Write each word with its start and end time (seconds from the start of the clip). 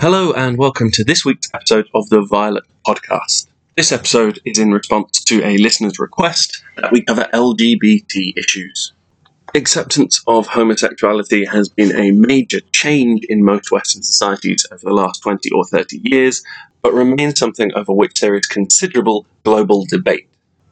Hello, 0.00 0.32
and 0.32 0.58
welcome 0.58 0.90
to 0.90 1.04
this 1.04 1.24
week's 1.24 1.48
episode 1.54 1.88
of 1.94 2.08
the 2.08 2.20
Violet 2.20 2.64
Podcast. 2.84 3.46
This 3.76 3.92
episode 3.92 4.40
is 4.44 4.58
in 4.58 4.72
response 4.72 5.22
to 5.24 5.42
a 5.44 5.56
listener's 5.56 6.00
request 6.00 6.64
that 6.76 6.90
we 6.90 7.00
cover 7.00 7.28
LGBT 7.32 8.36
issues. 8.36 8.92
Acceptance 9.54 10.20
of 10.26 10.48
homosexuality 10.48 11.44
has 11.44 11.68
been 11.68 11.96
a 11.96 12.10
major 12.10 12.60
change 12.72 13.24
in 13.28 13.44
most 13.44 13.70
Western 13.70 14.02
societies 14.02 14.66
over 14.72 14.84
the 14.84 14.92
last 14.92 15.22
20 15.22 15.48
or 15.52 15.64
30 15.64 16.00
years, 16.02 16.42
but 16.82 16.92
remains 16.92 17.38
something 17.38 17.72
over 17.74 17.92
which 17.92 18.20
there 18.20 18.34
is 18.34 18.46
considerable 18.46 19.26
global 19.44 19.86
debate. 19.86 20.28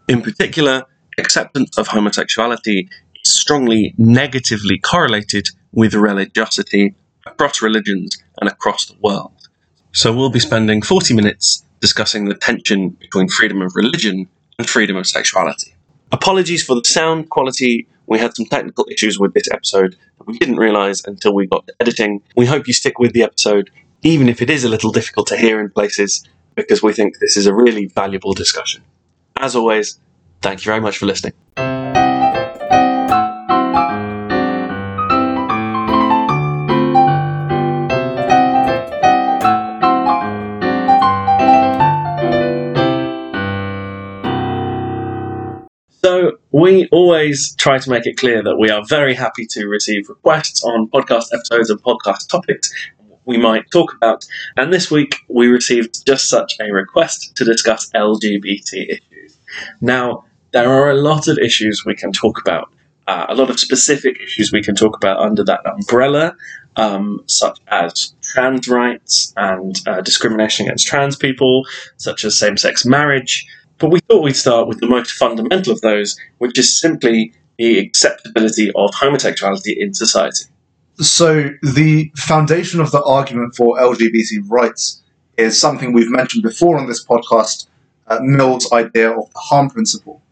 In 0.08 0.20
particular, 0.20 0.82
acceptance 1.16 1.78
of 1.78 1.86
homosexuality 1.86 2.88
is 3.24 3.40
strongly 3.40 3.94
negatively 3.96 4.78
correlated 4.78 5.46
with 5.70 5.94
religiosity 5.94 6.96
across 7.26 7.62
religions 7.62 8.22
and 8.40 8.48
across 8.48 8.86
the 8.86 8.96
world. 9.00 9.32
So 9.92 10.12
we'll 10.12 10.30
be 10.30 10.40
spending 10.40 10.82
40 10.82 11.14
minutes 11.14 11.64
discussing 11.80 12.26
the 12.26 12.34
tension 12.34 12.90
between 12.90 13.28
freedom 13.28 13.60
of 13.60 13.76
religion 13.76 14.28
and 14.58 14.68
freedom 14.68 14.96
of 14.96 15.06
sexuality. 15.06 15.74
Apologies 16.12 16.62
for 16.62 16.74
the 16.74 16.84
sound 16.84 17.30
quality. 17.30 17.86
We 18.06 18.18
had 18.18 18.34
some 18.36 18.46
technical 18.46 18.86
issues 18.90 19.18
with 19.18 19.34
this 19.34 19.50
episode 19.50 19.96
that 20.18 20.26
we 20.26 20.38
didn't 20.38 20.56
realize 20.56 21.02
until 21.04 21.34
we 21.34 21.46
got 21.46 21.66
to 21.66 21.74
editing. 21.80 22.22
We 22.36 22.46
hope 22.46 22.66
you 22.66 22.72
stick 22.72 22.98
with 22.98 23.12
the 23.12 23.22
episode, 23.22 23.70
even 24.02 24.28
if 24.28 24.42
it 24.42 24.50
is 24.50 24.64
a 24.64 24.68
little 24.68 24.92
difficult 24.92 25.26
to 25.28 25.36
hear 25.36 25.60
in 25.60 25.70
places, 25.70 26.26
because 26.54 26.82
we 26.82 26.92
think 26.92 27.18
this 27.18 27.36
is 27.36 27.46
a 27.46 27.54
really 27.54 27.86
valuable 27.86 28.34
discussion. 28.34 28.82
As 29.36 29.56
always, 29.56 29.98
thank 30.42 30.60
you 30.60 30.70
very 30.70 30.80
much 30.80 30.98
for 30.98 31.06
listening. 31.06 31.32
We 46.62 46.86
always 46.92 47.56
try 47.56 47.76
to 47.76 47.90
make 47.90 48.06
it 48.06 48.16
clear 48.16 48.40
that 48.40 48.56
we 48.56 48.70
are 48.70 48.84
very 48.86 49.14
happy 49.14 49.44
to 49.46 49.66
receive 49.66 50.08
requests 50.08 50.62
on 50.62 50.88
podcast 50.90 51.26
episodes 51.34 51.70
and 51.70 51.82
podcast 51.82 52.28
topics 52.28 52.72
we 53.24 53.36
might 53.36 53.64
talk 53.72 53.92
about. 53.94 54.24
And 54.56 54.72
this 54.72 54.88
week, 54.88 55.16
we 55.28 55.48
received 55.48 56.06
just 56.06 56.28
such 56.28 56.54
a 56.60 56.72
request 56.72 57.34
to 57.34 57.44
discuss 57.44 57.90
LGBT 57.90 58.90
issues. 58.90 59.38
Now, 59.80 60.24
there 60.52 60.70
are 60.70 60.88
a 60.90 60.94
lot 60.94 61.26
of 61.26 61.36
issues 61.38 61.84
we 61.84 61.96
can 61.96 62.12
talk 62.12 62.40
about, 62.40 62.72
uh, 63.08 63.26
a 63.28 63.34
lot 63.34 63.50
of 63.50 63.58
specific 63.58 64.20
issues 64.20 64.52
we 64.52 64.62
can 64.62 64.76
talk 64.76 64.96
about 64.96 65.18
under 65.18 65.42
that 65.42 65.66
umbrella, 65.66 66.36
um, 66.76 67.24
such 67.26 67.58
as 67.68 68.14
trans 68.22 68.68
rights 68.68 69.32
and 69.36 69.80
uh, 69.88 70.00
discrimination 70.00 70.66
against 70.66 70.86
trans 70.86 71.16
people, 71.16 71.64
such 71.96 72.24
as 72.24 72.38
same 72.38 72.56
sex 72.56 72.86
marriage. 72.86 73.46
But 73.78 73.90
we 73.90 74.00
thought 74.00 74.22
we'd 74.22 74.36
start 74.36 74.68
with 74.68 74.80
the 74.80 74.86
most 74.86 75.12
fundamental 75.12 75.72
of 75.72 75.80
those, 75.80 76.18
which 76.38 76.58
is 76.58 76.78
simply 76.78 77.32
the 77.58 77.78
acceptability 77.78 78.70
of 78.74 78.90
homosexuality 78.94 79.76
in 79.78 79.94
society. 79.94 80.44
So, 80.98 81.50
the 81.62 82.12
foundation 82.16 82.80
of 82.80 82.90
the 82.90 83.02
argument 83.02 83.54
for 83.56 83.78
LGBT 83.78 84.48
rights 84.48 85.02
is 85.36 85.58
something 85.58 85.92
we've 85.92 86.10
mentioned 86.10 86.42
before 86.42 86.78
on 86.78 86.86
this 86.86 87.04
podcast 87.04 87.66
uh, 88.06 88.18
Mill's 88.20 88.70
idea 88.72 89.10
of 89.10 89.32
the 89.32 89.38
harm 89.38 89.70
principle. 89.70 90.22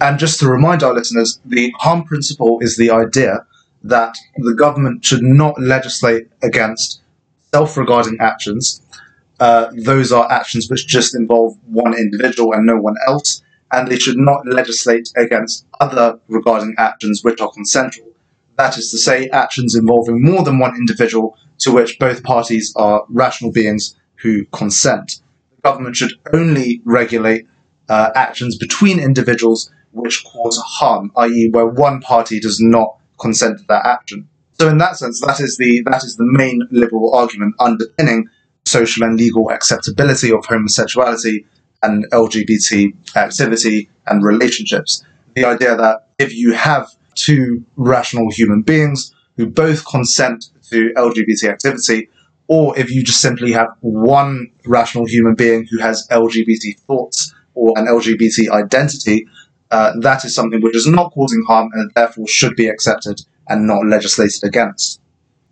And 0.00 0.18
just 0.18 0.40
to 0.40 0.48
remind 0.48 0.82
our 0.82 0.94
listeners, 0.94 1.40
the 1.44 1.72
harm 1.78 2.04
principle 2.04 2.58
is 2.60 2.76
the 2.76 2.90
idea 2.90 3.44
that 3.82 4.16
the 4.36 4.54
government 4.54 5.04
should 5.04 5.22
not 5.22 5.60
legislate 5.60 6.28
against 6.42 7.00
self 7.52 7.76
regarding 7.76 8.18
actions 8.20 8.80
uh, 9.40 9.70
those 9.74 10.12
are 10.12 10.30
actions 10.30 10.70
which 10.70 10.86
just 10.86 11.14
involve 11.14 11.56
one 11.64 11.94
individual 11.94 12.52
and 12.52 12.66
no 12.66 12.76
one 12.76 12.96
else, 13.06 13.42
and 13.72 13.88
they 13.88 13.98
should 13.98 14.18
not 14.18 14.46
legislate 14.46 15.08
against 15.16 15.66
other 15.80 16.20
regarding 16.28 16.74
actions 16.78 17.24
which 17.24 17.40
are 17.40 17.50
consensual. 17.50 18.08
That 18.56 18.76
is 18.76 18.90
to 18.90 18.98
say, 18.98 19.30
actions 19.30 19.74
involving 19.74 20.22
more 20.22 20.42
than 20.42 20.58
one 20.58 20.76
individual 20.76 21.38
to 21.60 21.72
which 21.72 21.98
both 21.98 22.22
parties 22.22 22.74
are 22.76 23.04
rational 23.08 23.50
beings 23.50 23.96
who 24.16 24.44
consent. 24.46 25.22
The 25.56 25.62
government 25.62 25.96
should 25.96 26.12
only 26.34 26.82
regulate 26.84 27.46
uh, 27.88 28.10
actions 28.14 28.58
between 28.58 29.00
individuals 29.00 29.72
which 29.92 30.22
cause 30.24 30.58
harm, 30.58 31.10
i.e., 31.16 31.48
where 31.50 31.66
one 31.66 32.00
party 32.00 32.38
does 32.40 32.60
not 32.60 32.96
consent 33.18 33.58
to 33.58 33.64
that 33.68 33.86
action. 33.86 34.28
So, 34.52 34.68
in 34.68 34.76
that 34.78 34.98
sense, 34.98 35.20
that 35.22 35.40
is 35.40 35.56
the 35.56 35.82
that 35.86 36.04
is 36.04 36.16
the 36.16 36.26
main 36.26 36.68
liberal 36.70 37.14
argument 37.14 37.54
underpinning 37.58 38.28
social 38.70 39.04
and 39.04 39.18
legal 39.18 39.50
acceptability 39.50 40.32
of 40.32 40.44
homosexuality 40.46 41.46
and 41.82 42.04
LGBT 42.10 43.16
activity 43.16 43.88
and 44.06 44.22
relationships. 44.22 45.04
The 45.34 45.44
idea 45.44 45.76
that 45.76 46.08
if 46.18 46.34
you 46.34 46.52
have 46.52 46.88
two 47.14 47.64
rational 47.76 48.30
human 48.30 48.62
beings 48.62 49.14
who 49.36 49.46
both 49.46 49.86
consent 49.86 50.50
to 50.70 50.92
LGBT 50.96 51.48
activity, 51.48 52.08
or 52.48 52.76
if 52.78 52.90
you 52.90 53.02
just 53.02 53.20
simply 53.20 53.52
have 53.52 53.68
one 53.80 54.50
rational 54.66 55.06
human 55.06 55.34
being 55.34 55.66
who 55.70 55.78
has 55.78 56.06
LGBT 56.10 56.78
thoughts 56.80 57.34
or 57.54 57.72
an 57.78 57.86
LGBT 57.86 58.50
identity, 58.50 59.26
uh, 59.70 59.92
that 60.00 60.24
is 60.24 60.34
something 60.34 60.60
which 60.60 60.76
is 60.76 60.86
not 60.86 61.12
causing 61.12 61.42
harm 61.44 61.70
and 61.74 61.90
therefore 61.94 62.26
should 62.26 62.56
be 62.56 62.68
accepted 62.68 63.20
and 63.48 63.66
not 63.66 63.86
legislated 63.86 64.42
against. 64.44 65.00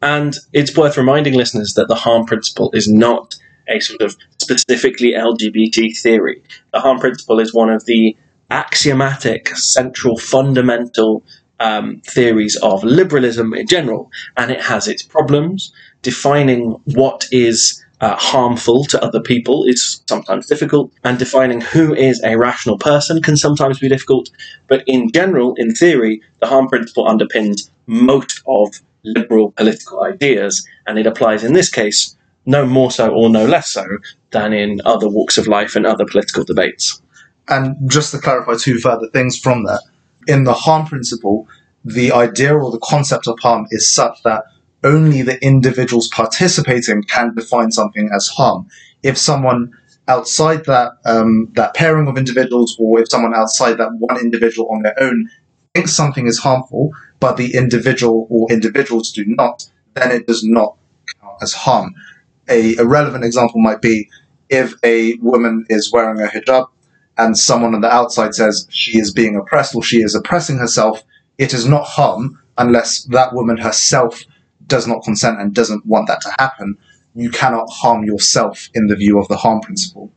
And 0.01 0.37
it's 0.53 0.77
worth 0.77 0.97
reminding 0.97 1.35
listeners 1.35 1.75
that 1.75 1.89
the 1.89 1.95
harm 1.95 2.25
principle 2.25 2.71
is 2.73 2.89
not 2.89 3.35
a 3.69 3.81
sort 3.81 4.03
of 4.03 4.17
specifically 4.39 5.13
LGBT 5.13 5.97
theory. 5.99 6.43
The 6.73 6.81
harm 6.81 6.99
principle 6.99 7.41
is 7.41 7.53
one 7.53 7.71
of 7.71 7.85
the 7.85 8.17
axiomatic, 8.51 9.49
central, 9.57 10.17
fundamental 10.17 11.23
um, 11.61 12.01
theories 12.07 12.57
of 12.57 12.85
liberalism 12.85 13.53
in 13.53 13.67
general, 13.67 14.11
and 14.37 14.51
it 14.51 14.61
has 14.61 14.89
its 14.89 15.03
problems. 15.03 15.73
Defining 16.03 16.81
what 16.85 17.27
is 17.33 17.85
uh, 18.01 18.15
harmful 18.17 18.85
to 18.85 19.03
other 19.03 19.21
people 19.21 19.65
is 19.65 20.01
sometimes 20.09 20.47
difficult, 20.47 20.93
and 21.05 21.19
defining 21.19 21.61
who 21.61 21.93
is 21.95 22.23
a 22.23 22.39
rational 22.39 22.79
person 22.79 23.21
can 23.21 23.37
sometimes 23.37 23.81
be 23.81 23.89
difficult. 23.89 24.31
But 24.69 24.85
in 24.87 25.11
general, 25.13 25.55
in 25.57 25.75
theory, 25.75 26.23
the 26.41 26.47
harm 26.47 26.69
principle 26.69 27.05
underpins 27.05 27.69
most 27.87 28.43
of 28.47 28.81
liberal 29.15 29.53
political 29.53 30.03
ideas, 30.05 30.67
and 30.87 30.99
it 30.99 31.07
applies 31.07 31.45
in 31.45 31.53
this 31.53 31.71
case 31.71 32.17
no 32.47 32.65
more 32.65 32.91
so 32.91 33.11
or 33.11 33.29
no 33.29 33.45
less 33.45 33.71
so 33.71 33.85
than 34.31 34.53
in 34.53 34.81
other 34.85 35.09
walks 35.09 35.37
of 35.37 35.47
life 35.47 35.77
and 35.77 35.87
other 35.87 36.07
political 36.07 36.45
debates. 36.45 37.03
And 37.49 37.91
just 37.91 38.11
to 38.13 38.19
clarify 38.19 38.55
two 38.59 38.79
further 38.79 39.09
things 39.13 39.39
from 39.39 39.65
that, 39.65 39.83
in 40.27 40.45
the 40.45 40.55
harm 40.55 40.87
principle, 40.87 41.49
the 41.85 42.13
idea 42.13 42.55
or 42.55 42.71
the 42.71 42.81
concept 42.81 43.27
of 43.27 43.39
harm 43.41 43.67
is 43.71 43.89
such 43.89 44.23
that 44.25 44.45
only 44.85 45.23
the 45.23 45.43
individuals 45.45 46.09
participating 46.09 47.03
can 47.03 47.35
define 47.35 47.71
something 47.71 48.11
as 48.15 48.29
harm. 48.29 48.67
If 49.03 49.19
someone 49.19 49.73
outside 50.07 50.65
that 50.65 50.93
um, 51.05 51.49
that 51.53 51.75
pairing 51.75 52.09
of 52.09 52.17
individuals, 52.17 52.77
or 52.79 53.01
if 53.01 53.11
someone 53.11 53.35
outside 53.35 53.75
that 53.75 53.95
one 53.99 54.19
individual 54.19 54.69
on 54.71 54.83
their 54.83 55.01
own 55.01 55.29
thinks 55.75 55.95
something 55.95 56.27
is 56.27 56.39
harmful, 56.39 56.93
but 57.21 57.37
the 57.37 57.55
individual 57.55 58.27
or 58.31 58.51
individuals 58.51 59.13
do 59.13 59.25
not, 59.27 59.69
then 59.95 60.11
it 60.11 60.27
does 60.27 60.45
not 60.45 60.77
count 61.21 61.37
as 61.43 61.53
harm. 61.53 61.95
A, 62.49 62.77
a 62.77 62.85
relevant 62.85 63.25
example 63.25 63.61
might 63.61 63.83
be 63.83 64.09
if 64.49 64.75
a 64.85 65.15
woman 65.17 65.67
is 65.69 65.93
wearing 65.93 66.21
a 66.21 66.27
hijab 66.27 66.69
and 67.19 67.37
someone 67.37 67.75
on 67.75 67.81
the 67.81 67.93
outside 67.93 68.35
says 68.35 68.67
she 68.71 68.99
is 68.99 69.13
being 69.13 69.37
oppressed 69.37 69.75
or 69.75 69.83
she 69.83 69.99
is 69.99 70.15
oppressing 70.15 70.59
herself, 70.59 71.03
it 71.37 71.53
is 71.53 71.67
not 71.67 71.85
harm 71.85 72.41
unless 72.57 73.05
that 73.05 73.35
woman 73.35 73.57
herself 73.57 74.25
does 74.67 74.87
not 74.87 75.03
consent 75.03 75.41
and 75.41 75.55
doesn't 75.55 75.85
want 75.87 76.07
that 76.09 76.21
to 76.23 76.31
happen. 76.39 76.79
You 77.15 77.31
cannot 77.31 77.69
harm 77.71 78.05
yourself 78.05 78.69
in 78.75 78.87
the 78.87 78.97
view 78.97 79.19
of 79.19 79.29
the 79.29 79.37
harm 79.37 79.61
principle. 79.61 80.13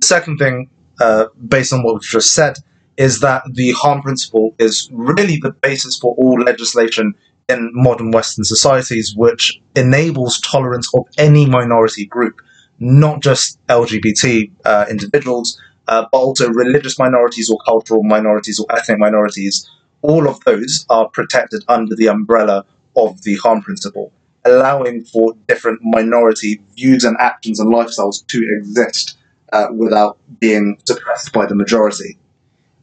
The 0.00 0.06
second 0.06 0.38
thing, 0.38 0.70
uh, 1.00 1.26
based 1.48 1.72
on 1.72 1.82
what 1.82 1.94
we've 1.94 2.02
just 2.02 2.34
said, 2.34 2.58
is 2.96 3.20
that 3.20 3.42
the 3.52 3.72
harm 3.72 4.02
principle 4.02 4.54
is 4.58 4.88
really 4.92 5.36
the 5.36 5.50
basis 5.50 5.98
for 5.98 6.14
all 6.16 6.40
legislation 6.40 7.14
in 7.48 7.70
modern 7.74 8.10
Western 8.10 8.44
societies, 8.44 9.14
which 9.16 9.60
enables 9.76 10.40
tolerance 10.40 10.88
of 10.94 11.06
any 11.18 11.46
minority 11.46 12.06
group, 12.06 12.40
not 12.78 13.20
just 13.20 13.64
LGBT 13.66 14.50
uh, 14.64 14.86
individuals, 14.88 15.60
uh, 15.88 16.06
but 16.10 16.18
also 16.18 16.48
religious 16.50 16.98
minorities 16.98 17.50
or 17.50 17.58
cultural 17.66 18.02
minorities 18.02 18.58
or 18.58 18.66
ethnic 18.74 18.98
minorities. 18.98 19.68
All 20.02 20.28
of 20.28 20.40
those 20.44 20.86
are 20.88 21.08
protected 21.08 21.64
under 21.68 21.94
the 21.94 22.06
umbrella 22.06 22.64
of 22.96 23.22
the 23.22 23.36
harm 23.36 23.60
principle, 23.60 24.12
allowing 24.44 25.04
for 25.04 25.34
different 25.48 25.80
minority 25.82 26.62
views 26.76 27.04
and 27.04 27.16
actions 27.18 27.60
and 27.60 27.72
lifestyles 27.72 28.26
to 28.28 28.56
exist 28.58 29.18
uh, 29.52 29.66
without 29.72 30.18
being 30.40 30.78
suppressed 30.84 31.32
by 31.32 31.44
the 31.46 31.54
majority 31.54 32.18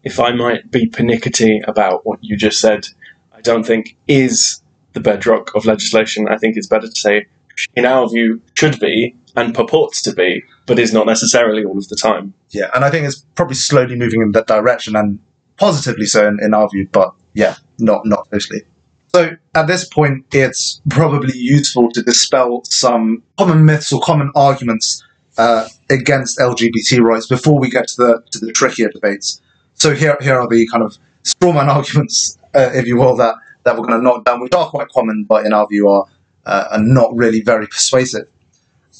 if 0.03 0.19
I 0.19 0.31
might 0.31 0.71
be 0.71 0.87
pernickety 0.87 1.61
about 1.67 2.05
what 2.05 2.19
you 2.21 2.35
just 2.35 2.59
said, 2.59 2.87
I 3.31 3.41
don't 3.41 3.65
think 3.65 3.97
is 4.07 4.61
the 4.93 4.99
bedrock 4.99 5.55
of 5.55 5.65
legislation. 5.65 6.27
I 6.27 6.37
think 6.37 6.57
it's 6.57 6.67
better 6.67 6.87
to 6.87 6.99
say 6.99 7.27
in 7.75 7.85
our 7.85 8.09
view, 8.09 8.41
should 8.55 8.79
be 8.79 9.15
and 9.35 9.55
purports 9.55 10.01
to 10.03 10.13
be, 10.13 10.43
but 10.65 10.79
is 10.79 10.93
not 10.93 11.05
necessarily 11.05 11.63
all 11.63 11.77
of 11.77 11.87
the 11.87 11.95
time. 11.95 12.33
Yeah, 12.49 12.69
and 12.73 12.83
I 12.83 12.89
think 12.89 13.05
it's 13.07 13.25
probably 13.35 13.55
slowly 13.55 13.95
moving 13.95 14.21
in 14.21 14.31
that 14.33 14.47
direction, 14.47 14.95
and 14.95 15.19
positively 15.57 16.05
so 16.05 16.27
in, 16.27 16.39
in 16.41 16.53
our 16.53 16.69
view. 16.69 16.87
But 16.91 17.13
yeah, 17.33 17.55
not 17.79 18.05
not 18.05 18.27
totally. 18.31 18.63
So 19.07 19.35
at 19.55 19.67
this 19.67 19.87
point, 19.87 20.25
it's 20.33 20.81
probably 20.89 21.37
useful 21.37 21.91
to 21.91 22.01
dispel 22.01 22.63
some 22.65 23.23
common 23.37 23.65
myths 23.65 23.91
or 23.91 23.99
common 24.01 24.31
arguments 24.35 25.03
uh, 25.37 25.67
against 25.89 26.39
LGBT 26.39 27.01
rights 27.01 27.27
before 27.27 27.59
we 27.59 27.69
get 27.69 27.87
to 27.89 27.95
the 27.97 28.23
to 28.31 28.39
the 28.45 28.51
trickier 28.51 28.89
debates. 28.89 29.40
So 29.81 29.95
here 29.95 30.15
here 30.21 30.39
are 30.39 30.47
the 30.47 30.67
kind 30.67 30.83
of 30.83 30.95
strawman 31.23 31.67
arguments, 31.77 32.37
uh, 32.53 32.69
if 32.71 32.85
you 32.85 32.97
will, 32.97 33.15
that 33.15 33.33
that 33.63 33.75
we're 33.75 33.87
going 33.87 33.99
to 33.99 34.03
knock 34.03 34.25
down, 34.25 34.39
which 34.39 34.53
are 34.53 34.69
quite 34.69 34.89
common, 34.89 35.23
but 35.23 35.43
in 35.43 35.53
our 35.53 35.67
view 35.67 35.89
are 35.89 36.05
uh, 36.45 36.65
are 36.73 36.83
not 36.83 37.09
really 37.15 37.41
very 37.41 37.65
persuasive. 37.65 38.27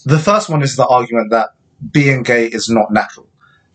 The 0.06 0.18
first 0.18 0.50
one 0.50 0.63
is 0.63 0.78
the 0.78 0.88
argument 0.88 1.30
that 1.30 1.50
being 1.92 2.24
gay 2.24 2.48
is 2.48 2.68
not 2.68 2.92
natural, 2.92 3.30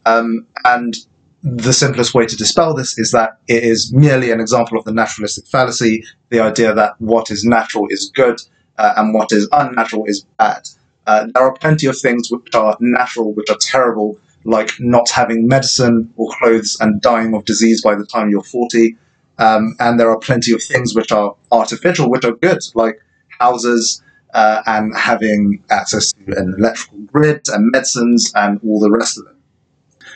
um, 0.04 0.48
and 0.64 0.96
the 1.44 1.72
simplest 1.72 2.12
way 2.12 2.26
to 2.26 2.34
dispel 2.34 2.74
this 2.74 2.98
is 2.98 3.12
that 3.12 3.38
it 3.46 3.62
is 3.62 3.92
merely 3.92 4.32
an 4.32 4.40
example 4.40 4.76
of 4.76 4.84
the 4.84 4.92
naturalistic 4.92 5.46
fallacy, 5.46 6.04
the 6.30 6.40
idea 6.40 6.74
that 6.74 7.00
what 7.00 7.30
is 7.30 7.44
natural 7.44 7.86
is 7.88 8.10
good 8.16 8.40
uh, 8.78 8.94
and 8.96 9.14
what 9.14 9.30
is 9.30 9.48
unnatural 9.52 10.06
is 10.06 10.26
bad. 10.40 10.62
Uh, 11.06 11.28
there 11.32 11.44
are 11.44 11.54
plenty 11.54 11.86
of 11.86 11.96
things 11.96 12.32
which 12.32 12.52
are 12.52 12.76
natural, 12.80 13.32
which 13.32 13.48
are 13.48 13.58
terrible, 13.60 14.18
like 14.46 14.70
not 14.78 15.10
having 15.10 15.48
medicine 15.48 16.12
or 16.16 16.32
clothes 16.38 16.76
and 16.80 17.02
dying 17.02 17.34
of 17.34 17.44
disease 17.44 17.82
by 17.82 17.94
the 17.94 18.06
time 18.06 18.30
you're 18.30 18.42
40. 18.42 18.96
Um, 19.38 19.74
and 19.80 20.00
there 20.00 20.10
are 20.10 20.18
plenty 20.18 20.52
of 20.52 20.62
things 20.62 20.94
which 20.94 21.12
are 21.12 21.34
artificial, 21.52 22.10
which 22.10 22.24
are 22.24 22.32
good, 22.32 22.60
like 22.74 23.00
houses 23.38 24.02
uh, 24.32 24.62
and 24.66 24.96
having 24.96 25.62
access 25.70 26.12
to 26.12 26.38
an 26.38 26.54
electrical 26.56 26.98
grid 27.00 27.42
and 27.48 27.70
medicines 27.70 28.32
and 28.34 28.60
all 28.64 28.80
the 28.80 28.90
rest 28.90 29.18
of 29.18 29.26
it. 29.26 29.32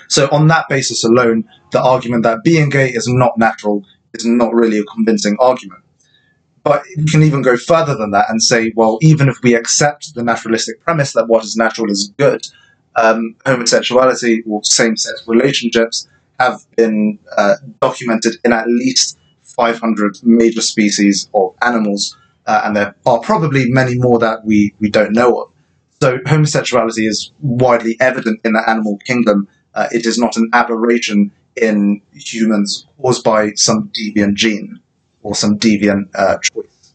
So, 0.09 0.29
on 0.33 0.49
that 0.49 0.67
basis 0.69 1.05
alone, 1.05 1.49
the 1.73 1.83
argument 1.83 2.23
that 2.25 2.43
being 2.43 2.69
gay 2.69 2.89
is 2.89 3.07
not 3.07 3.37
natural 3.37 3.85
is 4.15 4.25
not 4.25 4.55
really 4.55 4.79
a 4.79 4.85
convincing 4.85 5.37
argument. 5.39 5.83
But 6.63 6.83
you 6.97 7.05
can 7.07 7.23
even 7.23 7.43
go 7.43 7.57
further 7.57 7.97
than 7.97 8.11
that 8.11 8.29
and 8.29 8.43
say, 8.43 8.73
well, 8.77 8.99
even 9.03 9.29
if 9.29 9.37
we 9.43 9.55
accept 9.55 10.15
the 10.15 10.23
naturalistic 10.23 10.81
premise 10.81 11.13
that 11.15 11.29
what 11.29 11.45
is 11.45 11.57
natural 11.57 11.91
is 11.91 12.13
good, 12.19 12.47
um, 12.97 13.37
homosexuality 13.47 14.43
or 14.49 14.63
same 14.65 14.97
sex 14.97 15.23
relationships 15.27 16.09
have 16.39 16.65
been 16.77 17.19
uh, 17.37 17.57
documented 17.81 18.37
in 18.45 18.53
at 18.53 18.67
least 18.67 19.19
500 19.43 20.19
major 20.23 20.63
species 20.63 21.29
of 21.35 21.55
animals, 21.63 22.17
uh, 22.47 22.63
and 22.65 22.77
there 22.77 22.95
are 23.07 23.21
probably 23.21 23.71
many 23.71 23.97
more 23.97 24.19
that 24.19 24.45
we, 24.45 24.75
we 24.81 24.89
don't 24.89 25.13
know 25.13 25.43
of. 25.43 25.53
So, 26.01 26.19
homosexuality 26.27 27.07
is 27.07 27.31
widely 27.41 27.97
evident 28.01 28.41
in 28.45 28.55
the 28.55 28.69
animal 28.69 28.99
kingdom 29.05 29.49
uh, 29.75 29.89
it 29.93 30.07
is 30.07 30.19
not 30.19 30.37
an 30.37 30.51
aberration 30.53 31.31
in 31.57 32.03
humans 32.13 32.87
caused 33.01 33.25
by 33.25 33.53
some 33.55 33.91
deviant 33.91 34.35
gene 34.35 34.81
or 35.23 35.35
some 35.35 35.59
deviant 35.59 36.09
uh, 36.15 36.39
choice. 36.39 36.95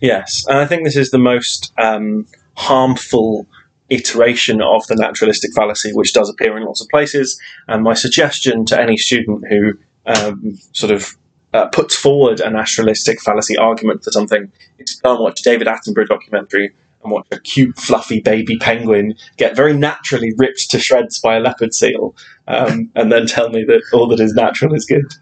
Yes, 0.00 0.44
and 0.48 0.58
I 0.58 0.66
think 0.66 0.84
this 0.84 0.96
is 0.96 1.10
the 1.10 1.18
most 1.18 1.72
um, 1.78 2.26
harmful 2.56 3.46
iteration 3.90 4.62
of 4.62 4.86
the 4.86 4.96
naturalistic 4.96 5.52
fallacy, 5.52 5.92
which 5.92 6.12
does 6.12 6.28
appear 6.28 6.56
in 6.56 6.64
lots 6.64 6.80
of 6.80 6.88
places. 6.88 7.40
And 7.68 7.82
my 7.82 7.94
suggestion 7.94 8.64
to 8.66 8.80
any 8.80 8.96
student 8.96 9.46
who 9.48 9.78
um, 10.06 10.58
sort 10.72 10.92
of 10.92 11.16
uh, 11.52 11.68
puts 11.68 11.94
forward 11.94 12.40
a 12.40 12.50
naturalistic 12.50 13.20
fallacy 13.20 13.56
argument 13.56 14.02
for 14.02 14.10
something 14.10 14.50
is 14.78 15.00
go 15.00 15.12
and 15.14 15.20
watch 15.20 15.42
David 15.42 15.68
Attenborough 15.68 16.08
documentary 16.08 16.72
and 17.04 17.12
watch 17.12 17.26
a 17.30 17.38
cute, 17.38 17.76
fluffy 17.78 18.20
baby 18.20 18.56
penguin 18.56 19.14
get 19.36 19.54
very 19.54 19.72
naturally 19.72 20.32
ripped 20.36 20.70
to 20.70 20.78
shreds 20.78 21.20
by 21.20 21.36
a 21.36 21.40
leopard 21.40 21.74
seal, 21.74 22.16
um, 22.48 22.90
and 22.96 23.12
then 23.12 23.26
tell 23.26 23.50
me 23.50 23.62
that 23.64 23.82
all 23.92 24.08
that 24.08 24.20
is 24.20 24.32
natural 24.32 24.74
is 24.74 24.84
good. 24.84 25.12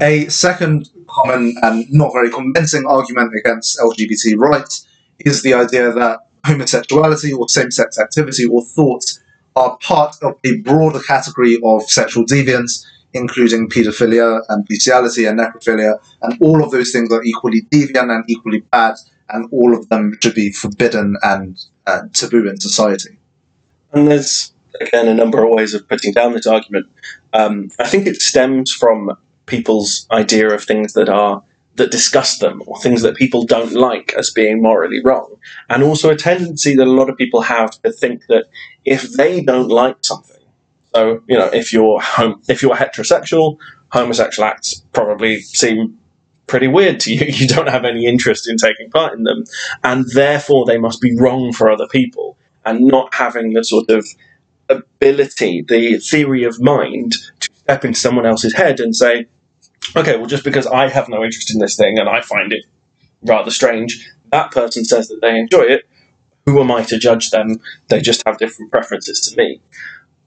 A 0.00 0.28
second 0.28 0.88
common 1.08 1.56
and 1.62 1.90
not 1.92 2.12
very 2.12 2.30
convincing 2.30 2.86
argument 2.86 3.32
against 3.34 3.78
LGBT 3.78 4.38
rights 4.38 4.86
is 5.18 5.42
the 5.42 5.54
idea 5.54 5.92
that 5.92 6.20
homosexuality 6.46 7.32
or 7.32 7.48
same 7.48 7.70
sex 7.70 7.98
activity 7.98 8.46
or 8.46 8.62
thoughts 8.62 9.20
are 9.54 9.76
part 9.78 10.14
of 10.22 10.34
a 10.44 10.56
broader 10.58 11.00
category 11.00 11.58
of 11.64 11.82
sexual 11.82 12.24
deviance, 12.24 12.84
including 13.12 13.68
paedophilia 13.68 14.42
and 14.48 14.66
bestiality 14.66 15.24
and 15.24 15.38
necrophilia, 15.38 15.98
and 16.22 16.40
all 16.42 16.62
of 16.62 16.70
those 16.70 16.92
things 16.92 17.10
are 17.12 17.24
equally 17.24 17.62
deviant 17.72 18.14
and 18.14 18.24
equally 18.28 18.60
bad 18.60 18.96
and 19.30 19.48
all 19.52 19.76
of 19.76 19.88
them 19.88 20.16
should 20.22 20.34
be 20.34 20.52
forbidden 20.52 21.16
and 21.22 21.64
uh, 21.86 22.02
taboo 22.12 22.48
in 22.48 22.60
society. 22.60 23.18
And 23.92 24.08
there's 24.08 24.52
again 24.80 25.08
a 25.08 25.14
number 25.14 25.42
of 25.42 25.50
ways 25.50 25.74
of 25.74 25.88
putting 25.88 26.12
down 26.12 26.32
this 26.32 26.46
argument. 26.46 26.86
Um, 27.32 27.70
I 27.78 27.88
think 27.88 28.06
it 28.06 28.20
stems 28.20 28.72
from 28.72 29.16
people's 29.46 30.06
idea 30.10 30.52
of 30.52 30.64
things 30.64 30.92
that 30.94 31.08
are 31.08 31.42
that 31.76 31.90
disgust 31.90 32.40
them 32.40 32.62
or 32.66 32.78
things 32.80 33.02
that 33.02 33.16
people 33.16 33.44
don't 33.44 33.72
like 33.72 34.12
as 34.14 34.30
being 34.30 34.62
morally 34.62 35.00
wrong, 35.04 35.36
and 35.68 35.82
also 35.82 36.10
a 36.10 36.16
tendency 36.16 36.74
that 36.74 36.86
a 36.86 36.90
lot 36.90 37.08
of 37.08 37.16
people 37.16 37.42
have 37.42 37.70
to 37.82 37.92
think 37.92 38.26
that 38.28 38.46
if 38.84 39.12
they 39.12 39.42
don't 39.42 39.68
like 39.68 39.96
something, 40.02 40.36
so 40.94 41.22
you 41.28 41.38
know 41.38 41.46
if 41.46 41.72
you're 41.72 42.00
hom- 42.00 42.42
if 42.48 42.62
you're 42.62 42.76
heterosexual, 42.76 43.58
homosexual 43.90 44.48
acts 44.48 44.82
probably 44.92 45.40
seem 45.40 45.98
pretty 46.46 46.68
weird 46.68 47.00
to 47.00 47.14
you. 47.14 47.26
You 47.36 47.48
don't 47.48 47.68
have 47.68 47.84
any 47.84 48.06
interest 48.06 48.48
in 48.48 48.56
taking 48.56 48.90
part 48.90 49.14
in 49.14 49.24
them. 49.24 49.44
And 49.84 50.06
therefore, 50.14 50.64
they 50.64 50.78
must 50.78 51.00
be 51.00 51.16
wrong 51.16 51.52
for 51.52 51.70
other 51.70 51.86
people. 51.88 52.38
And 52.64 52.80
not 52.80 53.14
having 53.14 53.52
the 53.52 53.62
sort 53.62 53.90
of 53.90 54.06
ability, 54.68 55.62
the 55.68 55.98
theory 55.98 56.44
of 56.44 56.60
mind 56.60 57.12
to 57.40 57.50
step 57.54 57.84
into 57.84 58.00
someone 58.00 58.26
else's 58.26 58.54
head 58.54 58.80
and 58.80 58.96
say, 58.96 59.26
okay, 59.94 60.16
well, 60.16 60.26
just 60.26 60.44
because 60.44 60.66
I 60.66 60.88
have 60.88 61.08
no 61.08 61.24
interest 61.24 61.52
in 61.52 61.60
this 61.60 61.76
thing 61.76 61.98
and 61.98 62.08
I 62.08 62.20
find 62.20 62.52
it 62.52 62.64
rather 63.22 63.50
strange, 63.50 64.08
that 64.30 64.50
person 64.50 64.84
says 64.84 65.08
that 65.08 65.20
they 65.20 65.38
enjoy 65.38 65.62
it. 65.62 65.88
Who 66.46 66.60
am 66.60 66.70
I 66.70 66.82
to 66.84 66.98
judge 66.98 67.30
them? 67.30 67.60
They 67.88 68.00
just 68.00 68.22
have 68.26 68.38
different 68.38 68.70
preferences 68.70 69.20
to 69.22 69.36
me. 69.36 69.60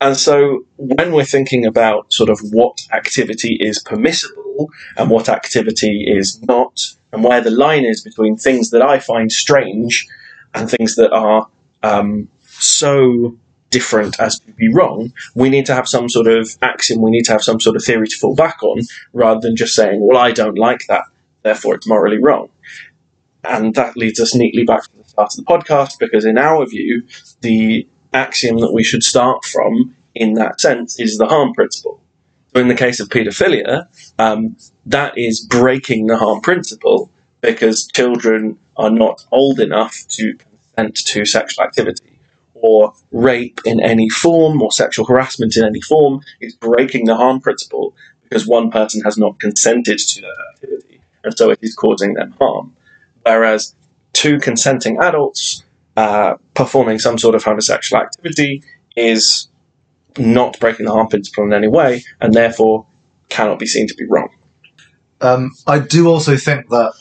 And 0.01 0.15
so 0.15 0.65
when 0.77 1.11
we're 1.11 1.25
thinking 1.25 1.65
about 1.65 2.11
sort 2.13 2.29
of 2.29 2.39
what 2.51 2.79
activity 2.93 3.57
is 3.59 3.79
permissible 3.79 4.69
and 4.97 5.09
what 5.09 5.27
activity 5.27 6.05
is 6.07 6.41
not, 6.43 6.95
and 7.11 7.23
where 7.23 7.41
the 7.41 7.51
line 7.51 7.85
is 7.85 8.01
between 8.01 8.37
things 8.37 8.69
that 8.69 8.81
I 8.81 8.99
find 8.99 9.31
strange 9.31 10.07
and 10.53 10.69
things 10.69 10.95
that 10.95 11.11
are 11.11 11.47
um, 11.83 12.29
so 12.45 13.37
different 13.69 14.19
as 14.19 14.39
to 14.39 14.51
be 14.53 14.71
wrong, 14.73 15.13
we 15.35 15.49
need 15.49 15.65
to 15.65 15.73
have 15.73 15.87
some 15.87 16.09
sort 16.09 16.27
of 16.27 16.57
axiom, 16.61 17.01
we 17.01 17.11
need 17.11 17.25
to 17.25 17.31
have 17.31 17.43
some 17.43 17.59
sort 17.59 17.75
of 17.75 17.83
theory 17.83 18.07
to 18.07 18.17
fall 18.17 18.35
back 18.35 18.61
on, 18.63 18.81
rather 19.13 19.39
than 19.39 19.55
just 19.55 19.75
saying, 19.75 20.05
well, 20.05 20.17
I 20.17 20.31
don't 20.31 20.57
like 20.57 20.85
that, 20.87 21.03
therefore 21.43 21.75
it's 21.75 21.87
morally 21.87 22.17
wrong. 22.17 22.49
And 23.43 23.75
that 23.75 23.95
leads 23.95 24.19
us 24.19 24.35
neatly 24.35 24.65
back 24.65 24.83
to 24.83 24.97
the 24.97 25.03
start 25.03 25.31
of 25.33 25.37
the 25.37 25.51
podcast, 25.51 25.99
because 25.99 26.25
in 26.25 26.37
our 26.37 26.65
view, 26.65 27.03
the 27.41 27.87
axiom 28.13 28.59
that 28.59 28.73
we 28.73 28.83
should 28.83 29.03
start 29.03 29.45
from 29.45 29.95
in 30.15 30.33
that 30.33 30.59
sense 30.59 30.99
is 30.99 31.17
the 31.17 31.27
harm 31.27 31.53
principle. 31.53 32.01
So 32.53 32.59
in 32.59 32.67
the 32.67 32.75
case 32.75 32.99
of 32.99 33.09
paedophilia, 33.09 33.87
um, 34.17 34.57
that 34.87 35.15
is 35.17 35.39
breaking 35.39 36.07
the 36.07 36.17
harm 36.17 36.41
principle 36.41 37.11
because 37.41 37.87
children 37.87 38.57
are 38.75 38.89
not 38.89 39.23
old 39.31 39.59
enough 39.59 40.05
to 40.09 40.33
consent 40.33 40.95
to 40.95 41.25
sexual 41.25 41.63
activity. 41.63 42.08
Or 42.61 42.93
rape 43.11 43.61
in 43.63 43.79
any 43.79 44.09
form 44.09 44.61
or 44.61 44.71
sexual 44.71 45.05
harassment 45.05 45.55
in 45.55 45.63
any 45.63 45.81
form 45.81 46.21
is 46.41 46.53
breaking 46.55 47.05
the 47.05 47.15
harm 47.15 47.39
principle 47.39 47.95
because 48.23 48.45
one 48.45 48.69
person 48.69 49.01
has 49.03 49.17
not 49.17 49.39
consented 49.39 49.97
to 49.97 50.21
that 50.21 50.37
activity, 50.53 51.01
and 51.23 51.35
so 51.37 51.49
it 51.49 51.59
is 51.61 51.73
causing 51.73 52.15
them 52.15 52.31
harm. 52.39 52.75
Whereas 53.23 53.75
two 54.13 54.39
consenting 54.39 54.97
adults 54.97 55.63
uh, 55.95 56.35
performing 56.53 56.99
some 56.99 57.17
sort 57.17 57.35
of 57.35 57.43
homosexual 57.43 58.03
activity 58.03 58.61
is 58.95 59.47
not 60.17 60.59
breaking 60.59 60.85
the 60.85 60.91
harm 60.91 61.07
principle 61.07 61.45
in 61.45 61.53
any 61.53 61.67
way, 61.67 62.03
and 62.19 62.33
therefore 62.33 62.85
cannot 63.29 63.57
be 63.57 63.65
seen 63.65 63.87
to 63.87 63.95
be 63.95 64.05
wrong. 64.05 64.29
Um, 65.21 65.51
I 65.65 65.79
do 65.79 66.07
also 66.07 66.35
think 66.35 66.69
that 66.69 66.93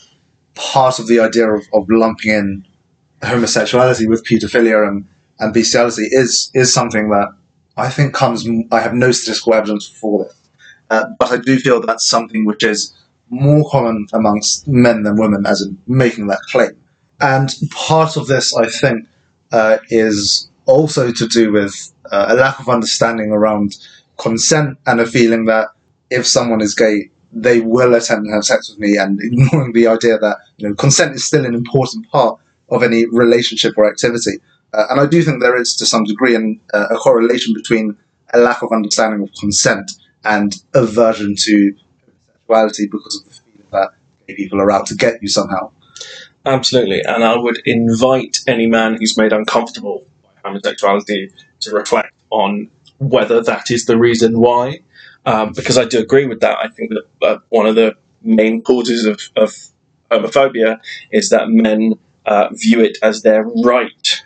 part 0.54 0.98
of 0.98 1.08
the 1.08 1.20
idea 1.20 1.48
of, 1.48 1.64
of 1.72 1.88
lumping 1.90 2.32
in 2.32 2.66
homosexuality 3.22 4.06
with 4.06 4.24
paedophilia 4.24 4.86
and, 4.86 5.06
and 5.40 5.54
bestiality 5.54 6.08
is 6.10 6.50
is 6.54 6.72
something 6.72 7.10
that 7.10 7.28
I 7.76 7.90
think 7.90 8.14
comes. 8.14 8.46
I 8.72 8.80
have 8.80 8.94
no 8.94 9.12
statistical 9.12 9.54
evidence 9.54 9.88
for 9.88 10.24
this, 10.24 10.34
uh, 10.90 11.06
but 11.18 11.30
I 11.32 11.36
do 11.38 11.58
feel 11.58 11.80
that's 11.80 12.08
something 12.08 12.44
which 12.44 12.64
is 12.64 12.92
more 13.30 13.68
common 13.70 14.06
amongst 14.12 14.66
men 14.66 15.02
than 15.02 15.16
women, 15.18 15.46
as 15.46 15.62
in 15.62 15.78
making 15.86 16.28
that 16.28 16.40
claim. 16.50 16.76
And 17.20 17.50
part 17.70 18.16
of 18.16 18.26
this, 18.26 18.54
I 18.54 18.68
think, 18.68 19.06
uh, 19.52 19.78
is 19.90 20.48
also 20.66 21.12
to 21.12 21.26
do 21.26 21.52
with 21.52 21.92
uh, 22.10 22.26
a 22.28 22.34
lack 22.34 22.60
of 22.60 22.68
understanding 22.68 23.30
around 23.32 23.76
consent 24.18 24.78
and 24.86 25.00
a 25.00 25.06
feeling 25.06 25.44
that 25.46 25.68
if 26.10 26.26
someone 26.26 26.60
is 26.60 26.74
gay, 26.74 27.10
they 27.32 27.60
will 27.60 27.94
attempt 27.94 28.26
to 28.26 28.32
have 28.32 28.44
sex 28.44 28.70
with 28.70 28.78
me, 28.78 28.96
and 28.96 29.20
ignoring 29.22 29.72
the 29.72 29.86
idea 29.86 30.18
that 30.18 30.38
you 30.56 30.68
know 30.68 30.74
consent 30.74 31.14
is 31.14 31.24
still 31.24 31.44
an 31.44 31.54
important 31.54 32.10
part 32.10 32.40
of 32.70 32.82
any 32.82 33.06
relationship 33.06 33.74
or 33.76 33.88
activity. 33.88 34.38
Uh, 34.72 34.86
and 34.90 35.00
I 35.00 35.06
do 35.06 35.22
think 35.22 35.40
there 35.40 35.56
is, 35.56 35.74
to 35.76 35.86
some 35.86 36.04
degree, 36.04 36.34
an, 36.34 36.60
uh, 36.74 36.88
a 36.90 36.96
correlation 36.96 37.54
between 37.54 37.96
a 38.34 38.38
lack 38.38 38.62
of 38.62 38.72
understanding 38.72 39.22
of 39.22 39.32
consent 39.38 39.92
and 40.24 40.54
aversion 40.74 41.34
to 41.36 41.74
sexuality 42.32 42.86
because 42.86 43.16
of 43.16 43.24
the 43.24 43.40
feeling 43.40 43.66
that 43.72 43.90
gay 44.26 44.34
people 44.34 44.60
are 44.60 44.70
out 44.70 44.86
to 44.86 44.94
get 44.94 45.22
you 45.22 45.28
somehow. 45.28 45.70
Absolutely, 46.44 47.02
and 47.02 47.24
I 47.24 47.36
would 47.36 47.58
invite 47.66 48.38
any 48.46 48.66
man 48.66 48.96
who's 48.96 49.16
made 49.16 49.32
uncomfortable 49.32 50.06
by 50.22 50.30
homosexuality 50.44 51.30
to 51.60 51.70
reflect 51.72 52.14
on 52.30 52.70
whether 52.98 53.42
that 53.42 53.70
is 53.70 53.86
the 53.86 53.98
reason 53.98 54.38
why. 54.38 54.80
Um, 55.26 55.52
because 55.52 55.76
I 55.76 55.84
do 55.84 55.98
agree 55.98 56.26
with 56.26 56.40
that. 56.40 56.58
I 56.58 56.68
think 56.68 56.90
that 56.90 57.04
uh, 57.26 57.38
one 57.50 57.66
of 57.66 57.74
the 57.74 57.96
main 58.22 58.62
causes 58.62 59.04
of, 59.04 59.20
of 59.36 59.54
homophobia 60.10 60.80
is 61.12 61.28
that 61.30 61.50
men 61.50 61.98
uh, 62.24 62.48
view 62.52 62.80
it 62.80 62.96
as 63.02 63.22
their 63.22 63.44
right 63.44 64.22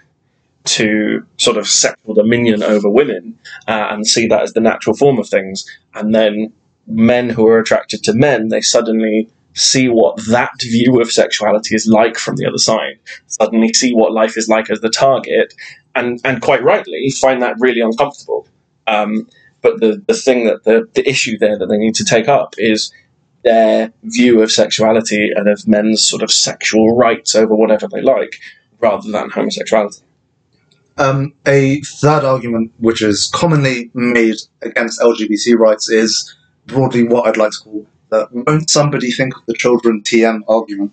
to 0.65 1.27
sort 1.39 1.57
of 1.57 1.67
sexual 1.67 2.15
dominion 2.15 2.63
over 2.63 2.89
women 2.89 3.39
uh, 3.67 3.89
and 3.91 4.07
see 4.07 4.27
that 4.27 4.43
as 4.43 4.53
the 4.53 4.61
natural 4.61 4.97
form 4.97 5.19
of 5.19 5.29
things. 5.29 5.69
And 5.95 6.15
then 6.15 6.53
men 6.87 7.29
who 7.29 7.47
are 7.47 7.59
attracted 7.59 8.03
to 8.05 8.13
men, 8.13 8.49
they 8.49 8.61
suddenly 8.61 9.29
see 9.55 9.89
what 9.89 10.17
that 10.29 10.53
view 10.63 11.01
of 11.01 11.13
sexuality 11.13 11.75
is 11.75 11.87
like 11.87 12.17
from 12.17 12.37
the 12.37 12.47
other 12.47 12.59
side, 12.59 12.99
suddenly 13.27 13.73
see 13.73 13.93
what 13.93 14.13
life 14.13 14.37
is 14.37 14.49
like 14.49 14.71
as 14.71 14.81
the 14.81 14.89
target, 14.89 15.53
and, 15.95 16.21
and 16.25 16.41
quite 16.41 16.63
rightly 16.63 17.11
find 17.11 17.43
that 17.43 17.57
really 17.59 17.81
uncomfortable. 17.81 18.47
Um, 18.87 19.29
but 19.61 19.81
the, 19.81 20.03
the 20.07 20.15
thing 20.15 20.47
that 20.47 20.65
the, 20.65 20.89
the 20.95 21.09
issue 21.09 21.39
there 21.39 21.59
that 21.59 21.67
they 21.67 21.77
need 21.77 21.95
to 21.97 22.05
take 22.05 22.29
up 22.29 22.55
is 22.59 22.93
their 23.45 23.93
view 24.05 24.41
of 24.41 24.51
sexuality 24.51 25.31
and 25.35 25.49
of 25.49 25.67
men's 25.67 26.07
sort 26.09 26.23
of 26.23 26.31
sexual 26.31 26.97
rights 26.97 27.35
over 27.35 27.55
whatever 27.55 27.89
they 27.89 28.01
like 28.01 28.41
rather 28.81 29.11
than 29.11 29.31
homosexuality. 29.31 30.03
Um, 30.99 31.35
a 31.47 31.81
third 31.81 32.25
argument, 32.25 32.73
which 32.79 33.03
is 33.03 33.31
commonly 33.33 33.91
made 33.95 34.37
against 34.61 35.01
LGBT 35.01 35.59
rights, 35.59 35.89
is 35.89 36.37
broadly 36.67 37.05
what 37.05 37.27
I'd 37.27 37.37
like 37.37 37.53
to 37.53 37.59
call 37.59 37.87
the 38.13 38.29
won't 38.31 38.71
somebody 38.71 39.11
think 39.11 39.37
of 39.37 39.43
the 39.47 39.55
children 39.55 40.03
TM 40.03 40.43
argument. 40.47 40.93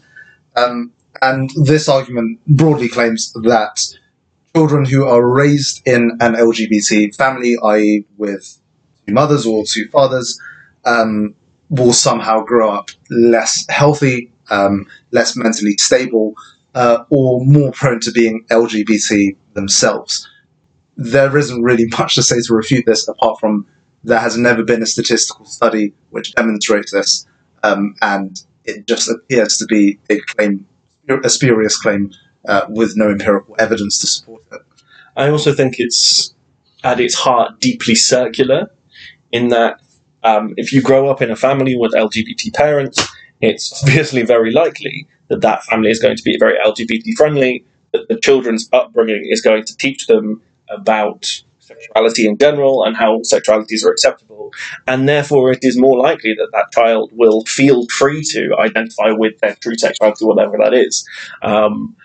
Um, 0.55 0.91
and 1.21 1.49
this 1.65 1.89
argument 1.89 2.39
broadly 2.47 2.87
claims 2.87 3.33
that 3.33 3.77
children 4.55 4.85
who 4.85 5.05
are 5.05 5.27
raised 5.27 5.81
in 5.85 6.17
an 6.21 6.33
LGBT 6.33 7.15
family, 7.15 7.57
i.e., 7.61 8.05
with 8.17 8.59
two 9.05 9.13
mothers 9.13 9.45
or 9.45 9.65
two 9.65 9.87
fathers, 9.89 10.39
um, 10.85 11.35
will 11.69 11.93
somehow 11.93 12.41
grow 12.43 12.71
up 12.71 12.89
less 13.09 13.65
healthy, 13.69 14.31
um, 14.49 14.87
less 15.11 15.35
mentally 15.35 15.75
stable, 15.77 16.33
uh, 16.73 17.03
or 17.09 17.45
more 17.45 17.71
prone 17.73 17.99
to 17.99 18.11
being 18.11 18.45
LGBT 18.49 19.35
themselves. 19.53 20.27
There 20.95 21.37
isn't 21.37 21.61
really 21.61 21.87
much 21.99 22.15
to 22.15 22.23
say 22.23 22.41
to 22.41 22.53
refute 22.53 22.85
this 22.85 23.07
apart 23.07 23.39
from 23.39 23.67
there 24.03 24.19
has 24.19 24.37
never 24.37 24.63
been 24.63 24.81
a 24.81 24.85
statistical 24.85 25.45
study 25.45 25.93
which 26.11 26.33
demonstrates 26.33 26.91
this, 26.91 27.27
um, 27.63 27.95
and 28.01 28.41
it 28.63 28.87
just 28.87 29.09
appears 29.09 29.57
to 29.57 29.65
be 29.65 29.99
a 30.09 30.19
claim, 30.21 30.65
a 31.23 31.29
spurious 31.29 31.77
claim 31.77 32.11
uh, 32.47 32.65
with 32.69 32.95
no 32.95 33.09
empirical 33.09 33.55
evidence 33.59 33.99
to 33.99 34.07
support 34.07 34.41
it. 34.51 34.61
I 35.17 35.29
also 35.29 35.53
think 35.53 35.75
it's 35.79 36.33
at 36.83 36.99
its 36.99 37.13
heart 37.13 37.59
deeply 37.59 37.95
circular, 37.95 38.71
in 39.31 39.49
that 39.49 39.81
um, 40.23 40.53
if 40.57 40.71
you 40.71 40.81
grow 40.81 41.09
up 41.09 41.21
in 41.21 41.31
a 41.31 41.35
family 41.35 41.75
with 41.75 41.93
LGBT 41.93 42.53
parents, 42.53 43.05
it's 43.41 43.83
obviously 43.83 44.23
very 44.23 44.51
likely 44.51 45.07
that 45.27 45.41
that 45.41 45.63
family 45.65 45.89
is 45.89 45.99
going 45.99 46.17
to 46.17 46.23
be 46.23 46.37
very 46.37 46.57
LGBT 46.65 47.13
friendly, 47.15 47.65
that 47.93 48.08
the 48.10 48.19
children's 48.19 48.69
upbringing 48.74 49.27
is 49.29 49.41
going 49.41 49.63
to 49.65 49.75
teach 49.77 50.08
them 50.08 50.41
about 50.69 51.25
sexuality 51.60 52.27
in 52.27 52.38
general 52.38 52.84
and 52.84 52.98
how 52.98 53.19
sexualities 53.19 53.86
are 53.86 53.91
acceptable, 53.91 54.51
and 54.88 55.08
therefore 55.08 55.51
it 55.51 55.63
is 55.63 55.77
more 55.77 55.98
likely 55.98 56.34
that 56.34 56.50
that 56.51 56.72
child 56.72 57.12
will 57.13 57.46
feel 57.46 57.86
free 57.88 58.24
to 58.24 58.55
identify 58.60 59.12
with 59.12 59.38
their 59.39 59.55
true 59.55 59.77
sexuality, 59.77 60.25
whatever 60.25 60.58
that 60.58 60.74
is. 60.74 61.08
Um, 61.43 61.96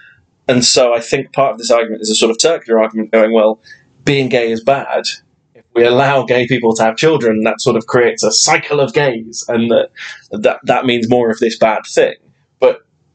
and 0.47 0.63
so 0.63 0.93
I 0.95 1.01
think 1.01 1.33
part 1.33 1.53
of 1.53 1.59
this 1.59 1.71
argument 1.71 2.03
is 2.03 2.11
a 2.11 2.15
sort 2.15 2.31
of 2.31 2.37
circular 2.39 2.79
argument 2.79 3.11
going, 3.11 3.33
well, 3.33 3.61
being 4.05 4.29
gay 4.29 4.53
is 4.53 4.63
bad, 4.63 5.05
If 5.55 5.65
we 5.75 5.85
allow 5.85 6.25
gay 6.25 6.47
people 6.47 6.75
to 6.75 6.83
have 6.83 6.97
children, 6.97 7.43
that 7.45 7.61
sort 7.61 7.77
of 7.77 7.87
creates 7.87 8.23
a 8.23 8.33
cycle 8.33 8.81
of 8.81 8.93
gays, 8.93 9.45
and 9.49 9.71
that 9.71 9.91
that, 10.31 10.61
that 10.65 10.85
means 10.85 11.09
more 11.09 11.31
of 11.31 11.39
this 11.39 11.57
bad 11.59 11.83
thing. 11.87 12.17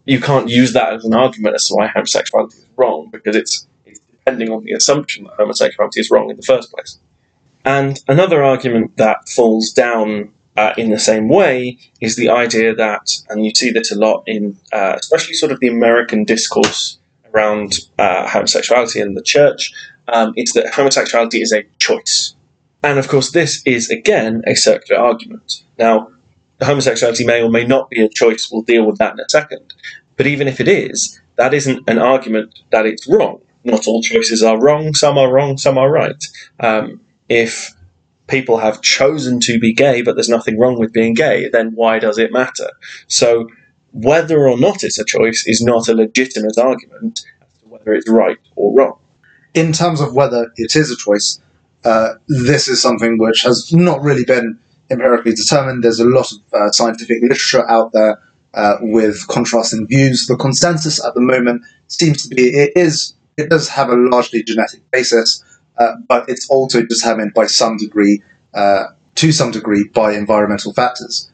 You 0.09 0.19
can't 0.19 0.49
use 0.49 0.71
that 0.73 0.93
as 0.93 1.05
an 1.05 1.13
argument 1.13 1.53
as 1.55 1.67
to 1.67 1.75
why 1.75 1.87
homosexuality 1.87 2.57
is 2.57 2.67
wrong, 2.75 3.09
because 3.11 3.35
it's, 3.35 3.67
it's 3.85 3.99
depending 3.99 4.49
on 4.49 4.63
the 4.63 4.73
assumption 4.79 5.25
that 5.25 5.33
homosexuality 5.41 5.99
is 5.99 6.09
wrong 6.09 6.31
in 6.31 6.35
the 6.35 6.47
first 6.53 6.71
place. 6.73 6.97
And 7.63 7.99
another 8.07 8.43
argument 8.43 8.97
that 8.97 9.29
falls 9.29 9.71
down 9.71 10.33
uh, 10.57 10.73
in 10.77 10.89
the 10.89 10.99
same 10.99 11.29
way 11.29 11.77
is 12.01 12.15
the 12.15 12.29
idea 12.29 12.73
that, 12.73 13.05
and 13.29 13.45
you 13.45 13.51
see 13.53 13.69
this 13.69 13.91
a 13.91 13.99
lot 14.07 14.23
in, 14.25 14.57
uh, 14.73 14.95
especially 14.97 15.35
sort 15.35 15.51
of 15.51 15.59
the 15.59 15.67
American 15.67 16.23
discourse 16.23 16.97
around 17.31 17.79
uh, 17.99 18.27
homosexuality 18.27 18.99
and 18.99 19.15
the 19.15 19.21
church, 19.21 19.71
um, 20.07 20.33
it's 20.35 20.53
that 20.53 20.73
homosexuality 20.73 21.39
is 21.39 21.53
a 21.53 21.65
choice. 21.77 22.33
And 22.81 22.97
of 22.97 23.07
course, 23.07 23.29
this 23.31 23.61
is 23.65 23.91
again 23.91 24.41
a 24.47 24.55
circular 24.55 24.99
argument. 24.99 25.63
Now, 25.77 26.11
homosexuality 26.65 27.25
may 27.25 27.41
or 27.41 27.49
may 27.49 27.65
not 27.65 27.89
be 27.89 28.03
a 28.03 28.09
choice. 28.09 28.49
We'll 28.51 28.63
deal 28.63 28.85
with 28.85 28.97
that 28.97 29.13
in 29.13 29.19
a 29.19 29.29
second. 29.29 29.73
But 30.17 30.27
even 30.27 30.47
if 30.47 30.59
it 30.59 30.67
is, 30.67 31.19
that 31.37 31.53
isn't 31.53 31.89
an 31.89 31.99
argument 31.99 32.59
that 32.71 32.85
it's 32.85 33.07
wrong. 33.07 33.41
Not 33.63 33.87
all 33.87 34.01
choices 34.01 34.43
are 34.43 34.59
wrong. 34.59 34.93
Some 34.93 35.17
are 35.17 35.31
wrong. 35.31 35.57
Some 35.57 35.77
are 35.77 35.89
right. 35.89 36.23
Um, 36.59 37.01
if 37.29 37.73
people 38.27 38.57
have 38.57 38.81
chosen 38.81 39.39
to 39.41 39.59
be 39.59 39.73
gay, 39.73 40.01
but 40.01 40.15
there's 40.15 40.29
nothing 40.29 40.57
wrong 40.59 40.79
with 40.79 40.93
being 40.93 41.13
gay, 41.13 41.49
then 41.49 41.71
why 41.73 41.99
does 41.99 42.17
it 42.17 42.31
matter? 42.31 42.69
So, 43.07 43.49
whether 43.91 44.47
or 44.47 44.57
not 44.57 44.83
it's 44.83 44.99
a 44.99 45.05
choice 45.05 45.45
is 45.47 45.61
not 45.61 45.87
a 45.87 45.95
legitimate 45.95 46.57
argument 46.57 47.21
as 47.41 47.53
to 47.61 47.67
whether 47.67 47.93
it's 47.93 48.09
right 48.09 48.37
or 48.55 48.73
wrong. 48.75 48.99
In 49.53 49.73
terms 49.73 49.99
of 49.99 50.13
whether 50.13 50.51
it 50.57 50.75
is 50.75 50.91
a 50.91 50.95
choice, 50.95 51.41
uh, 51.83 52.15
this 52.27 52.67
is 52.67 52.81
something 52.81 53.17
which 53.17 53.41
has 53.41 53.73
not 53.73 54.01
really 54.01 54.25
been 54.25 54.59
empirically 54.89 55.33
determined. 55.33 55.83
There's 55.83 55.99
a 55.99 56.05
lot 56.05 56.31
of 56.31 56.39
uh, 56.53 56.71
scientific 56.71 57.21
literature 57.21 57.69
out 57.69 57.91
there 57.93 58.21
uh, 58.53 58.77
with 58.81 59.27
contrasting 59.27 59.87
views. 59.87 60.27
The 60.27 60.35
consensus 60.35 61.03
at 61.03 61.13
the 61.13 61.21
moment 61.21 61.63
seems 61.87 62.27
to 62.27 62.35
be 62.35 62.49
it 62.49 62.73
is 62.75 63.13
it 63.37 63.49
does 63.49 63.69
have 63.69 63.89
a 63.89 63.95
largely 63.95 64.43
genetic 64.43 64.81
basis, 64.91 65.43
uh, 65.77 65.93
but 66.07 66.27
it's 66.27 66.49
also 66.49 66.81
determined 66.83 67.33
by 67.33 67.45
some 67.45 67.77
degree, 67.77 68.21
uh, 68.53 68.85
to 69.15 69.31
some 69.31 69.51
degree, 69.51 69.87
by 69.93 70.13
environmental 70.13 70.73
factors. 70.73 71.31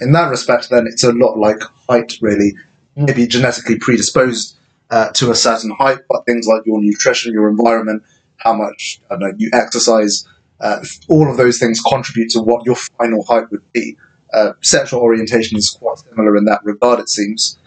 in 0.00 0.12
that 0.12 0.28
respect, 0.28 0.70
then 0.70 0.86
it's 0.86 1.02
a 1.02 1.12
lot 1.12 1.36
like 1.36 1.60
height, 1.88 2.18
really. 2.20 2.52
Maybe 2.96 3.26
genetically 3.26 3.78
predisposed 3.78 4.56
to 4.90 5.30
a 5.30 5.34
certain 5.34 5.70
height, 5.70 5.98
but 6.08 6.26
things 6.26 6.46
like 6.46 6.62
your 6.64 6.80
nutrition, 6.80 7.32
your 7.32 7.48
environment, 7.48 8.04
how 8.38 8.54
much 8.54 9.00
know, 9.10 9.32
you 9.36 9.50
exercise, 9.52 10.26
uh, 10.60 10.84
all 11.08 11.30
of 11.30 11.36
those 11.36 11.58
things 11.58 11.80
contribute 11.80 12.30
to 12.30 12.40
what 12.40 12.66
your 12.66 12.76
final 12.76 13.24
height 13.24 13.50
would 13.50 13.72
be. 13.72 13.96
Uh, 14.32 14.52
sexual 14.60 15.00
orientation 15.00 15.56
is 15.56 15.70
quite 15.70 15.98
similar 15.98 16.36
in 16.36 16.44
that 16.44 16.60
regard, 16.64 17.00
it 17.00 17.08
seems. 17.08 17.58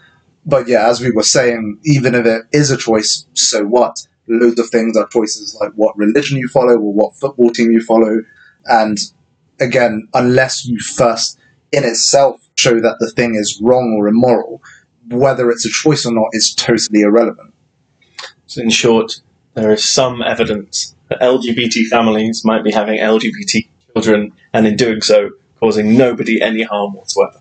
But 0.44 0.68
yeah, 0.68 0.88
as 0.88 1.00
we 1.00 1.10
were 1.10 1.22
saying, 1.22 1.78
even 1.84 2.14
if 2.14 2.26
it 2.26 2.42
is 2.52 2.70
a 2.70 2.76
choice, 2.76 3.26
so 3.34 3.64
what? 3.64 4.06
Loads 4.28 4.58
of 4.58 4.70
things 4.70 4.96
are 4.96 5.08
choices 5.08 5.56
like 5.60 5.72
what 5.72 5.96
religion 5.96 6.38
you 6.38 6.48
follow 6.48 6.74
or 6.74 6.92
what 6.92 7.16
football 7.16 7.50
team 7.50 7.72
you 7.72 7.80
follow. 7.80 8.22
And 8.66 8.98
again, 9.60 10.08
unless 10.14 10.64
you 10.64 10.78
first 10.78 11.38
in 11.72 11.84
itself 11.84 12.40
show 12.56 12.80
that 12.80 12.96
the 13.00 13.10
thing 13.10 13.34
is 13.34 13.60
wrong 13.62 13.96
or 13.98 14.06
immoral, 14.06 14.62
whether 15.08 15.50
it's 15.50 15.66
a 15.66 15.70
choice 15.70 16.06
or 16.06 16.12
not 16.12 16.28
is 16.32 16.54
totally 16.54 17.00
irrelevant. 17.00 17.52
So, 18.46 18.60
in 18.60 18.70
short, 18.70 19.20
there 19.54 19.72
is 19.72 19.84
some 19.84 20.22
evidence 20.22 20.94
LGBT 21.20 21.86
families 21.86 22.44
might 22.44 22.64
be 22.64 22.72
having 22.72 22.98
LGBT 22.98 23.66
children, 23.92 24.32
and 24.52 24.66
in 24.66 24.76
doing 24.76 25.00
so, 25.00 25.30
causing 25.60 25.96
nobody 25.96 26.40
any 26.40 26.62
harm 26.62 26.94
whatsoever. 26.94 27.40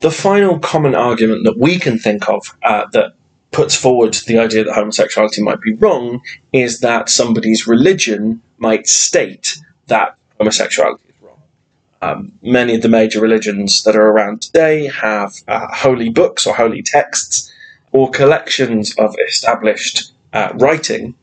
The 0.00 0.10
final 0.10 0.58
common 0.58 0.94
argument 0.94 1.44
that 1.44 1.58
we 1.58 1.78
can 1.78 1.98
think 1.98 2.28
of 2.28 2.56
uh, 2.62 2.86
that 2.92 3.14
puts 3.50 3.74
forward 3.74 4.14
the 4.26 4.38
idea 4.38 4.64
that 4.64 4.74
homosexuality 4.74 5.42
might 5.42 5.60
be 5.60 5.72
wrong 5.74 6.20
is 6.52 6.80
that 6.80 7.08
somebody's 7.08 7.66
religion 7.66 8.42
might 8.58 8.86
state 8.86 9.58
that 9.86 10.16
homosexuality 10.38 11.08
is 11.08 11.14
wrong. 11.20 11.42
Um, 12.02 12.32
many 12.42 12.74
of 12.74 12.82
the 12.82 12.88
major 12.88 13.20
religions 13.20 13.82
that 13.82 13.96
are 13.96 14.08
around 14.08 14.42
today 14.42 14.86
have 14.86 15.34
uh, 15.48 15.66
holy 15.74 16.10
books 16.10 16.46
or 16.46 16.54
holy 16.54 16.82
texts 16.82 17.52
or 17.90 18.10
collections 18.10 18.94
of 18.98 19.16
established 19.26 20.12
uh, 20.32 20.52
writing 20.56 21.14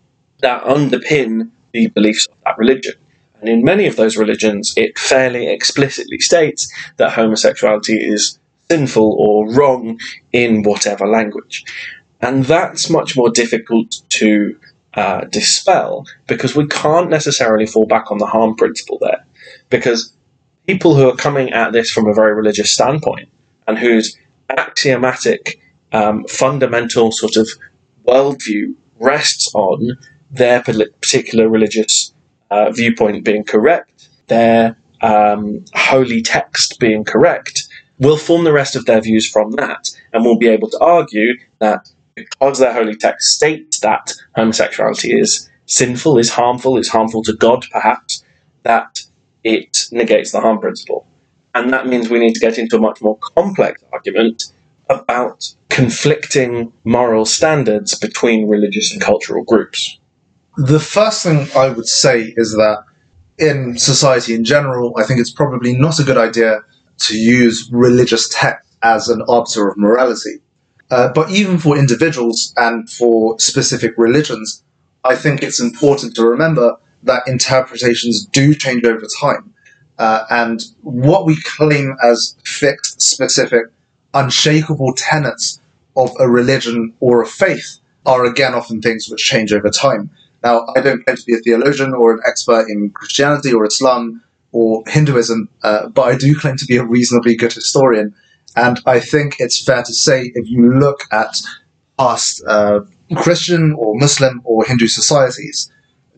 that 0.41 0.63
underpin 0.63 1.51
the 1.75 1.87
beliefs 1.87 2.27
of 2.27 2.37
that 2.45 2.57
religion. 2.57 2.93
And 3.39 3.49
in 3.49 3.63
many 3.63 3.85
of 3.85 3.97
those 3.97 4.17
religions, 4.17 4.73
it 4.77 4.97
fairly 4.97 5.47
explicitly 5.47 6.19
states 6.19 6.71
that 6.97 7.11
homosexuality 7.11 7.97
is 7.97 8.39
sinful 8.69 9.15
or 9.19 9.53
wrong 9.53 9.99
in 10.31 10.63
whatever 10.63 11.05
language. 11.05 11.63
And 12.21 12.45
that's 12.45 12.89
much 12.89 13.15
more 13.15 13.29
difficult 13.29 14.01
to 14.09 14.57
uh, 14.93 15.25
dispel 15.25 16.05
because 16.27 16.55
we 16.55 16.65
can't 16.67 17.09
necessarily 17.09 17.65
fall 17.65 17.85
back 17.85 18.09
on 18.09 18.17
the 18.17 18.25
harm 18.25 18.55
principle 18.55 18.97
there. 19.01 19.25
Because 19.69 20.13
people 20.65 20.95
who 20.95 21.09
are 21.09 21.15
coming 21.15 21.51
at 21.51 21.73
this 21.73 21.91
from 21.91 22.07
a 22.07 22.13
very 22.13 22.33
religious 22.33 22.71
standpoint 22.71 23.29
and 23.67 23.77
whose 23.77 24.17
axiomatic, 24.49 25.59
um, 25.91 26.25
fundamental 26.25 27.11
sort 27.11 27.35
of 27.35 27.49
worldview 28.07 28.73
rests 28.99 29.51
on 29.53 29.97
their 30.31 30.61
particular 30.61 31.47
religious 31.49 32.13
uh, 32.51 32.71
viewpoint 32.71 33.23
being 33.23 33.43
correct, 33.43 34.09
their 34.27 34.77
um, 35.01 35.63
holy 35.73 36.21
text 36.21 36.79
being 36.79 37.03
correct, 37.03 37.67
will 37.99 38.17
form 38.17 38.43
the 38.43 38.53
rest 38.53 38.75
of 38.75 38.85
their 38.85 39.01
views 39.01 39.29
from 39.29 39.51
that 39.51 39.89
and 40.13 40.23
we'll 40.23 40.37
be 40.37 40.47
able 40.47 40.69
to 40.69 40.79
argue 40.79 41.33
that 41.59 41.89
because 42.15 42.59
their 42.59 42.73
holy 42.73 42.95
text 42.95 43.35
states 43.35 43.79
that 43.81 44.13
homosexuality 44.35 45.17
is 45.19 45.49
sinful, 45.65 46.17
is 46.17 46.29
harmful, 46.29 46.77
is 46.77 46.89
harmful 46.89 47.23
to 47.23 47.33
God, 47.33 47.65
perhaps, 47.71 48.23
that 48.63 49.01
it 49.43 49.85
negates 49.91 50.31
the 50.31 50.39
harm 50.39 50.59
principle. 50.59 51.05
And 51.53 51.71
that 51.73 51.87
means 51.87 52.09
we 52.09 52.19
need 52.19 52.33
to 52.33 52.39
get 52.39 52.57
into 52.57 52.77
a 52.77 52.81
much 52.81 53.01
more 53.01 53.17
complex 53.17 53.83
argument 53.91 54.45
about 54.89 55.53
conflicting 55.69 56.71
moral 56.83 57.25
standards 57.25 57.97
between 57.97 58.47
religious 58.47 58.91
and 58.93 59.01
cultural 59.01 59.43
groups. 59.43 59.99
The 60.57 60.79
first 60.79 61.23
thing 61.23 61.47
I 61.55 61.69
would 61.69 61.87
say 61.87 62.33
is 62.37 62.53
that 62.53 62.83
in 63.37 63.77
society 63.77 64.33
in 64.33 64.43
general, 64.45 64.93
I 64.97 65.03
think 65.03 65.19
it's 65.19 65.31
probably 65.31 65.75
not 65.75 65.99
a 65.99 66.03
good 66.03 66.17
idea 66.17 66.61
to 66.97 67.17
use 67.17 67.69
religious 67.71 68.29
text 68.29 68.65
as 68.81 69.09
an 69.09 69.21
arbiter 69.27 69.67
of 69.67 69.77
morality. 69.77 70.39
Uh, 70.91 71.11
but 71.13 71.29
even 71.29 71.57
for 71.57 71.77
individuals 71.77 72.53
and 72.57 72.89
for 72.89 73.37
specific 73.39 73.95
religions, 73.97 74.63
I 75.03 75.15
think 75.15 75.43
it's 75.43 75.59
important 75.59 76.15
to 76.15 76.25
remember 76.25 76.77
that 77.03 77.27
interpretations 77.27 78.25
do 78.25 78.53
change 78.53 78.85
over 78.85 79.05
time. 79.19 79.53
Uh, 79.97 80.25
and 80.29 80.63
what 80.81 81.25
we 81.25 81.35
claim 81.41 81.95
as 82.01 82.35
fixed, 82.43 83.01
specific, 83.01 83.65
unshakable 84.13 84.93
tenets 84.95 85.59
of 85.97 86.11
a 86.19 86.29
religion 86.29 86.93
or 86.99 87.21
a 87.21 87.27
faith 87.27 87.79
are 88.05 88.25
again 88.25 88.53
often 88.53 88.81
things 88.81 89.09
which 89.09 89.23
change 89.23 89.51
over 89.51 89.69
time. 89.69 90.09
Now, 90.45 90.67
I 90.75 90.81
don't 90.81 91.03
claim 91.03 91.17
to 91.17 91.25
be 91.25 91.33
a 91.33 91.39
theologian 91.39 91.95
or 91.95 92.13
an 92.13 92.19
expert 92.27 92.69
in 92.69 92.91
Christianity 92.91 93.51
or 93.51 93.65
Islam 93.65 94.21
or 94.51 94.83
Hinduism, 94.85 95.49
uh, 95.63 95.89
but 95.89 96.03
I 96.03 96.15
do 96.15 96.37
claim 96.39 96.55
to 96.57 96.65
be 96.65 96.77
a 96.77 96.85
reasonably 96.85 97.35
good 97.35 97.51
historian. 97.51 98.13
And 98.55 98.79
I 98.85 98.99
think 98.99 99.37
it's 99.39 99.59
fair 99.59 99.81
to 99.81 99.93
say 99.93 100.31
if 100.35 100.47
you 100.47 100.71
look 100.71 100.99
at 101.11 101.35
past 101.97 102.43
uh, 102.47 102.81
Christian 103.15 103.73
or 103.73 103.97
Muslim 103.97 104.41
or 104.43 104.63
Hindu 104.63 104.87
societies, 104.87 105.71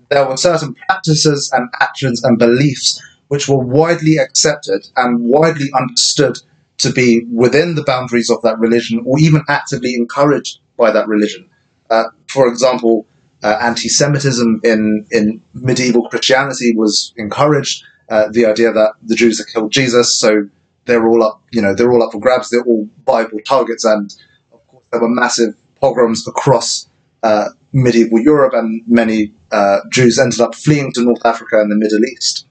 there 0.10 0.28
were 0.28 0.36
certain 0.36 0.76
practices 0.76 1.50
and 1.54 1.70
actions 1.80 2.22
and 2.26 2.38
beliefs 2.38 3.02
which 3.30 3.48
were 3.48 3.64
widely 3.64 4.18
accepted 4.18 4.90
and 4.98 5.22
widely 5.22 5.70
understood 5.74 6.38
to 6.80 6.92
be 6.92 7.26
within 7.32 7.76
the 7.76 7.84
boundaries 7.84 8.30
of 8.30 8.42
that 8.42 8.60
religion 8.60 9.02
or 9.06 9.18
even 9.20 9.42
actively 9.48 9.94
encouraged 9.94 10.60
by 10.76 10.92
that 10.92 11.08
religion. 11.08 11.50
Uh, 11.90 12.06
for 12.28 12.50
example, 12.50 13.08
uh, 13.44 13.58
anti 13.62 13.90
Semitism 13.90 14.62
in, 14.64 15.06
in 15.12 15.42
medieval 15.54 16.10
Christianity 16.10 16.76
was 16.76 17.14
encouraged. 17.18 17.84
Uh, 18.10 18.30
the 18.32 18.46
idea 18.46 18.72
that 18.72 18.94
the 19.04 19.16
Jews 19.16 19.38
had 19.38 19.48
killed 19.48 19.72
Jesus, 19.72 20.18
so 20.18 20.48
they're 20.86 21.06
all 21.06 21.22
up, 21.22 21.44
you 21.52 21.62
know, 21.62 21.76
they're 21.76 21.92
all 21.92 22.02
up 22.02 22.14
for 22.14 22.20
grabs. 22.20 22.50
They're 22.50 22.64
all 22.64 22.86
Bible 23.06 23.40
targets, 23.46 23.84
and 23.84 24.16
of 24.52 24.66
course 24.68 24.86
there 24.92 25.02
were 25.02 25.10
massive 25.10 25.56
pogroms 25.80 26.28
across 26.28 26.88
uh, 27.24 27.50
medieval 27.74 28.20
Europe, 28.20 28.54
and 28.54 28.82
many 28.88 29.34
uh, 29.52 29.80
Jews 29.92 30.18
ended 30.18 30.40
up 30.40 30.56
fleeing 30.56 30.92
to 30.94 31.04
North 31.04 31.26
Africa 31.26 31.60
and 31.60 31.72
the 31.72 31.76
Middle 31.76 32.04
East. 32.06 32.48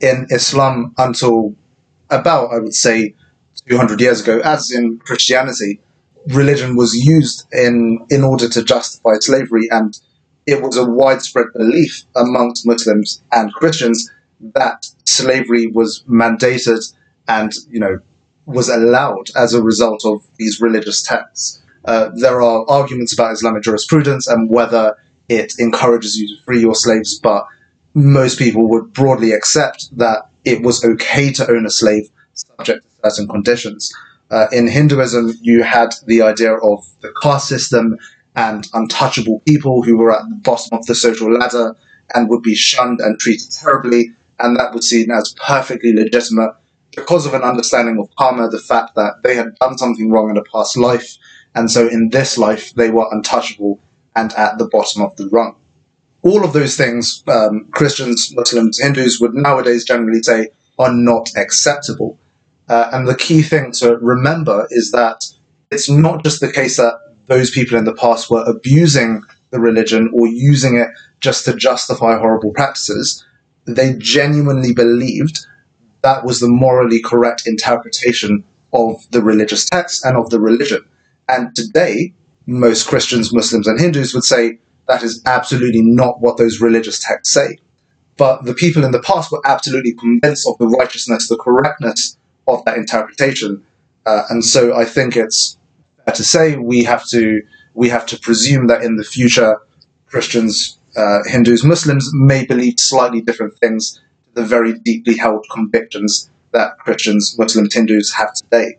In 0.00 0.26
Islam, 0.30 0.94
until 0.98 1.56
about, 2.10 2.52
I 2.52 2.58
would 2.58 2.74
say, 2.74 3.14
200 3.66 4.00
years 4.00 4.20
ago, 4.20 4.40
as 4.40 4.70
in 4.70 4.98
Christianity, 4.98 5.80
religion 6.28 6.76
was 6.76 6.94
used 6.94 7.46
in, 7.52 8.06
in 8.10 8.22
order 8.22 8.48
to 8.48 8.62
justify 8.62 9.14
slavery, 9.20 9.68
and 9.70 9.98
it 10.48 10.62
was 10.62 10.78
a 10.78 10.90
widespread 10.90 11.48
belief 11.54 12.04
amongst 12.16 12.66
Muslims 12.66 13.20
and 13.32 13.52
Christians 13.52 14.10
that 14.40 14.86
slavery 15.04 15.66
was 15.66 16.02
mandated 16.08 16.80
and, 17.28 17.52
you 17.68 17.78
know, 17.78 18.00
was 18.46 18.70
allowed 18.70 19.26
as 19.36 19.52
a 19.52 19.62
result 19.62 20.06
of 20.06 20.26
these 20.38 20.58
religious 20.58 21.02
texts. 21.02 21.62
Uh, 21.84 22.08
there 22.14 22.40
are 22.40 22.64
arguments 22.70 23.12
about 23.12 23.32
Islamic 23.32 23.62
jurisprudence 23.62 24.26
and 24.26 24.48
whether 24.48 24.96
it 25.28 25.52
encourages 25.58 26.18
you 26.18 26.26
to 26.28 26.42
free 26.44 26.62
your 26.62 26.74
slaves, 26.74 27.18
but 27.18 27.44
most 27.92 28.38
people 28.38 28.70
would 28.70 28.90
broadly 28.94 29.32
accept 29.32 29.94
that 29.98 30.30
it 30.46 30.62
was 30.62 30.82
okay 30.82 31.30
to 31.30 31.50
own 31.50 31.66
a 31.66 31.70
slave 31.70 32.08
subject 32.32 32.84
to 32.84 33.10
certain 33.10 33.28
conditions. 33.28 33.92
Uh, 34.30 34.46
in 34.50 34.66
Hinduism, 34.66 35.34
you 35.42 35.62
had 35.62 35.90
the 36.06 36.22
idea 36.22 36.54
of 36.54 36.86
the 37.02 37.12
caste 37.22 37.48
system 37.48 37.98
and 38.36 38.66
untouchable 38.74 39.40
people 39.40 39.82
who 39.82 39.96
were 39.96 40.12
at 40.12 40.28
the 40.28 40.36
bottom 40.36 40.78
of 40.78 40.86
the 40.86 40.94
social 40.94 41.32
ladder 41.32 41.74
and 42.14 42.28
would 42.28 42.42
be 42.42 42.54
shunned 42.54 43.00
and 43.00 43.18
treated 43.18 43.50
terribly, 43.50 44.14
and 44.38 44.56
that 44.56 44.72
was 44.72 44.88
seen 44.88 45.10
as 45.10 45.34
perfectly 45.38 45.92
legitimate 45.92 46.54
because 46.98 47.26
of 47.26 47.34
an 47.34 47.42
understanding 47.42 47.98
of 47.98 48.14
karma, 48.16 48.48
the 48.48 48.58
fact 48.58 48.94
that 48.96 49.22
they 49.22 49.34
had 49.34 49.54
done 49.56 49.78
something 49.78 50.10
wrong 50.10 50.30
in 50.30 50.36
a 50.36 50.44
past 50.44 50.76
life, 50.76 51.16
and 51.54 51.70
so 51.70 51.86
in 51.86 52.08
this 52.10 52.38
life 52.38 52.74
they 52.74 52.90
were 52.90 53.06
untouchable 53.12 53.78
and 54.16 54.32
at 54.34 54.58
the 54.58 54.68
bottom 54.68 55.02
of 55.02 55.14
the 55.16 55.28
rung. 55.28 55.54
All 56.22 56.44
of 56.44 56.52
those 56.52 56.76
things, 56.76 57.22
um, 57.28 57.68
Christians, 57.70 58.34
Muslims, 58.34 58.78
Hindus 58.80 59.20
would 59.20 59.34
nowadays 59.34 59.84
generally 59.84 60.22
say 60.22 60.48
are 60.78 60.92
not 60.92 61.30
acceptable. 61.36 62.18
Uh, 62.68 62.90
and 62.92 63.06
the 63.06 63.14
key 63.14 63.42
thing 63.42 63.72
to 63.72 63.96
remember 63.98 64.66
is 64.70 64.90
that 64.90 65.24
it's 65.70 65.88
not 65.88 66.24
just 66.24 66.40
the 66.40 66.52
case 66.52 66.76
that 66.76 67.07
those 67.28 67.50
people 67.50 67.78
in 67.78 67.84
the 67.84 67.94
past 67.94 68.30
were 68.30 68.44
abusing 68.44 69.22
the 69.50 69.60
religion 69.60 70.10
or 70.14 70.26
using 70.26 70.76
it 70.76 70.88
just 71.20 71.44
to 71.44 71.54
justify 71.54 72.18
horrible 72.18 72.52
practices. 72.52 73.24
They 73.66 73.94
genuinely 73.94 74.72
believed 74.72 75.46
that 76.02 76.24
was 76.24 76.40
the 76.40 76.48
morally 76.48 77.00
correct 77.00 77.46
interpretation 77.46 78.44
of 78.72 78.96
the 79.10 79.22
religious 79.22 79.64
text 79.64 80.04
and 80.04 80.16
of 80.16 80.30
the 80.30 80.40
religion. 80.40 80.84
And 81.28 81.54
today, 81.54 82.14
most 82.46 82.86
Christians, 82.86 83.32
Muslims, 83.32 83.66
and 83.66 83.78
Hindus 83.78 84.14
would 84.14 84.24
say 84.24 84.58
that 84.86 85.02
is 85.02 85.22
absolutely 85.26 85.82
not 85.82 86.20
what 86.20 86.38
those 86.38 86.60
religious 86.60 86.98
texts 86.98 87.34
say. 87.34 87.58
But 88.16 88.44
the 88.44 88.54
people 88.54 88.84
in 88.84 88.90
the 88.90 89.02
past 89.02 89.30
were 89.30 89.42
absolutely 89.44 89.92
convinced 89.92 90.48
of 90.48 90.56
the 90.58 90.66
righteousness, 90.66 91.28
the 91.28 91.36
correctness 91.36 92.16
of 92.46 92.64
that 92.64 92.78
interpretation. 92.78 93.64
Uh, 94.06 94.22
and 94.30 94.44
so 94.44 94.74
I 94.74 94.84
think 94.84 95.16
it's 95.16 95.58
to 96.14 96.24
say 96.24 96.56
we 96.56 96.84
have 96.84 97.06
to 97.08 97.42
we 97.74 97.88
have 97.88 98.06
to 98.06 98.18
presume 98.18 98.66
that 98.66 98.82
in 98.82 98.96
the 98.96 99.04
future 99.04 99.58
Christians, 100.06 100.78
uh, 100.96 101.20
Hindus, 101.26 101.62
Muslims 101.62 102.10
may 102.12 102.44
believe 102.44 102.80
slightly 102.80 103.20
different 103.20 103.56
things 103.58 104.00
to 104.24 104.34
the 104.34 104.44
very 104.44 104.72
deeply 104.72 105.16
held 105.16 105.46
convictions 105.50 106.30
that 106.52 106.78
Christians, 106.78 107.36
Muslims, 107.38 107.74
Hindus 107.74 108.12
have 108.14 108.32
today. 108.34 108.78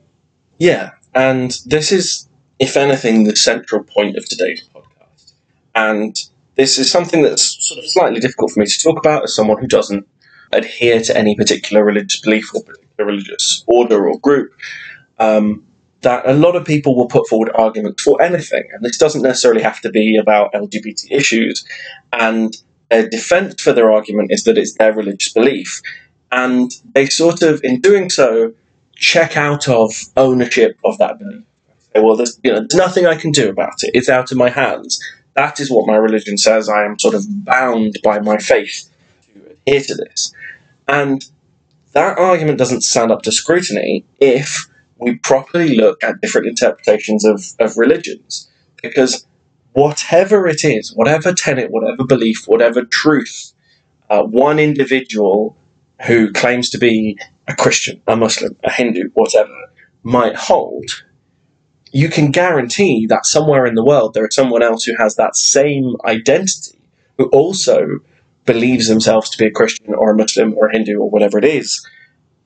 Yeah, 0.58 0.92
and 1.13 1.58
this 1.65 1.92
is 1.92 2.28
if 2.60 2.76
anything, 2.76 3.24
the 3.24 3.36
central 3.36 3.84
point 3.84 4.18
of 4.18 4.28
today's 4.28 4.68
podcast. 4.76 5.34
And 5.76 6.15
this 6.56 6.78
is 6.78 6.92
something 6.92 7.24
that's 7.24 7.65
sort 7.65 7.80
of 7.80 7.89
slightly 7.89 8.20
difficult 8.20 8.52
for 8.52 8.60
me 8.60 8.65
to 8.65 8.84
talk 8.84 9.00
about 9.00 9.24
as 9.24 9.34
someone 9.34 9.60
who 9.60 9.68
doesn't 9.68 10.06
adhere 10.52 11.02
to 11.02 11.18
any 11.18 11.36
particular 11.36 11.86
religious 11.86 12.20
belief 12.20 12.54
or 12.54 12.63
particular 12.63 13.12
religious 13.12 13.63
order 13.68 14.10
or 14.10 14.20
group. 14.20 14.52
Um, 15.20 15.63
that 16.02 16.28
a 16.28 16.34
lot 16.34 16.56
of 16.56 16.66
people 16.66 16.96
will 16.96 17.08
put 17.08 17.28
forward 17.28 17.52
arguments 17.56 18.04
for 18.04 18.22
anything, 18.22 18.64
and 18.72 18.84
this 18.84 18.98
doesn't 18.98 19.22
necessarily 19.22 19.62
have 19.62 19.82
to 19.82 19.90
be 19.90 20.18
about 20.18 20.54
LGBT 20.54 21.12
issues. 21.12 21.66
And 22.14 22.56
their 22.90 23.10
defense 23.10 23.62
for 23.62 23.74
their 23.74 23.92
argument 23.92 24.32
is 24.32 24.44
that 24.46 24.58
it's 24.58 24.76
their 24.76 24.94
religious 24.94 25.34
belief. 25.34 25.82
And 26.32 26.72
they 26.94 27.08
sort 27.08 27.42
of, 27.42 27.62
in 27.64 27.82
doing 27.82 28.10
so, 28.10 28.54
check 28.96 29.36
out 29.36 29.68
of 29.68 29.92
ownership 30.16 30.78
of 30.84 30.98
that 31.00 31.20
belief 31.20 31.44
well, 31.96 32.16
there's, 32.16 32.40
you 32.44 32.52
know, 32.52 32.60
there's 32.60 32.76
nothing 32.76 33.06
I 33.06 33.16
can 33.16 33.32
do 33.32 33.50
about 33.50 33.84
it. 33.84 33.92
It's 33.94 34.10
out 34.10 34.32
of 34.32 34.38
my 34.38 34.50
hands. 34.50 35.00
That 35.34 35.60
is 35.60 35.72
what 35.72 35.88
my 35.88 35.96
religion 35.96 36.38
says. 36.38 36.70
I 36.70 36.86
am 36.86 37.00
sort 37.00 37.16
of 37.16 37.26
bound 37.46 37.98
by 38.04 38.20
my 38.20 38.38
faith 38.38 38.90
to 39.34 39.52
adhere 39.52 39.82
to 39.82 39.96
this. 39.96 40.34
And 40.88 41.26
that 41.94 42.18
argument 42.18 42.58
doesn't 42.58 42.82
stand 42.82 43.12
up 43.12 43.22
to 43.24 43.32
scrutiny 43.32 44.06
if 44.20 44.68
we 45.00 45.16
properly 45.16 45.76
look 45.76 46.04
at 46.04 46.22
different 46.22 46.48
interpretations 46.48 47.26
of, 47.26 47.44
of 47.60 47.78
religions. 47.78 48.50
Because 48.82 49.26
whatever 49.74 50.48
it 50.48 50.64
is, 50.64 50.94
whatever 50.94 51.34
tenet, 51.34 51.72
whatever 51.72 52.04
belief, 52.06 52.48
whatever 52.48 52.84
truth, 52.86 53.54
uh, 54.10 54.24
one 54.24 54.60
individual 54.60 55.58
who 56.06 56.32
claims 56.32 56.70
to 56.70 56.78
be 56.78 57.18
a 57.48 57.56
Christian, 57.56 58.02
a 58.08 58.16
Muslim, 58.16 58.56
a 58.64 58.72
Hindu, 58.72 59.10
whatever, 59.14 59.56
might 60.04 60.36
hold, 60.36 61.04
you 61.92 62.10
can 62.10 62.32
guarantee 62.32 63.06
that 63.08 63.26
somewhere 63.26 63.66
in 63.66 63.76
the 63.76 63.84
world 63.84 64.14
there 64.14 64.28
is 64.28 64.36
someone 64.36 64.64
else 64.64 64.84
who 64.84 64.96
has 64.98 65.16
that 65.16 65.36
same 65.36 65.96
identity 66.06 66.80
who 67.18 67.26
also 67.28 68.00
believes 68.46 68.88
themselves 68.88 69.30
to 69.30 69.38
be 69.38 69.46
a 69.46 69.52
Christian 69.52 69.94
or 69.94 70.12
a 70.12 70.16
Muslim 70.16 70.54
or 70.56 70.70
a 70.70 70.72
Hindu 70.72 71.00
or 71.00 71.10
whatever 71.10 71.38
it 71.38 71.46
is, 71.46 71.86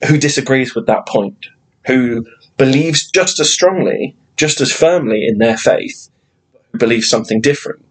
who 0.06 0.18
disagrees 0.18 0.74
with 0.74 0.86
that 0.86 1.06
point, 1.06 1.46
who 1.86 2.26
believes 2.56 3.10
just 3.10 3.40
as 3.40 3.52
strongly, 3.52 4.16
just 4.36 4.60
as 4.60 4.72
firmly 4.72 5.26
in 5.26 5.38
their 5.38 5.56
faith, 5.56 6.08
believes 6.78 7.08
something 7.08 7.40
different. 7.40 7.84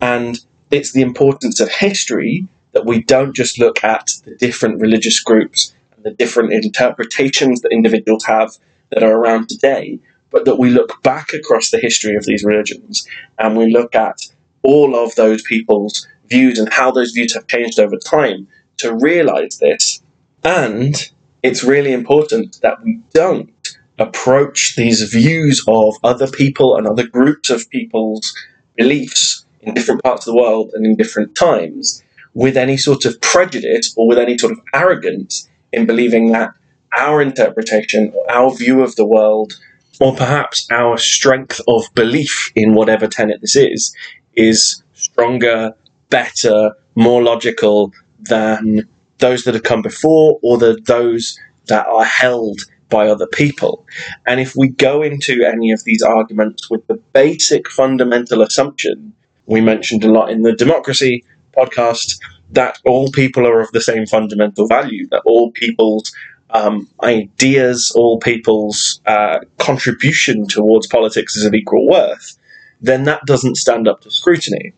And 0.00 0.38
it's 0.70 0.92
the 0.92 1.02
importance 1.02 1.60
of 1.60 1.70
history 1.70 2.46
that 2.72 2.84
we 2.84 3.02
don't 3.02 3.34
just 3.34 3.58
look 3.58 3.82
at 3.84 4.10
the 4.24 4.34
different 4.34 4.80
religious 4.80 5.20
groups 5.20 5.72
and 5.96 6.04
the 6.04 6.10
different 6.10 6.52
interpretations 6.52 7.60
that 7.60 7.72
individuals 7.72 8.24
have 8.24 8.56
that 8.90 9.02
are 9.02 9.16
around 9.16 9.48
today, 9.48 9.98
but 10.30 10.44
that 10.44 10.58
we 10.58 10.70
look 10.70 11.02
back 11.02 11.32
across 11.32 11.70
the 11.70 11.78
history 11.78 12.16
of 12.16 12.26
these 12.26 12.44
religions 12.44 13.06
and 13.38 13.56
we 13.56 13.72
look 13.72 13.94
at 13.94 14.20
all 14.62 14.96
of 14.96 15.14
those 15.14 15.42
people's 15.42 16.06
views 16.26 16.58
and 16.58 16.72
how 16.72 16.90
those 16.90 17.12
views 17.12 17.34
have 17.34 17.46
changed 17.46 17.78
over 17.78 17.96
time 17.96 18.48
to 18.78 18.94
realize 18.96 19.58
this. 19.58 20.02
And 20.42 20.94
it's 21.42 21.62
really 21.62 21.92
important 21.92 22.60
that 22.62 22.82
we 22.82 23.00
don't 23.12 23.53
approach 23.98 24.74
these 24.76 25.02
views 25.02 25.62
of 25.68 25.94
other 26.02 26.26
people 26.26 26.76
and 26.76 26.86
other 26.86 27.06
groups 27.06 27.50
of 27.50 27.68
people's 27.70 28.34
beliefs 28.76 29.44
in 29.60 29.74
different 29.74 30.02
parts 30.02 30.26
of 30.26 30.34
the 30.34 30.40
world 30.40 30.70
and 30.74 30.84
in 30.84 30.96
different 30.96 31.34
times 31.34 32.02
with 32.34 32.56
any 32.56 32.76
sort 32.76 33.04
of 33.04 33.20
prejudice 33.20 33.94
or 33.96 34.08
with 34.08 34.18
any 34.18 34.36
sort 34.36 34.52
of 34.52 34.60
arrogance 34.72 35.48
in 35.72 35.86
believing 35.86 36.32
that 36.32 36.50
our 36.96 37.22
interpretation 37.22 38.12
or 38.14 38.30
our 38.30 38.54
view 38.54 38.82
of 38.82 38.96
the 38.96 39.06
world 39.06 39.52
or 40.00 40.14
perhaps 40.14 40.68
our 40.70 40.98
strength 40.98 41.60
of 41.68 41.84
belief 41.94 42.50
in 42.56 42.74
whatever 42.74 43.06
tenet 43.06 43.40
this 43.40 43.56
is 43.56 43.94
is 44.34 44.82
stronger, 44.94 45.72
better, 46.10 46.72
more 46.96 47.22
logical 47.22 47.92
than 48.20 48.88
those 49.18 49.44
that 49.44 49.54
have 49.54 49.62
come 49.62 49.82
before 49.82 50.38
or 50.42 50.58
the, 50.58 50.80
those 50.86 51.38
that 51.66 51.86
are 51.86 52.04
held 52.04 52.58
by 52.88 53.08
other 53.08 53.26
people. 53.26 53.86
And 54.26 54.40
if 54.40 54.54
we 54.56 54.68
go 54.68 55.02
into 55.02 55.44
any 55.44 55.72
of 55.72 55.84
these 55.84 56.02
arguments 56.02 56.70
with 56.70 56.86
the 56.86 57.00
basic 57.12 57.68
fundamental 57.70 58.42
assumption 58.42 59.14
we 59.46 59.60
mentioned 59.60 60.04
a 60.04 60.10
lot 60.10 60.30
in 60.30 60.42
the 60.42 60.52
democracy 60.52 61.24
podcast 61.56 62.18
that 62.50 62.78
all 62.84 63.10
people 63.10 63.46
are 63.46 63.60
of 63.60 63.70
the 63.72 63.80
same 63.80 64.06
fundamental 64.06 64.66
value, 64.66 65.06
that 65.10 65.22
all 65.24 65.50
people's 65.52 66.12
um, 66.50 66.88
ideas, 67.02 67.92
all 67.94 68.18
people's 68.20 69.00
uh, 69.06 69.38
contribution 69.58 70.46
towards 70.46 70.86
politics 70.86 71.36
is 71.36 71.44
of 71.44 71.54
equal 71.54 71.86
worth, 71.88 72.38
then 72.80 73.04
that 73.04 73.24
doesn't 73.26 73.56
stand 73.56 73.88
up 73.88 74.00
to 74.02 74.10
scrutiny. 74.10 74.72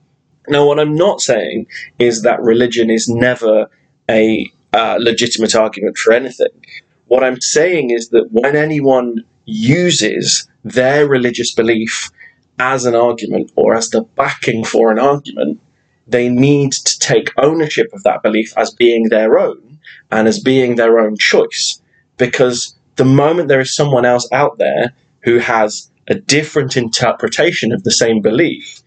Now, 0.49 0.67
what 0.67 0.79
I'm 0.79 0.95
not 0.95 1.21
saying 1.21 1.67
is 1.99 2.23
that 2.23 2.41
religion 2.41 2.89
is 2.89 3.09
never 3.09 3.69
a 4.09 4.51
uh, 4.73 4.97
legitimate 5.01 5.55
argument 5.55 5.99
for 5.99 6.13
anything. 6.13 6.65
What 7.07 7.25
I'm 7.25 7.41
saying 7.41 7.91
is 7.91 8.11
that 8.11 8.29
when 8.31 8.57
anyone 8.57 9.25
uses 9.45 10.49
their 10.65 11.07
religious 11.07 11.55
belief 11.55 12.11
as 12.59 12.85
an 12.85 12.95
argument 12.95 13.53
or 13.55 13.75
as 13.75 13.91
the 13.91 14.03
backing 14.03 14.65
for 14.65 14.91
an 14.91 14.99
argument, 14.99 15.61
they 16.07 16.29
need 16.29 16.73
to 16.73 16.99
take 16.99 17.33
ownership 17.37 17.89
of 17.93 18.03
that 18.05 18.23
belief 18.23 18.53
as 18.57 18.73
being 18.73 19.09
their 19.09 19.39
own 19.39 19.79
and 20.11 20.29
as 20.29 20.41
being 20.41 20.77
their 20.77 20.99
own 20.99 21.17
choice. 21.17 21.81
Because 22.17 22.77
the 22.97 23.05
moment 23.05 23.49
there 23.49 23.61
is 23.61 23.75
someone 23.75 24.05
else 24.05 24.29
out 24.33 24.59
there 24.59 24.95
who 25.21 25.39
has 25.39 25.91
a 26.09 26.15
different 26.15 26.77
interpretation 26.77 27.73
of 27.73 27.83
the 27.83 27.91
same 27.91 28.21
belief, 28.23 28.83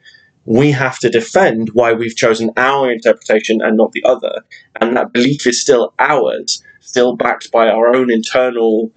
we 0.46 0.72
have 0.72 0.98
to 1.00 1.10
defend 1.10 1.70
why 1.74 1.94
we've 1.94 2.16
chosen 2.16 2.50
our 2.58 2.92
interpretation 2.92 3.62
and 3.62 3.78
not 3.78 3.92
the 3.92 4.04
other. 4.04 4.44
And 4.82 4.96
that 4.96 5.14
belief 5.14 5.46
is 5.46 5.62
still 5.62 5.94
ours, 6.00 6.64
still 6.80 7.16
backed 7.16 7.52
by 7.52 7.68
our 7.68 7.96
own 7.96 8.12
internal 8.12 8.92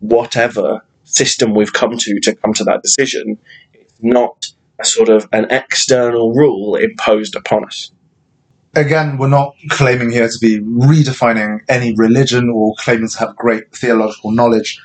whatever 0.00 0.84
system 1.04 1.54
we've 1.54 1.72
come 1.72 1.96
to 1.96 2.20
to 2.20 2.34
come 2.36 2.52
to 2.54 2.64
that 2.64 2.82
decision. 2.82 3.38
It's 3.72 3.94
not 4.00 4.46
a 4.78 4.84
sort 4.84 5.08
of 5.08 5.28
an 5.32 5.46
external 5.50 6.32
rule 6.32 6.76
imposed 6.76 7.34
upon 7.34 7.64
us. 7.64 7.90
Again, 8.74 9.16
we're 9.16 9.28
not 9.28 9.56
claiming 9.70 10.10
here 10.10 10.28
to 10.28 10.38
be 10.40 10.60
redefining 10.60 11.60
any 11.68 11.94
religion 11.94 12.50
or 12.50 12.74
claiming 12.78 13.08
to 13.08 13.18
have 13.18 13.34
great 13.34 13.74
theological 13.74 14.30
knowledge. 14.30 14.78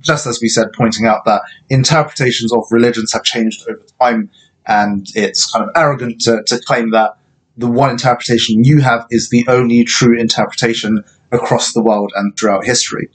Just 0.00 0.26
as 0.26 0.40
we 0.42 0.48
said, 0.48 0.72
pointing 0.76 1.06
out 1.06 1.24
that 1.24 1.42
interpretations 1.70 2.52
of 2.52 2.64
religions 2.70 3.12
have 3.12 3.22
changed 3.22 3.62
over 3.68 3.82
time 4.00 4.28
and 4.66 5.06
it's 5.14 5.50
kind 5.50 5.64
of 5.64 5.70
arrogant 5.76 6.20
to, 6.22 6.42
to 6.46 6.58
claim 6.58 6.90
that 6.90 7.12
the 7.56 7.70
one 7.70 7.90
interpretation 7.90 8.64
you 8.64 8.80
have 8.80 9.06
is 9.10 9.30
the 9.30 9.44
only 9.48 9.84
true 9.84 10.18
interpretation 10.18 11.04
across 11.32 11.72
the 11.72 11.82
world 11.82 12.12
and 12.14 12.36
throughout 12.38 12.64
history. 12.64 13.08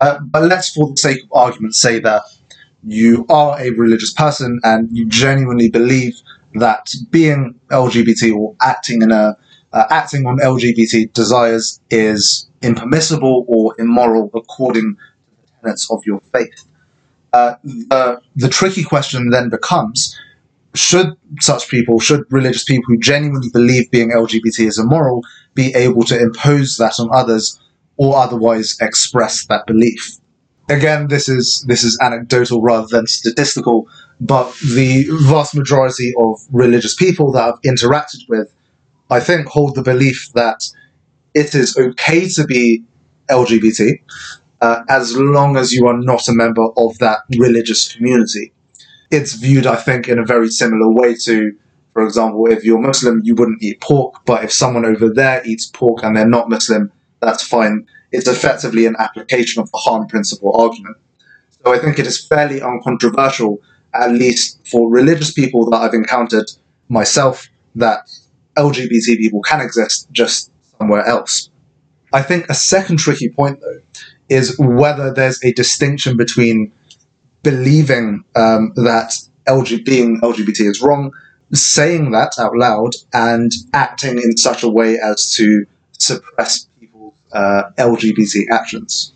Uh, 0.00 0.18
but 0.20 0.42
let's, 0.44 0.70
for 0.72 0.90
the 0.90 0.96
sake 0.96 1.22
of 1.24 1.32
argument, 1.32 1.74
say 1.74 1.98
that 2.00 2.22
you 2.82 3.24
are 3.28 3.58
a 3.60 3.70
religious 3.70 4.12
person 4.12 4.60
and 4.64 4.94
you 4.96 5.06
genuinely 5.06 5.70
believe 5.70 6.14
that 6.54 6.92
being 7.10 7.54
LGBT 7.70 8.34
or 8.36 8.54
acting 8.60 9.02
in 9.02 9.10
a 9.10 9.36
uh, 9.72 9.86
acting 9.90 10.24
on 10.24 10.38
LGBT 10.38 11.12
desires 11.12 11.80
is 11.90 12.48
impermissible 12.62 13.44
or 13.48 13.74
immoral 13.80 14.30
according 14.34 14.94
to 14.94 15.00
the 15.40 15.48
tenets 15.62 15.90
of 15.90 16.00
your 16.06 16.20
faith. 16.32 16.64
Uh, 17.32 17.56
the, 17.64 18.20
the 18.36 18.48
tricky 18.48 18.84
question 18.84 19.30
then 19.30 19.48
becomes 19.48 20.16
should 20.74 21.16
such 21.40 21.68
people, 21.68 22.00
should 22.00 22.24
religious 22.30 22.64
people 22.64 22.84
who 22.88 22.98
genuinely 22.98 23.48
believe 23.52 23.90
being 23.90 24.10
LGBT 24.10 24.66
is 24.66 24.78
immoral, 24.78 25.22
be 25.54 25.74
able 25.74 26.02
to 26.04 26.20
impose 26.20 26.76
that 26.76 26.98
on 26.98 27.08
others 27.12 27.60
or 27.96 28.16
otherwise 28.16 28.76
express 28.80 29.46
that 29.46 29.66
belief? 29.66 30.16
Again, 30.68 31.08
this 31.08 31.28
is 31.28 31.64
this 31.68 31.84
is 31.84 31.98
anecdotal 32.00 32.60
rather 32.62 32.86
than 32.88 33.06
statistical, 33.06 33.88
but 34.20 34.52
the 34.56 35.06
vast 35.28 35.54
majority 35.54 36.12
of 36.18 36.40
religious 36.50 36.94
people 36.94 37.30
that 37.32 37.42
I've 37.42 37.60
interacted 37.62 38.28
with, 38.28 38.52
I 39.10 39.20
think, 39.20 39.46
hold 39.46 39.76
the 39.76 39.82
belief 39.82 40.30
that 40.34 40.64
it 41.34 41.54
is 41.54 41.76
okay 41.76 42.28
to 42.30 42.44
be 42.44 42.84
LGBT 43.30 44.00
uh, 44.60 44.82
as 44.88 45.14
long 45.16 45.56
as 45.56 45.72
you 45.72 45.86
are 45.86 45.98
not 45.98 46.28
a 46.28 46.32
member 46.32 46.66
of 46.76 46.98
that 46.98 47.20
religious 47.38 47.92
community 47.94 48.52
it's 49.10 49.34
viewed, 49.34 49.66
I 49.66 49.76
think, 49.76 50.08
in 50.08 50.18
a 50.18 50.24
very 50.24 50.48
similar 50.48 50.90
way 50.90 51.14
to, 51.24 51.56
for 51.92 52.04
example, 52.04 52.46
if 52.50 52.64
you're 52.64 52.80
Muslim, 52.80 53.20
you 53.24 53.34
wouldn't 53.34 53.62
eat 53.62 53.80
pork, 53.80 54.24
but 54.24 54.44
if 54.44 54.52
someone 54.52 54.84
over 54.84 55.08
there 55.08 55.42
eats 55.46 55.66
pork 55.66 56.02
and 56.02 56.16
they're 56.16 56.26
not 56.26 56.48
Muslim, 56.48 56.90
that's 57.20 57.42
fine. 57.42 57.86
It's 58.12 58.28
effectively 58.28 58.86
an 58.86 58.96
application 58.98 59.62
of 59.62 59.70
the 59.72 59.78
harm 59.78 60.06
principle 60.06 60.60
argument. 60.60 60.96
So 61.64 61.72
I 61.72 61.78
think 61.78 61.98
it 61.98 62.06
is 62.06 62.24
fairly 62.26 62.60
uncontroversial, 62.60 63.60
at 63.94 64.10
least 64.10 64.66
for 64.66 64.90
religious 64.90 65.32
people 65.32 65.68
that 65.70 65.78
I've 65.78 65.94
encountered 65.94 66.50
myself, 66.88 67.48
that 67.76 68.08
LGBT 68.56 69.16
people 69.16 69.42
can 69.42 69.60
exist 69.60 70.08
just 70.12 70.50
somewhere 70.78 71.04
else. 71.04 71.50
I 72.12 72.22
think 72.22 72.48
a 72.48 72.54
second 72.54 72.98
tricky 72.98 73.28
point, 73.28 73.60
though, 73.60 73.80
is 74.28 74.56
whether 74.58 75.12
there's 75.12 75.42
a 75.42 75.52
distinction 75.52 76.16
between 76.16 76.72
believing 77.44 78.24
um, 78.34 78.72
that 78.74 79.14
LG- 79.46 79.84
being 79.84 80.20
LGBT 80.20 80.68
is 80.68 80.82
wrong, 80.82 81.12
saying 81.52 82.10
that 82.10 82.32
out 82.38 82.56
loud, 82.56 82.94
and 83.12 83.52
acting 83.72 84.18
in 84.18 84.36
such 84.36 84.64
a 84.64 84.68
way 84.68 84.98
as 84.98 85.30
to 85.34 85.64
suppress 85.98 86.66
people's 86.80 87.14
uh, 87.32 87.64
LGBT 87.78 88.50
actions. 88.50 89.12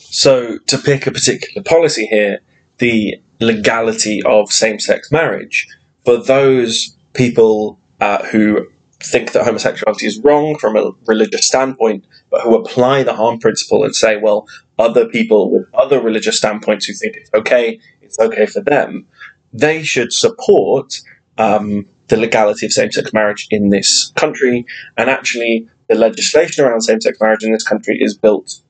So, 0.00 0.58
to 0.66 0.78
pick 0.78 1.06
a 1.06 1.12
particular 1.12 1.62
policy 1.62 2.06
here, 2.06 2.40
the 2.78 3.20
legality 3.40 4.22
of 4.24 4.50
same 4.50 4.80
sex 4.80 5.12
marriage, 5.12 5.68
for 6.04 6.22
those 6.22 6.96
people 7.12 7.78
uh, 8.00 8.24
who 8.26 8.66
think 9.02 9.32
that 9.32 9.44
homosexuality 9.44 10.06
is 10.06 10.18
wrong 10.20 10.56
from 10.58 10.76
a 10.76 10.92
religious 11.06 11.46
standpoint, 11.46 12.06
but 12.30 12.40
who 12.40 12.56
apply 12.56 13.02
the 13.02 13.14
harm 13.14 13.38
principle 13.38 13.84
and 13.84 13.94
say, 13.94 14.16
well, 14.16 14.48
other 14.78 15.06
people 15.06 15.50
with 15.50 15.66
other 15.74 16.00
religious 16.00 16.36
standpoints 16.36 16.86
who 16.86 16.94
think 16.94 17.16
it's 17.16 17.30
okay, 17.34 17.80
it's 18.02 18.18
okay 18.18 18.46
for 18.46 18.60
them, 18.60 19.06
they 19.52 19.82
should 19.82 20.12
support 20.12 21.00
um, 21.38 21.86
the 22.08 22.16
legality 22.16 22.66
of 22.66 22.72
same 22.72 22.90
sex 22.90 23.12
marriage 23.12 23.46
in 23.50 23.70
this 23.70 24.12
country. 24.16 24.66
And 24.96 25.08
actually, 25.08 25.68
the 25.88 25.94
legislation 25.94 26.64
around 26.64 26.82
same 26.82 27.00
sex 27.00 27.18
marriage 27.20 27.44
in 27.44 27.52
this 27.52 27.64
country 27.64 27.98
is 28.00 28.16
built 28.16 28.60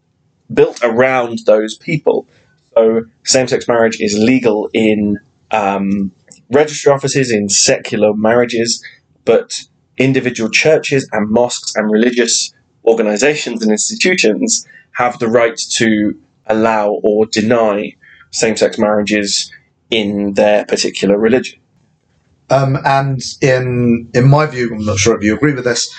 built 0.52 0.78
around 0.82 1.40
those 1.46 1.76
people. 1.76 2.28
So, 2.74 3.04
same 3.24 3.48
sex 3.48 3.66
marriage 3.66 4.00
is 4.00 4.16
legal 4.18 4.68
in 4.72 5.18
um, 5.50 6.12
registry 6.50 6.92
offices, 6.92 7.30
in 7.30 7.48
secular 7.48 8.12
marriages, 8.14 8.84
but 9.24 9.62
individual 9.96 10.50
churches 10.50 11.08
and 11.12 11.30
mosques 11.30 11.74
and 11.76 11.90
religious 11.90 12.52
organizations 12.84 13.62
and 13.62 13.70
institutions 13.70 14.66
have 14.94 15.18
the 15.18 15.28
right 15.28 15.57
to 15.57 16.18
allow 16.46 17.00
or 17.02 17.26
deny 17.26 17.94
same 18.30 18.57
sex 18.57 18.78
marriages 18.78 19.52
in 19.90 20.35
their 20.35 20.64
particular 20.66 21.18
religion. 21.18 21.61
Um, 22.50 22.78
and 22.85 23.20
in 23.40 24.11
in 24.14 24.28
my 24.28 24.46
view, 24.46 24.74
I'm 24.74 24.85
not 24.85 24.98
sure 24.98 25.16
if 25.16 25.22
you 25.22 25.35
agree 25.35 25.54
with 25.54 25.64
this. 25.64 25.94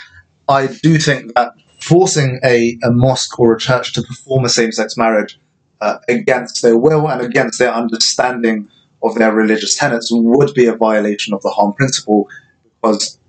I 0.48 0.68
do 0.68 0.98
think 1.00 1.34
that 1.36 1.54
forcing 1.80 2.40
a, 2.44 2.78
a 2.84 2.92
mosque 2.92 3.40
or 3.40 3.56
a 3.56 3.60
church 3.60 3.94
to 3.94 4.02
perform 4.04 4.46
a 4.46 4.50
same 4.50 4.72
sex 4.72 4.96
marriage 4.98 5.40
uh, 5.82 5.98
against 6.08 6.62
their 6.62 6.78
will 6.78 7.08
and 7.10 7.22
against 7.22 7.60
their 7.60 7.74
understanding 7.74 8.70
of 9.04 9.16
their 9.16 9.34
religious 9.34 9.76
tenets 9.76 10.10
would 10.12 10.54
be 10.54 10.66
a 10.66 10.76
violation 10.76 11.34
of 11.34 11.42
the 11.42 11.50
harm 11.50 11.74
principle 11.74 12.28
because 12.82 13.20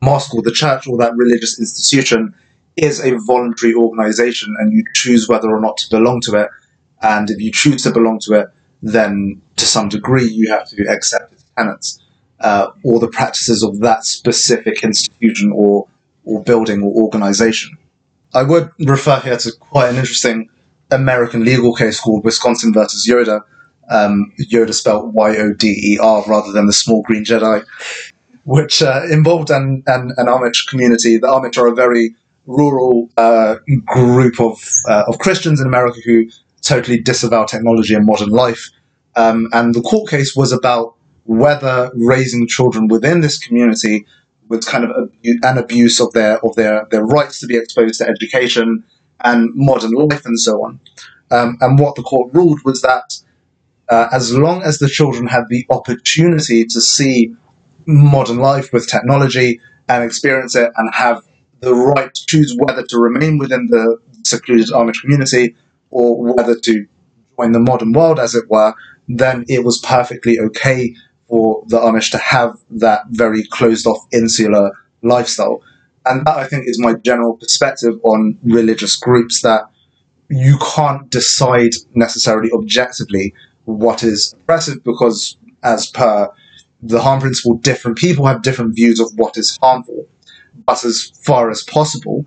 mosque 0.00 0.34
or 0.34 0.42
the 0.42 0.52
church 0.52 0.86
or 0.86 0.96
that 0.96 1.16
religious 1.16 1.58
institution 1.58 2.34
is 2.82 3.00
a 3.00 3.16
voluntary 3.26 3.74
organization 3.74 4.54
and 4.58 4.72
you 4.72 4.84
choose 4.94 5.28
whether 5.28 5.50
or 5.50 5.60
not 5.60 5.76
to 5.78 5.90
belong 5.90 6.20
to 6.22 6.36
it. 6.36 6.48
And 7.02 7.30
if 7.30 7.40
you 7.40 7.52
choose 7.52 7.82
to 7.84 7.92
belong 7.92 8.18
to 8.24 8.34
it, 8.34 8.48
then 8.82 9.40
to 9.56 9.66
some 9.66 9.88
degree 9.88 10.28
you 10.28 10.50
have 10.50 10.68
to 10.68 10.84
accept 10.88 11.32
its 11.32 11.44
tenets 11.56 12.00
uh, 12.40 12.70
or 12.84 13.00
the 13.00 13.08
practices 13.08 13.62
of 13.62 13.80
that 13.80 14.04
specific 14.04 14.82
institution 14.84 15.52
or, 15.54 15.88
or 16.24 16.42
building 16.42 16.82
or 16.82 17.02
organization. 17.02 17.76
I 18.34 18.42
would 18.42 18.70
refer 18.78 19.20
here 19.20 19.36
to 19.36 19.52
quite 19.58 19.88
an 19.90 19.96
interesting 19.96 20.48
American 20.90 21.44
legal 21.44 21.74
case 21.74 22.00
called 22.00 22.24
Wisconsin 22.24 22.72
versus 22.72 23.06
Yoder. 23.06 23.44
Um, 23.90 24.32
Yoder 24.38 24.72
spelled 24.72 25.14
Y 25.14 25.36
O 25.36 25.52
D 25.54 25.94
E 25.94 25.98
R 25.98 26.22
rather 26.26 26.52
than 26.52 26.66
the 26.66 26.72
small 26.72 27.02
green 27.02 27.24
Jedi, 27.24 27.64
which 28.44 28.82
uh, 28.82 29.02
involved 29.10 29.50
an, 29.50 29.82
an, 29.86 30.12
an 30.16 30.26
Amish 30.26 30.68
community. 30.68 31.16
The 31.16 31.26
Amish 31.26 31.56
are 31.58 31.68
a 31.68 31.74
very 31.74 32.14
rural 32.48 33.10
uh, 33.16 33.56
group 33.86 34.40
of, 34.40 34.58
uh, 34.88 35.04
of 35.06 35.18
Christians 35.18 35.60
in 35.60 35.66
America 35.66 36.00
who 36.04 36.28
totally 36.62 36.98
disavow 36.98 37.44
technology 37.44 37.94
and 37.94 38.04
modern 38.04 38.30
life. 38.30 38.68
Um, 39.16 39.48
and 39.52 39.74
the 39.74 39.82
court 39.82 40.10
case 40.10 40.34
was 40.34 40.50
about 40.50 40.94
whether 41.24 41.90
raising 41.94 42.48
children 42.48 42.88
within 42.88 43.20
this 43.20 43.38
community 43.38 44.06
was 44.48 44.64
kind 44.64 44.84
of 44.84 45.12
an 45.22 45.58
abuse 45.58 46.00
of 46.00 46.10
their 46.12 46.38
of 46.44 46.54
their, 46.54 46.86
their 46.90 47.04
rights 47.04 47.38
to 47.40 47.46
be 47.46 47.56
exposed 47.56 47.98
to 47.98 48.08
education 48.08 48.82
and 49.20 49.50
modern 49.54 49.90
life 49.90 50.24
and 50.24 50.40
so 50.40 50.64
on. 50.64 50.80
Um, 51.30 51.58
and 51.60 51.78
what 51.78 51.96
the 51.96 52.02
court 52.02 52.32
ruled 52.32 52.60
was 52.64 52.80
that 52.80 53.12
uh, 53.90 54.08
as 54.12 54.34
long 54.34 54.62
as 54.62 54.78
the 54.78 54.88
children 54.88 55.26
had 55.26 55.44
the 55.48 55.66
opportunity 55.70 56.64
to 56.64 56.80
see 56.80 57.34
modern 57.86 58.38
life 58.38 58.72
with 58.72 58.88
technology 58.88 59.60
and 59.88 60.04
experience 60.04 60.54
it 60.54 60.70
and 60.76 60.92
have 60.94 61.22
the 61.60 61.74
right 61.74 62.12
to 62.12 62.26
choose 62.26 62.56
whether 62.58 62.84
to 62.84 62.98
remain 62.98 63.38
within 63.38 63.66
the 63.66 63.98
secluded 64.24 64.68
Amish 64.68 65.00
community 65.00 65.56
or 65.90 66.34
whether 66.34 66.58
to 66.58 66.86
join 67.36 67.52
the 67.52 67.60
modern 67.60 67.92
world, 67.92 68.18
as 68.18 68.34
it 68.34 68.48
were, 68.50 68.74
then 69.08 69.44
it 69.48 69.64
was 69.64 69.78
perfectly 69.78 70.38
okay 70.38 70.94
for 71.28 71.62
the 71.66 71.78
Amish 71.78 72.10
to 72.10 72.18
have 72.18 72.58
that 72.70 73.02
very 73.10 73.44
closed 73.44 73.86
off 73.86 74.06
insular 74.12 74.70
lifestyle. 75.02 75.62
And 76.06 76.26
that 76.26 76.36
I 76.36 76.46
think 76.46 76.66
is 76.66 76.78
my 76.78 76.94
general 76.94 77.36
perspective 77.36 77.94
on 78.02 78.38
religious 78.42 78.96
groups 78.96 79.42
that 79.42 79.62
you 80.30 80.58
can't 80.74 81.08
decide 81.10 81.72
necessarily 81.94 82.50
objectively 82.52 83.34
what 83.64 84.02
is 84.02 84.34
oppressive 84.34 84.82
because 84.84 85.36
as 85.62 85.86
per 85.90 86.30
the 86.82 87.00
harm 87.00 87.20
principle, 87.20 87.54
different 87.54 87.98
people 87.98 88.26
have 88.26 88.42
different 88.42 88.74
views 88.74 89.00
of 89.00 89.10
what 89.16 89.36
is 89.36 89.58
harmful. 89.60 90.06
But 90.54 90.84
as 90.84 91.12
far 91.22 91.50
as 91.50 91.62
possible, 91.62 92.24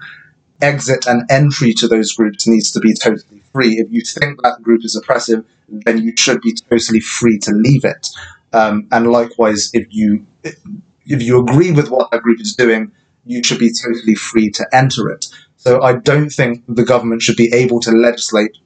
exit 0.62 1.06
and 1.08 1.30
entry 1.30 1.74
to 1.74 1.88
those 1.88 2.14
groups 2.14 2.48
needs 2.48 2.72
to 2.72 2.80
be 2.80 2.94
totally 2.94 3.42
free. 3.52 3.74
If 3.80 3.92
you 3.92 4.02
think 4.02 4.42
that 4.42 4.62
group 4.62 4.86
is 4.86 4.96
oppressive, 4.96 5.46
then 5.68 6.02
you 6.02 6.14
should 6.18 6.42
be 6.42 6.54
totally 6.54 7.00
free 7.00 7.40
to 7.40 7.52
leave 7.52 7.86
it. 7.86 8.10
Um, 8.54 8.88
and 8.92 9.12
likewise, 9.12 9.70
if 9.74 9.88
you 9.90 10.26
if 10.44 11.22
you 11.22 11.40
agree 11.40 11.72
with 11.72 11.90
what 11.90 12.12
that 12.12 12.22
group 12.22 12.40
is 12.40 12.56
doing, 12.56 12.92
you 13.26 13.44
should 13.44 13.60
be 13.60 13.72
totally 13.72 14.16
free 14.16 14.50
to 14.52 14.68
enter 14.74 15.10
it. 15.10 15.28
So 15.58 15.82
I 15.82 15.94
don't 15.94 16.30
think 16.30 16.64
the 16.68 16.84
government 16.84 17.22
should 17.22 17.38
be 17.38 17.54
able 17.54 17.80
to 17.82 17.92
legislate 17.92 18.58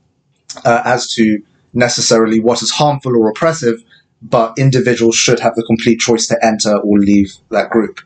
uh, 0.63 0.81
as 0.85 1.13
to 1.15 1.43
necessarily 1.73 2.39
what 2.39 2.61
is 2.61 2.71
harmful 2.71 3.15
or 3.15 3.29
oppressive, 3.29 3.83
but 4.21 4.57
individuals 4.57 5.15
should 5.15 5.39
have 5.39 5.55
the 5.55 5.63
complete 5.63 5.99
choice 5.99 6.27
to 6.27 6.45
enter 6.45 6.77
or 6.77 6.99
leave 6.99 7.33
that 7.51 7.69
group. 7.69 7.99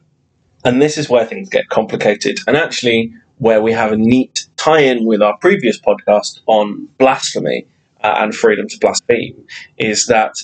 And 0.66 0.82
this 0.82 0.98
is 0.98 1.10
where 1.10 1.26
things 1.26 1.50
get 1.50 1.70
complicated, 1.70 2.40
and 2.48 2.58
actually 2.58 3.14
where 3.38 3.62
we 3.62 3.72
have 3.72 3.92
a 3.94 3.98
neat 3.98 4.48
tie-in 4.58 5.06
with 5.06 5.22
our 5.22 5.38
previous 5.38 5.80
podcast 5.80 6.42
on 6.48 6.90
blasphemy 6.98 7.66
uh, 8.04 8.16
and 8.18 8.36
freedom 8.36 8.68
to 8.68 8.78
blaspheme, 8.80 9.48
is 9.78 10.08
that 10.08 10.44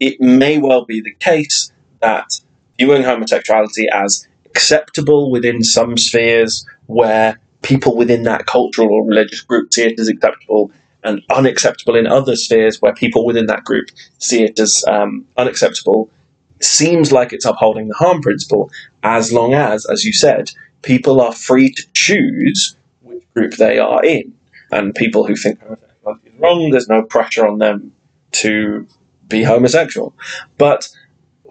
it 0.00 0.18
may 0.20 0.56
well 0.58 0.86
be 0.86 1.02
the 1.02 1.14
case 1.14 1.70
that 2.00 2.40
viewing 2.78 3.02
homosexuality 3.02 3.86
as 3.92 4.26
acceptable 4.46 5.30
within 5.30 5.62
some 5.62 5.96
spheres 5.98 6.66
where 6.86 7.38
people 7.62 7.94
within 7.94 8.22
that 8.22 8.46
cultural 8.46 8.90
or 8.90 9.06
religious 9.06 9.42
group 9.42 9.72
see 9.72 9.82
it 9.82 10.00
as 10.00 10.08
acceptable 10.08 10.72
and 11.04 11.22
unacceptable 11.30 11.94
in 11.94 12.06
other 12.06 12.36
spheres 12.36 12.80
where 12.80 12.94
people 12.94 13.24
within 13.24 13.46
that 13.46 13.64
group 13.64 13.88
see 14.18 14.42
it 14.42 14.58
as 14.58 14.82
um, 14.88 15.26
unacceptable 15.36 16.10
seems 16.62 17.12
like 17.12 17.32
it's 17.32 17.44
upholding 17.44 17.88
the 17.88 17.94
harm 17.94 18.20
principle 18.20 18.70
as 19.02 19.32
long 19.32 19.54
as, 19.54 19.86
as 19.86 20.04
you 20.04 20.12
said, 20.12 20.50
people 20.82 21.20
are 21.20 21.32
free 21.32 21.70
to 21.70 21.86
choose 21.94 22.76
which 23.02 23.22
group 23.34 23.54
they 23.54 23.78
are 23.78 24.04
in. 24.04 24.32
And 24.70 24.94
people 24.94 25.26
who 25.26 25.34
think 25.36 25.60
homosexuality 25.60 26.28
is 26.28 26.40
wrong, 26.40 26.70
there's 26.70 26.88
no 26.88 27.02
pressure 27.02 27.46
on 27.46 27.58
them 27.58 27.92
to 28.32 28.86
be 29.28 29.42
homosexual. 29.42 30.14
But 30.58 30.88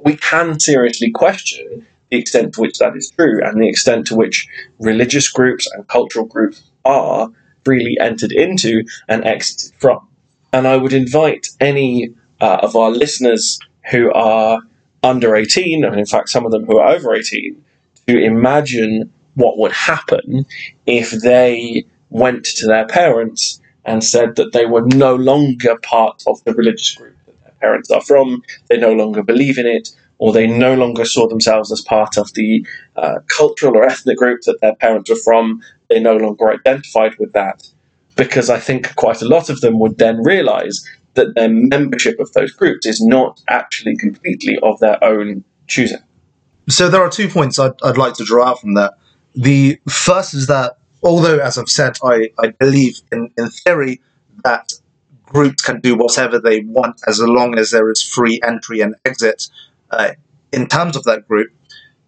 we 0.04 0.16
can 0.16 0.60
seriously 0.60 1.12
question 1.12 1.86
the 2.10 2.18
extent 2.18 2.54
to 2.54 2.62
which 2.62 2.80
that 2.80 2.96
is 2.96 3.12
true 3.12 3.44
and 3.44 3.62
the 3.62 3.68
extent 3.68 4.08
to 4.08 4.16
which 4.16 4.48
religious 4.80 5.30
groups 5.30 5.70
and 5.72 5.88
cultural 5.88 6.26
groups 6.26 6.64
are 6.86 7.30
freely 7.64 7.98
entered 8.00 8.32
into 8.32 8.84
and 9.08 9.24
exited 9.26 9.74
from. 9.80 10.08
And 10.54 10.68
I 10.68 10.78
would 10.78 10.94
invite 10.94 11.50
any 11.60 12.10
uh, 12.42 12.60
of 12.64 12.76
our 12.76 12.90
listeners 12.90 13.60
who 13.92 14.12
are 14.14 14.62
under 15.04 15.36
18, 15.36 15.84
and 15.84 15.98
in 15.98 16.06
fact, 16.06 16.30
some 16.30 16.46
of 16.46 16.52
them 16.52 16.66
who 16.66 16.78
are 16.80 16.90
over 16.90 17.14
18, 17.14 17.64
to 18.08 18.18
imagine 18.18 19.12
what 19.36 19.58
would 19.58 19.72
happen 19.72 20.46
if 20.86 21.12
they 21.12 21.86
went 22.10 22.44
to 22.44 22.68
their 22.68 22.88
parents 22.88 23.62
and 23.86 24.04
said 24.04 24.36
that 24.36 24.52
they 24.52 24.66
were 24.66 24.86
no 24.88 25.16
longer 25.16 25.78
part 25.84 26.24
of 26.28 26.44
the 26.44 26.54
religious 26.54 26.94
group 26.96 27.16
that 27.26 27.42
their 27.44 27.54
parents 27.62 27.90
are 27.90 28.02
from, 28.02 28.42
they 28.70 28.78
no 28.78 28.94
longer 28.94 29.24
believe 29.24 29.58
in 29.58 29.66
it, 29.66 29.90
or 30.18 30.34
they 30.34 30.48
no 30.48 30.76
longer 30.76 31.06
saw 31.06 31.28
themselves 31.28 31.72
as 31.72 31.82
part 31.82 32.18
of 32.18 32.34
the 32.34 32.66
uh, 32.98 33.20
cultural 33.28 33.78
or 33.78 33.86
ethnic 33.86 34.18
group 34.18 34.42
that 34.42 34.60
their 34.62 34.76
parents 34.76 35.10
were 35.10 35.16
from, 35.16 35.62
they 35.90 36.00
no 36.00 36.18
longer 36.18 36.52
identified 36.52 37.18
with 37.18 37.32
that. 37.34 37.68
Because 38.16 38.50
I 38.50 38.60
think 38.60 38.96
quite 38.96 39.22
a 39.22 39.28
lot 39.28 39.50
of 39.50 39.62
them 39.62 39.80
would 39.80 39.98
then 39.98 40.22
realize 40.22 40.86
that 41.16 41.36
their 41.36 41.50
membership 41.50 42.20
of 42.20 42.32
those 42.34 42.52
groups 42.52 42.86
is 42.86 43.02
not 43.02 43.42
actually 43.50 43.96
completely 43.98 44.58
of 44.64 44.80
their 44.80 45.04
own 45.04 45.44
choosing. 45.68 46.00
So 46.70 46.88
there 46.90 47.02
are 47.02 47.10
two 47.10 47.28
points 47.28 47.58
I'd, 47.58 47.74
I'd 47.84 47.98
like 47.98 48.14
to 48.16 48.26
draw 48.26 48.46
out 48.46 48.62
from 48.62 48.76
that. 48.76 48.94
The 49.36 49.80
first 49.90 50.34
is 50.34 50.48
that, 50.48 50.78
although, 51.04 51.40
as 51.40 51.58
I've 51.58 51.70
said, 51.70 51.98
I, 52.04 52.30
I 52.38 52.50
believe 52.50 53.00
in, 53.12 53.32
in 53.38 53.50
theory 53.50 54.02
that 54.44 54.74
groups 55.24 55.62
can 55.62 55.80
do 55.80 55.96
whatever 55.96 56.40
they 56.40 56.62
want 56.62 57.02
as 57.08 57.20
long 57.22 57.58
as 57.58 57.72
there 57.72 57.90
is 57.92 58.02
free 58.04 58.40
entry 58.44 58.82
and 58.82 58.96
exit 59.06 59.48
uh, 59.92 60.12
in 60.52 60.68
terms 60.68 60.96
of 60.96 61.04
that 61.04 61.28
group. 61.28 61.52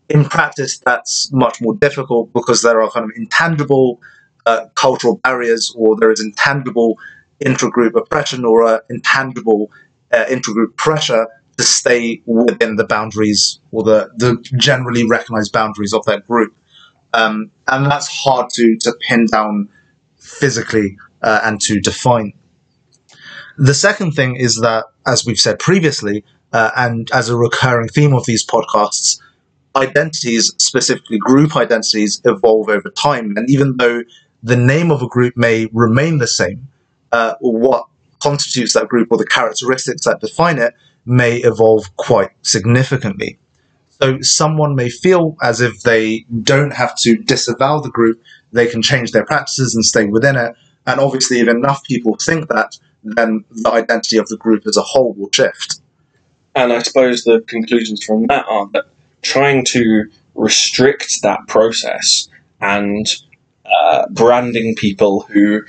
In 0.09 0.25
practice, 0.25 0.77
that's 0.79 1.31
much 1.31 1.61
more 1.61 1.73
difficult 1.75 2.33
because 2.33 2.63
there 2.63 2.81
are 2.81 2.89
kind 2.91 3.05
of 3.05 3.11
intangible 3.15 4.01
uh, 4.45 4.65
cultural 4.75 5.17
barriers, 5.17 5.73
or 5.75 5.95
there 5.95 6.11
is 6.11 6.19
intangible 6.19 6.97
intergroup 7.45 7.95
oppression 7.95 8.45
or 8.45 8.63
uh, 8.63 8.79
intangible 8.89 9.71
uh, 10.11 10.25
intergroup 10.25 10.75
pressure 10.75 11.27
to 11.57 11.63
stay 11.63 12.21
within 12.25 12.75
the 12.75 12.85
boundaries 12.85 13.59
or 13.71 13.83
the, 13.83 14.09
the 14.17 14.37
generally 14.57 15.07
recognized 15.07 15.51
boundaries 15.51 15.93
of 15.93 16.03
that 16.05 16.25
group. 16.27 16.55
Um, 17.13 17.51
and 17.67 17.85
that's 17.85 18.07
hard 18.07 18.49
to, 18.51 18.77
to 18.77 18.93
pin 19.01 19.25
down 19.25 19.69
physically 20.17 20.97
uh, 21.21 21.41
and 21.43 21.59
to 21.61 21.79
define. 21.79 22.33
The 23.57 23.73
second 23.73 24.13
thing 24.13 24.37
is 24.37 24.61
that, 24.61 24.85
as 25.05 25.25
we've 25.25 25.39
said 25.39 25.59
previously, 25.59 26.23
uh, 26.53 26.71
and 26.75 27.09
as 27.13 27.29
a 27.29 27.35
recurring 27.35 27.89
theme 27.89 28.13
of 28.13 28.25
these 28.25 28.45
podcasts, 28.45 29.21
identities, 29.75 30.53
specifically 30.57 31.17
group 31.17 31.55
identities, 31.55 32.21
evolve 32.25 32.69
over 32.69 32.89
time. 32.89 33.37
And 33.37 33.49
even 33.49 33.77
though 33.77 34.03
the 34.43 34.57
name 34.57 34.91
of 34.91 35.01
a 35.01 35.07
group 35.07 35.37
may 35.37 35.67
remain 35.71 36.17
the 36.17 36.27
same, 36.27 36.67
uh, 37.11 37.35
what 37.39 37.87
constitutes 38.19 38.73
that 38.73 38.87
group 38.87 39.09
or 39.11 39.17
the 39.17 39.25
characteristics 39.25 40.05
that 40.05 40.19
define 40.21 40.57
it 40.57 40.73
may 41.05 41.37
evolve 41.37 41.95
quite 41.97 42.29
significantly. 42.43 43.39
So 43.89 44.19
someone 44.21 44.75
may 44.75 44.89
feel 44.89 45.35
as 45.41 45.61
if 45.61 45.81
they 45.81 46.25
don't 46.41 46.73
have 46.73 46.95
to 46.99 47.17
disavow 47.17 47.79
the 47.79 47.89
group, 47.89 48.21
they 48.51 48.67
can 48.67 48.81
change 48.81 49.11
their 49.11 49.25
practices 49.25 49.75
and 49.75 49.85
stay 49.85 50.05
within 50.05 50.35
it. 50.35 50.55
And 50.87 50.99
obviously, 50.99 51.39
if 51.39 51.47
enough 51.47 51.83
people 51.83 52.17
think 52.17 52.49
that, 52.49 52.77
then 53.03 53.43
the 53.51 53.71
identity 53.71 54.17
of 54.17 54.27
the 54.27 54.37
group 54.37 54.65
as 54.67 54.77
a 54.77 54.81
whole 54.81 55.13
will 55.13 55.29
shift. 55.31 55.81
And 56.55 56.73
I 56.73 56.81
suppose 56.81 57.23
the 57.23 57.41
conclusions 57.47 58.03
from 58.03 58.27
that 58.27 58.45
are 58.47 58.67
that 58.73 58.85
trying 59.21 59.65
to 59.65 60.09
restrict 60.35 61.21
that 61.21 61.47
process 61.47 62.27
and 62.59 63.05
uh, 63.65 64.07
branding 64.09 64.75
people 64.75 65.21
who 65.29 65.61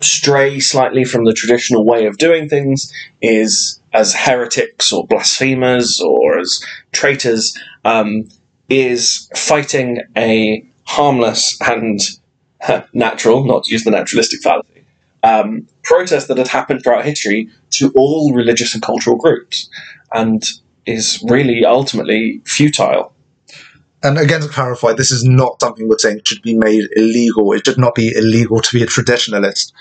stray 0.00 0.60
slightly 0.60 1.04
from 1.04 1.24
the 1.24 1.32
traditional 1.32 1.84
way 1.84 2.06
of 2.06 2.16
doing 2.18 2.48
things 2.48 2.92
is 3.20 3.80
as 3.92 4.14
heretics 4.14 4.92
or 4.92 5.06
blasphemers 5.06 6.00
or 6.00 6.38
as 6.38 6.60
traitors 6.92 7.56
um, 7.84 8.28
is 8.68 9.28
fighting 9.36 10.00
a 10.16 10.64
harmless 10.84 11.58
and 11.60 12.00
natural, 12.92 13.44
not 13.44 13.64
to 13.64 13.72
use 13.72 13.84
the 13.84 13.90
naturalistic 13.90 14.40
fallacy, 14.40 14.84
um, 15.22 15.66
protest 15.82 16.28
that 16.28 16.38
had 16.38 16.48
happened 16.48 16.82
throughout 16.82 17.04
history 17.04 17.48
to 17.70 17.92
all 17.94 18.32
religious 18.32 18.74
and 18.74 18.82
cultural 18.82 19.16
groups 19.16 19.68
and 20.12 20.44
is 20.86 21.22
really 21.28 21.64
ultimately 21.64 22.40
futile. 22.44 23.12
And 24.02 24.18
again, 24.18 24.40
to 24.40 24.48
clarify, 24.48 24.94
this 24.94 25.10
is 25.10 25.24
not 25.24 25.60
something 25.60 25.88
we're 25.88 25.98
saying 25.98 26.22
should 26.24 26.42
be 26.42 26.56
made 26.56 26.88
illegal. 26.96 27.52
It 27.52 27.66
should 27.66 27.78
not 27.78 27.94
be 27.94 28.14
illegal 28.16 28.60
to 28.60 28.72
be 28.72 28.82
a 28.82 28.86
traditionalist. 28.86 29.72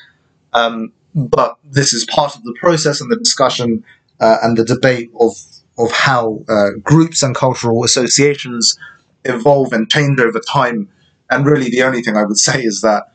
Um, 0.53 0.93
but 1.15 1.57
this 1.63 1.93
is 1.93 2.05
part 2.05 2.35
of 2.35 2.43
the 2.43 2.55
process 2.59 3.01
and 3.01 3.11
the 3.11 3.17
discussion 3.17 3.83
uh, 4.19 4.37
and 4.43 4.57
the 4.57 4.65
debate 4.65 5.09
of 5.19 5.31
of 5.77 5.91
how 5.91 6.43
uh, 6.49 6.71
groups 6.83 7.23
and 7.23 7.33
cultural 7.33 7.85
associations 7.85 8.77
evolve 9.23 9.71
and 9.71 9.89
change 9.89 10.19
over 10.19 10.39
time. 10.39 10.89
And 11.29 11.45
really, 11.45 11.69
the 11.69 11.83
only 11.83 12.01
thing 12.01 12.17
I 12.17 12.23
would 12.23 12.37
say 12.37 12.61
is 12.61 12.81
that 12.81 13.13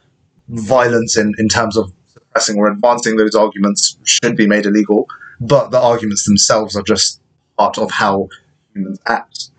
violence 0.48 1.16
in, 1.16 1.34
in 1.36 1.48
terms 1.48 1.76
of 1.76 1.92
suppressing 2.06 2.58
or 2.58 2.68
advancing 2.68 3.16
those 3.16 3.34
arguments 3.34 3.98
should 4.04 4.36
be 4.36 4.46
made 4.46 4.64
illegal, 4.64 5.08
but 5.40 5.70
the 5.70 5.80
arguments 5.80 6.24
themselves 6.24 6.74
are 6.74 6.82
just 6.82 7.20
part 7.58 7.76
of 7.78 7.90
how 7.90 8.28
humans 8.72 8.98
act. 9.06 9.50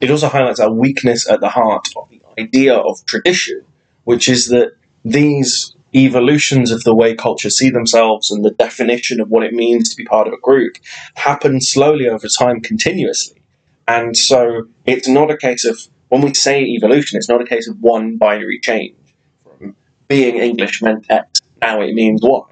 It 0.00 0.10
also 0.10 0.28
highlights 0.28 0.58
our 0.58 0.72
weakness 0.72 1.28
at 1.28 1.40
the 1.40 1.48
heart 1.48 1.88
of 1.96 2.08
the 2.10 2.20
idea 2.40 2.74
of 2.74 3.04
tradition, 3.06 3.64
which 4.04 4.28
is 4.28 4.48
that 4.48 4.72
these 5.04 5.76
evolutions 5.94 6.70
of 6.70 6.84
the 6.84 6.94
way 6.94 7.14
cultures 7.14 7.58
see 7.58 7.70
themselves 7.70 8.30
and 8.30 8.44
the 8.44 8.50
definition 8.50 9.20
of 9.20 9.28
what 9.28 9.44
it 9.44 9.52
means 9.52 9.88
to 9.90 9.96
be 9.96 10.04
part 10.04 10.26
of 10.26 10.32
a 10.32 10.40
group 10.40 10.76
happen 11.14 11.60
slowly 11.60 12.08
over 12.08 12.28
time 12.28 12.60
continuously. 12.60 13.42
And 13.88 14.16
so 14.16 14.68
it's 14.86 15.08
not 15.08 15.30
a 15.30 15.36
case 15.36 15.64
of, 15.64 15.78
when 16.08 16.22
we 16.22 16.34
say 16.34 16.62
evolution, 16.62 17.18
it's 17.18 17.28
not 17.28 17.42
a 17.42 17.46
case 17.46 17.68
of 17.68 17.80
one 17.80 18.16
binary 18.16 18.58
change. 18.60 18.96
From 19.42 19.76
being 20.08 20.36
English 20.36 20.80
meant 20.82 21.06
X, 21.10 21.40
now 21.60 21.80
it 21.80 21.94
means 21.94 22.20
Y. 22.22 22.42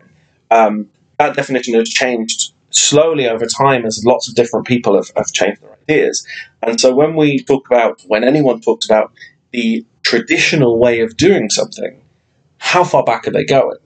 Um, 0.50 0.90
that 1.18 1.36
definition 1.36 1.74
has 1.74 1.88
changed 1.88 2.52
slowly 2.70 3.28
over 3.28 3.46
time 3.46 3.84
as 3.84 4.04
lots 4.04 4.28
of 4.28 4.34
different 4.34 4.66
people 4.66 4.94
have, 4.96 5.10
have 5.16 5.32
changed 5.32 5.62
their 5.62 5.76
ideas. 5.82 6.26
And 6.62 6.80
so 6.80 6.94
when 6.94 7.16
we 7.16 7.42
talk 7.42 7.66
about, 7.66 8.02
when 8.06 8.24
anyone 8.24 8.60
talks 8.60 8.84
about 8.84 9.12
the 9.52 9.84
traditional 10.02 10.78
way 10.78 11.00
of 11.00 11.16
doing 11.16 11.50
something, 11.50 11.99
how 12.60 12.84
far 12.84 13.02
back 13.02 13.26
are 13.26 13.32
they 13.32 13.44
going? 13.44 13.78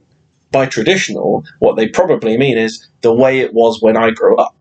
By 0.51 0.67
traditional, 0.67 1.45
what 1.59 1.77
they 1.77 1.89
probably 1.89 2.37
mean 2.37 2.59
is 2.59 2.87
the 3.01 3.15
way 3.15 3.41
it 3.41 3.55
was 3.55 3.81
when 3.81 3.97
I 3.97 4.11
grew 4.11 4.37
up. 4.37 4.57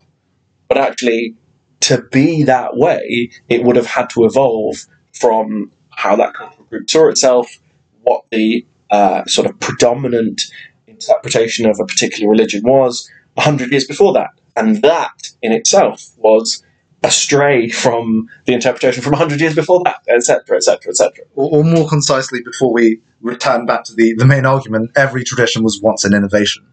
But 0.66 0.78
actually, 0.78 1.36
to 1.80 2.02
be 2.10 2.42
that 2.44 2.76
way, 2.76 3.30
it 3.48 3.62
would 3.64 3.76
have 3.76 3.86
had 3.86 4.08
to 4.10 4.24
evolve 4.24 4.86
from 5.12 5.70
how 5.90 6.16
that 6.16 6.34
cultural 6.34 6.66
group 6.66 6.88
saw 6.88 7.08
itself, 7.08 7.58
what 8.02 8.24
the 8.30 8.64
uh, 8.90 9.24
sort 9.26 9.48
of 9.48 9.60
predominant 9.60 10.42
interpretation 10.86 11.66
of 11.66 11.78
a 11.78 11.84
particular 11.84 12.30
religion 12.30 12.62
was 12.64 13.10
100 13.34 13.70
years 13.70 13.84
before 13.84 14.14
that. 14.14 14.30
And 14.56 14.82
that 14.82 15.32
in 15.42 15.52
itself 15.52 16.08
was 16.16 16.63
astray 17.04 17.68
from 17.68 18.28
the 18.46 18.54
interpretation 18.54 19.02
from 19.02 19.12
100 19.12 19.40
years 19.40 19.54
before 19.54 19.82
that, 19.84 20.02
etc., 20.08 20.56
etc., 20.56 20.90
etc. 20.90 21.24
Or 21.36 21.62
more 21.62 21.88
concisely, 21.88 22.40
before 22.42 22.72
we 22.72 23.00
return 23.20 23.66
back 23.66 23.84
to 23.84 23.94
the, 23.94 24.14
the 24.14 24.24
main 24.24 24.46
argument, 24.46 24.90
every 24.96 25.22
tradition 25.24 25.62
was 25.62 25.80
once 25.80 26.04
an 26.04 26.14
innovation. 26.14 26.66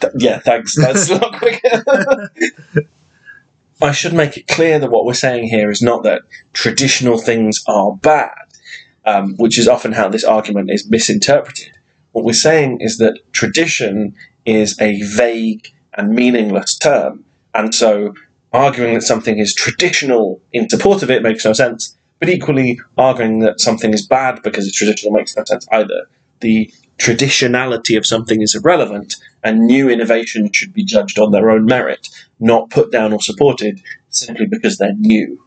Th- 0.00 0.12
yeah, 0.16 0.38
thanks. 0.38 0.76
That's 0.76 1.10
a 1.10 1.16
lot 1.16 1.38
quicker. 1.38 2.30
I 3.80 3.92
should 3.92 4.12
make 4.12 4.36
it 4.36 4.48
clear 4.48 4.78
that 4.78 4.90
what 4.90 5.04
we're 5.04 5.14
saying 5.14 5.48
here 5.48 5.70
is 5.70 5.82
not 5.82 6.02
that 6.02 6.22
traditional 6.52 7.18
things 7.18 7.62
are 7.68 7.94
bad, 7.94 8.46
um, 9.04 9.36
which 9.36 9.56
is 9.58 9.68
often 9.68 9.92
how 9.92 10.08
this 10.08 10.24
argument 10.24 10.70
is 10.70 10.88
misinterpreted. 10.88 11.78
What 12.12 12.24
we're 12.24 12.32
saying 12.32 12.78
is 12.80 12.98
that 12.98 13.20
tradition 13.32 14.16
is 14.44 14.78
a 14.80 15.00
vague 15.02 15.72
and 15.94 16.10
meaningless 16.10 16.76
term, 16.76 17.24
and 17.54 17.72
so 17.74 18.14
arguing 18.52 18.94
that 18.94 19.02
something 19.02 19.38
is 19.38 19.54
traditional 19.54 20.40
in 20.52 20.68
support 20.68 21.02
of 21.02 21.10
it 21.10 21.22
makes 21.22 21.44
no 21.44 21.52
sense, 21.52 21.96
but 22.18 22.28
equally 22.28 22.80
arguing 22.96 23.40
that 23.40 23.60
something 23.60 23.92
is 23.92 24.06
bad 24.06 24.42
because 24.42 24.66
it's 24.66 24.76
traditional 24.76 25.12
makes 25.12 25.36
no 25.36 25.44
sense 25.44 25.66
either. 25.72 26.08
The 26.40 26.72
traditionality 26.98 27.96
of 27.96 28.06
something 28.06 28.42
is 28.42 28.54
irrelevant, 28.54 29.16
and 29.44 29.66
new 29.66 29.88
innovations 29.88 30.50
should 30.54 30.72
be 30.72 30.84
judged 30.84 31.18
on 31.18 31.30
their 31.30 31.50
own 31.50 31.64
merit, 31.64 32.08
not 32.40 32.70
put 32.70 32.90
down 32.90 33.12
or 33.12 33.20
supported 33.20 33.80
simply 34.08 34.46
because 34.46 34.78
they're 34.78 34.94
new. 34.94 35.42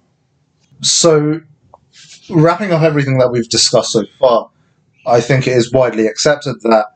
So, 0.82 1.42
wrapping 2.30 2.72
up 2.72 2.82
everything 2.82 3.18
that 3.18 3.32
we've 3.32 3.50
discussed 3.50 3.92
so 3.92 4.06
far, 4.20 4.50
I 5.06 5.20
think 5.20 5.48
it 5.48 5.58
is 5.58 5.72
widely 5.72 6.08
accepted 6.08 6.62
that, 6.62 6.96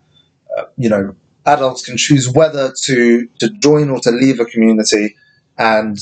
uh, 0.58 0.63
you 0.78 0.89
know, 0.89 1.15
adults 1.46 1.86
can 1.86 1.98
choose 1.98 2.30
whether 2.30 2.72
to, 2.84 3.28
to 3.39 3.50
join 3.50 3.89
or 3.89 4.00
to 4.00 4.12
leave 4.12 4.39
a 4.39 4.46
community 4.46 5.15
and 5.58 5.98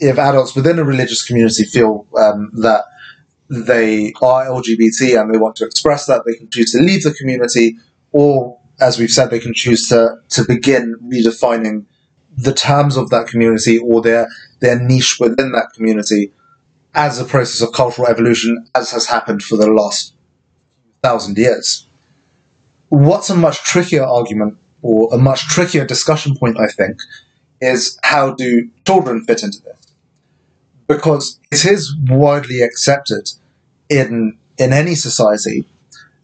if 0.00 0.18
adults 0.18 0.54
within 0.54 0.78
a 0.78 0.84
religious 0.84 1.22
community 1.26 1.64
feel 1.64 2.06
um, 2.16 2.50
that 2.54 2.84
they 3.48 4.12
are 4.22 4.46
LGBT 4.46 5.20
and 5.20 5.32
they 5.32 5.38
want 5.38 5.56
to 5.56 5.64
express 5.64 6.06
that, 6.06 6.24
they 6.24 6.34
can 6.34 6.50
choose 6.50 6.72
to 6.72 6.78
leave 6.78 7.02
the 7.02 7.12
community, 7.14 7.78
or 8.12 8.58
as 8.80 8.98
we've 8.98 9.10
said, 9.10 9.30
they 9.30 9.38
can 9.38 9.54
choose 9.54 9.88
to, 9.88 10.16
to 10.30 10.44
begin 10.46 10.96
redefining 11.02 11.86
the 12.36 12.52
terms 12.52 12.96
of 12.96 13.10
that 13.10 13.28
community 13.28 13.78
or 13.78 14.02
their 14.02 14.28
their 14.60 14.80
niche 14.80 15.18
within 15.20 15.52
that 15.52 15.72
community 15.72 16.32
as 16.94 17.20
a 17.20 17.24
process 17.24 17.60
of 17.60 17.72
cultural 17.72 18.08
evolution, 18.08 18.66
as 18.74 18.90
has 18.90 19.06
happened 19.06 19.42
for 19.42 19.56
the 19.56 19.70
last 19.70 20.14
thousand 21.02 21.36
years. 21.36 21.86
What's 22.88 23.30
a 23.30 23.36
much 23.36 23.58
trickier 23.58 24.04
argument 24.04 24.58
or 24.82 25.12
a 25.12 25.18
much 25.18 25.46
trickier 25.48 25.84
discussion 25.84 26.36
point, 26.36 26.58
I 26.58 26.66
think, 26.66 27.00
is 27.60 27.98
how 28.02 28.34
do 28.34 28.70
children 28.86 29.24
fit 29.24 29.42
into 29.42 29.60
this? 29.62 29.94
Because 30.86 31.40
it 31.50 31.64
is 31.64 31.96
widely 32.08 32.60
accepted 32.62 33.30
in 33.88 34.38
in 34.58 34.72
any 34.72 34.94
society 34.94 35.66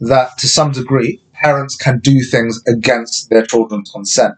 that 0.00 0.38
to 0.38 0.48
some 0.48 0.72
degree 0.72 1.20
parents 1.32 1.76
can 1.76 1.98
do 1.98 2.20
things 2.20 2.62
against 2.66 3.30
their 3.30 3.44
children's 3.44 3.90
consent. 3.90 4.34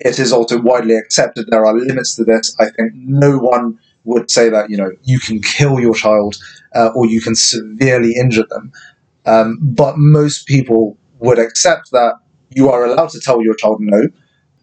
It 0.00 0.18
is 0.18 0.32
also 0.32 0.60
widely 0.60 0.96
accepted 0.96 1.46
there 1.48 1.64
are 1.64 1.78
limits 1.78 2.16
to 2.16 2.24
this. 2.24 2.56
I 2.58 2.70
think 2.70 2.92
no 2.94 3.38
one 3.38 3.78
would 4.04 4.30
say 4.30 4.48
that 4.48 4.70
you 4.70 4.76
know 4.76 4.90
you 5.04 5.20
can 5.20 5.40
kill 5.40 5.78
your 5.80 5.94
child 5.94 6.36
uh, 6.74 6.90
or 6.94 7.06
you 7.06 7.20
can 7.20 7.34
severely 7.34 8.14
injure 8.16 8.46
them, 8.48 8.72
um, 9.26 9.58
but 9.60 9.98
most 9.98 10.46
people 10.46 10.96
would 11.18 11.38
accept 11.38 11.92
that 11.92 12.14
you 12.50 12.68
are 12.68 12.84
allowed 12.84 13.10
to 13.10 13.20
tell 13.20 13.42
your 13.42 13.54
child 13.54 13.80
no, 13.80 14.08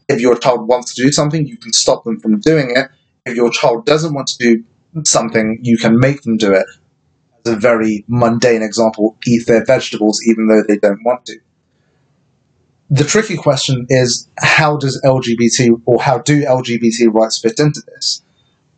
if 0.10 0.20
your 0.20 0.38
child 0.38 0.68
wants 0.68 0.94
to 0.96 1.04
do 1.04 1.12
something, 1.12 1.46
you 1.46 1.56
can 1.56 1.72
stop 1.72 2.04
them 2.04 2.20
from 2.20 2.40
doing 2.40 2.72
it. 2.76 2.90
If 3.26 3.36
your 3.36 3.52
child 3.52 3.86
doesn't 3.86 4.14
want 4.14 4.28
to 4.28 4.38
do 4.40 4.64
something, 5.06 5.60
you 5.62 5.78
can 5.78 6.00
make 6.00 6.24
them 6.24 6.36
do 6.36 6.52
it. 6.52 6.66
As 7.46 7.54
a 7.54 7.56
very 7.56 8.04
mundane 8.08 8.64
example, 8.64 9.18
eat 9.26 9.46
their 9.46 9.64
vegetables 9.64 10.22
even 10.26 10.48
though 10.48 10.64
they 10.68 10.78
don't 10.78 11.04
want 11.06 11.26
to. 11.28 11.40
The 12.90 13.04
tricky 13.04 13.38
question 13.38 13.86
is 13.90 14.28
how 14.40 14.78
does 14.78 15.00
LGBT 15.06 15.84
or 15.86 16.02
how 16.02 16.18
do 16.18 16.44
LGBT 16.44 17.14
rights 17.14 17.40
fit 17.40 17.60
into 17.60 17.82
this? 17.82 18.24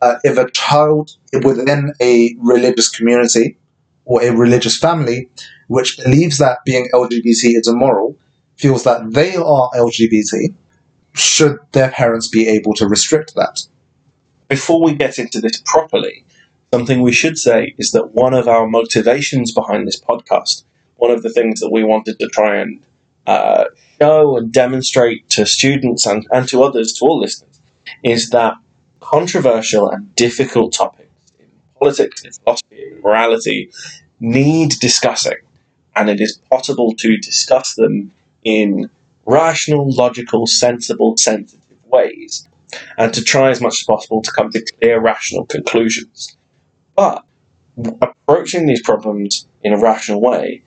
Uh, 0.01 0.15
if 0.25 0.37
a 0.37 0.51
child 0.51 1.11
within 1.31 1.93
a 2.01 2.35
religious 2.39 2.89
community 2.89 3.57
or 4.03 4.21
a 4.21 4.35
religious 4.35 4.77
family 4.77 5.29
which 5.67 5.97
believes 6.03 6.39
that 6.39 6.57
being 6.65 6.89
LGBT 6.93 7.57
is 7.57 7.67
immoral 7.69 8.17
feels 8.57 8.83
that 8.83 9.11
they 9.11 9.37
are 9.37 9.69
LGBT, 9.75 10.53
should 11.13 11.57
their 11.71 11.91
parents 11.91 12.27
be 12.27 12.47
able 12.47 12.73
to 12.75 12.87
restrict 12.87 13.35
that? 13.35 13.61
Before 14.47 14.83
we 14.83 14.95
get 14.95 15.19
into 15.19 15.39
this 15.39 15.61
properly, 15.65 16.25
something 16.73 17.01
we 17.01 17.11
should 17.11 17.37
say 17.37 17.73
is 17.77 17.91
that 17.91 18.11
one 18.11 18.33
of 18.33 18.47
our 18.47 18.67
motivations 18.67 19.53
behind 19.53 19.87
this 19.87 19.99
podcast, 19.99 20.63
one 20.95 21.11
of 21.11 21.23
the 21.23 21.29
things 21.29 21.59
that 21.59 21.71
we 21.71 21.83
wanted 21.83 22.19
to 22.19 22.27
try 22.27 22.57
and 22.57 22.85
uh, 23.27 23.65
show 23.99 24.37
and 24.37 24.51
demonstrate 24.51 25.29
to 25.29 25.45
students 25.45 26.05
and, 26.05 26.27
and 26.31 26.47
to 26.49 26.63
others, 26.63 26.93
to 26.93 27.05
all 27.05 27.19
listeners, 27.19 27.61
is 28.03 28.29
that 28.29 28.55
controversial 28.99 29.89
and 29.89 30.13
difficult 30.15 30.73
topics 30.73 31.09
in 31.39 31.47
politics, 31.79 32.23
in 32.23 32.31
philosophy, 32.31 32.83
in 32.83 33.01
morality 33.01 33.71
need 34.19 34.71
discussing, 34.79 35.37
and 35.95 36.09
it 36.09 36.21
is 36.21 36.37
possible 36.49 36.93
to 36.95 37.17
discuss 37.17 37.75
them 37.75 38.11
in 38.43 38.89
rational, 39.25 39.93
logical, 39.93 40.47
sensible, 40.47 41.17
sensitive 41.17 41.77
ways. 41.85 42.47
and 42.97 43.13
to 43.13 43.23
try 43.23 43.49
as 43.49 43.61
much 43.61 43.79
as 43.81 43.83
possible 43.83 44.21
to 44.21 44.31
come 44.31 44.49
to 44.51 44.61
clear, 44.61 44.99
rational 44.99 45.45
conclusions. 45.45 46.37
But 46.95 47.25
approaching 48.01 48.65
these 48.65 48.81
problems 48.81 49.47
in 49.63 49.73
a 49.73 49.77
rational 49.77 50.21
way 50.21 50.63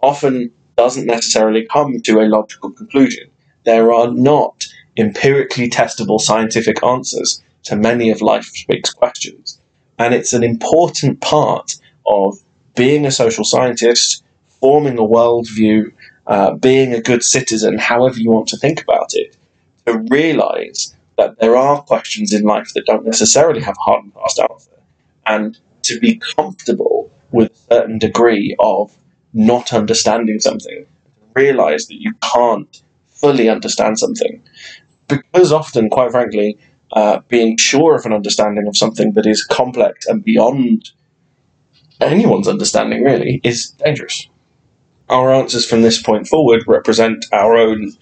often 0.00 0.50
doesn't 0.76 1.06
necessarily 1.06 1.66
come 1.66 2.00
to 2.02 2.20
a 2.20 2.28
logical 2.28 2.70
conclusion. 2.70 3.28
There 3.64 3.92
are 3.92 4.12
not 4.12 4.66
empirically 4.96 5.68
testable 5.68 6.20
scientific 6.20 6.82
answers 6.82 7.42
to 7.64 7.76
many 7.76 8.10
of 8.10 8.20
life's 8.20 8.64
big 8.64 8.84
questions. 8.96 9.58
And 9.98 10.14
it's 10.14 10.32
an 10.32 10.44
important 10.44 11.20
part 11.20 11.76
of 12.06 12.38
being 12.74 13.06
a 13.06 13.10
social 13.10 13.44
scientist, 13.44 14.22
forming 14.60 14.98
a 14.98 15.02
worldview, 15.02 15.92
uh, 16.26 16.54
being 16.54 16.92
a 16.92 17.00
good 17.00 17.22
citizen, 17.22 17.78
however 17.78 18.18
you 18.18 18.30
want 18.30 18.48
to 18.48 18.56
think 18.56 18.82
about 18.82 19.10
it, 19.12 19.36
to 19.86 19.98
realize 20.10 20.94
that 21.16 21.38
there 21.38 21.56
are 21.56 21.82
questions 21.82 22.32
in 22.32 22.42
life 22.42 22.72
that 22.74 22.86
don't 22.86 23.04
necessarily 23.04 23.60
have 23.60 23.76
a 23.78 23.82
hard 23.82 24.04
and 24.04 24.12
fast 24.12 24.40
answer, 24.40 24.70
and 25.26 25.58
to 25.82 25.98
be 26.00 26.20
comfortable 26.36 27.10
with 27.32 27.52
a 27.52 27.74
certain 27.74 27.98
degree 27.98 28.56
of 28.58 28.96
not 29.32 29.72
understanding 29.72 30.40
something, 30.40 30.84
to 30.84 31.24
realize 31.34 31.86
that 31.86 32.00
you 32.00 32.12
can't 32.22 32.82
fully 33.08 33.48
understand 33.48 33.98
something. 33.98 34.42
Because 35.08 35.52
often, 35.52 35.88
quite 35.88 36.10
frankly, 36.10 36.58
uh, 36.92 37.20
being 37.28 37.56
sure 37.56 37.94
of 37.94 38.04
an 38.06 38.12
understanding 38.12 38.66
of 38.66 38.76
something 38.76 39.12
that 39.12 39.26
is 39.26 39.44
complex 39.44 40.06
and 40.06 40.24
beyond 40.24 40.90
anyone's 42.00 42.48
understanding, 42.48 43.02
really, 43.02 43.40
is 43.44 43.70
dangerous. 43.70 44.28
Our 45.08 45.32
answers 45.32 45.66
from 45.66 45.82
this 45.82 46.02
point 46.02 46.26
forward 46.26 46.64
represent 46.66 47.26
our 47.32 47.56
own 47.56 47.92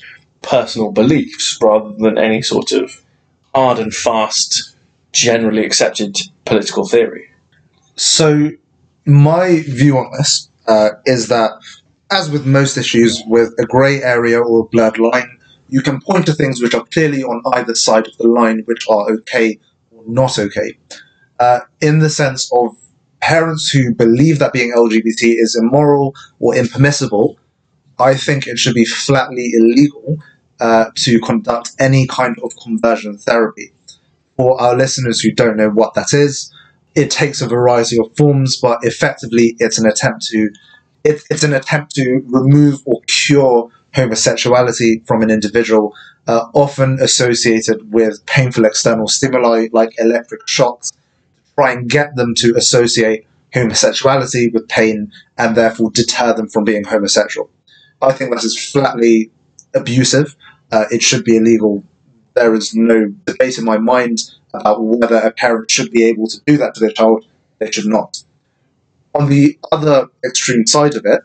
personal 0.43 0.93
beliefs 0.93 1.59
rather 1.63 1.93
than 1.99 2.19
any 2.19 2.43
sort 2.43 2.73
of 2.73 3.03
hard 3.55 3.79
and 3.79 3.95
fast, 3.95 4.75
generally 5.13 5.65
accepted 5.65 6.17
political 6.45 6.87
theory. 6.87 7.31
So, 7.97 8.51
my 9.07 9.61
view 9.61 9.99
on 9.99 10.11
this 10.13 10.49
uh, 10.67 10.91
is 11.05 11.29
that, 11.29 11.53
as 12.11 12.31
with 12.31 12.47
most 12.47 12.77
issues 12.77 13.23
with 13.27 13.53
a 13.59 13.65
grey 13.65 14.03
area 14.03 14.41
or 14.41 14.61
a 14.61 14.65
blurred 14.65 14.99
line, 14.99 15.39
you 15.69 15.83
can 15.83 16.01
point 16.01 16.27
to 16.27 16.33
things 16.33 16.61
which 16.61 16.75
are 16.75 16.85
clearly 16.87 17.23
on 17.23 17.43
either 17.55 17.75
side 17.75 18.07
of 18.07 18.17
the 18.19 18.29
line 18.29 18.63
which 18.65 18.89
are 18.89 19.11
okay 19.11 19.59
or 19.91 20.03
not 20.07 20.39
okay. 20.39 20.77
Uh, 21.39 21.61
in 21.81 21.99
the 21.99 22.11
sense 22.11 22.51
of 22.53 22.77
parents 23.25 23.71
who 23.71 23.95
believe 23.95 24.39
that 24.39 24.53
being 24.53 24.71
LGBT 24.75 25.41
is 25.45 25.57
immoral 25.57 26.15
or 26.41 26.55
impermissible, 26.55 27.39
I 27.99 28.15
think 28.17 28.47
it 28.47 28.59
should 28.59 28.75
be 28.75 28.85
flatly 28.85 29.53
illegal 29.55 30.19
uh, 30.61 30.91
to 30.97 31.19
conduct 31.21 31.71
any 31.79 32.07
kind 32.07 32.37
of 32.45 32.53
conversion 32.63 33.17
therapy. 33.17 33.73
For 34.37 34.61
our 34.61 34.77
listeners 34.77 35.21
who 35.21 35.33
don't 35.33 35.57
know 35.57 35.71
what 35.71 35.95
that 35.95 36.13
is, 36.13 36.53
it 36.95 37.11
takes 37.11 37.41
a 37.41 37.49
variety 37.49 37.99
of 37.99 38.15
forms, 38.15 38.61
but 38.61 38.81
effectively 38.83 39.57
it's 39.59 39.79
an 39.79 39.87
attempt 39.87 40.27
to 40.27 40.51
it, 41.03 41.23
it's 41.31 41.45
an 41.45 41.55
attempt 41.55 41.95
to 41.95 42.23
remove 42.27 42.81
or 42.85 43.01
cure 43.07 43.71
homosexuality 43.95 45.03
from 45.07 45.23
an 45.23 45.31
individual, 45.31 45.95
uh, 46.27 46.45
often 46.53 46.99
associated 47.01 47.93
with 47.93 48.25
painful 48.27 48.65
external 48.65 49.09
stimuli 49.09 49.69
like 49.73 49.93
electric 49.99 50.47
shocks, 50.47 50.93
try 51.57 51.73
and 51.73 51.89
get 51.89 52.17
them 52.17 52.35
to 52.37 52.55
associate 52.57 53.27
homosexuality 53.53 54.49
with 54.49 54.69
pain 54.69 55.13
and 55.39 55.57
therefore 55.57 55.91
deter 55.91 56.35
them 56.35 56.49
from 56.49 56.65
being 56.65 56.85
homosexual. 56.85 57.51
I 58.03 58.13
think 58.13 58.33
that 58.33 58.45
is 58.45 58.71
flatly 58.71 59.31
abusive. 59.75 60.37
Uh, 60.73 60.87
it 60.91 61.03
should 61.03 61.25
be 61.25 61.37
illegal. 61.37 61.85
There 62.35 62.55
is 62.55 62.75
no 62.75 63.07
debate 63.27 63.59
in 63.59 63.65
my 63.65 63.79
mind 63.79 64.19
about 64.53 64.83
whether 64.83 65.17
a 65.17 65.33
parent 65.33 65.71
should 65.71 65.91
be 65.91 66.05
able 66.05 66.27
to 66.29 66.41
do 66.47 66.57
that 66.59 66.75
to 66.75 66.81
their 66.81 66.91
child. 66.91 67.27
They 67.59 67.71
should 67.71 67.87
not. 67.87 68.23
On 69.15 69.29
the 69.29 69.59
other 69.71 70.09
extreme 70.25 70.67
side 70.67 70.97
of 70.97 71.07
it, 71.07 71.23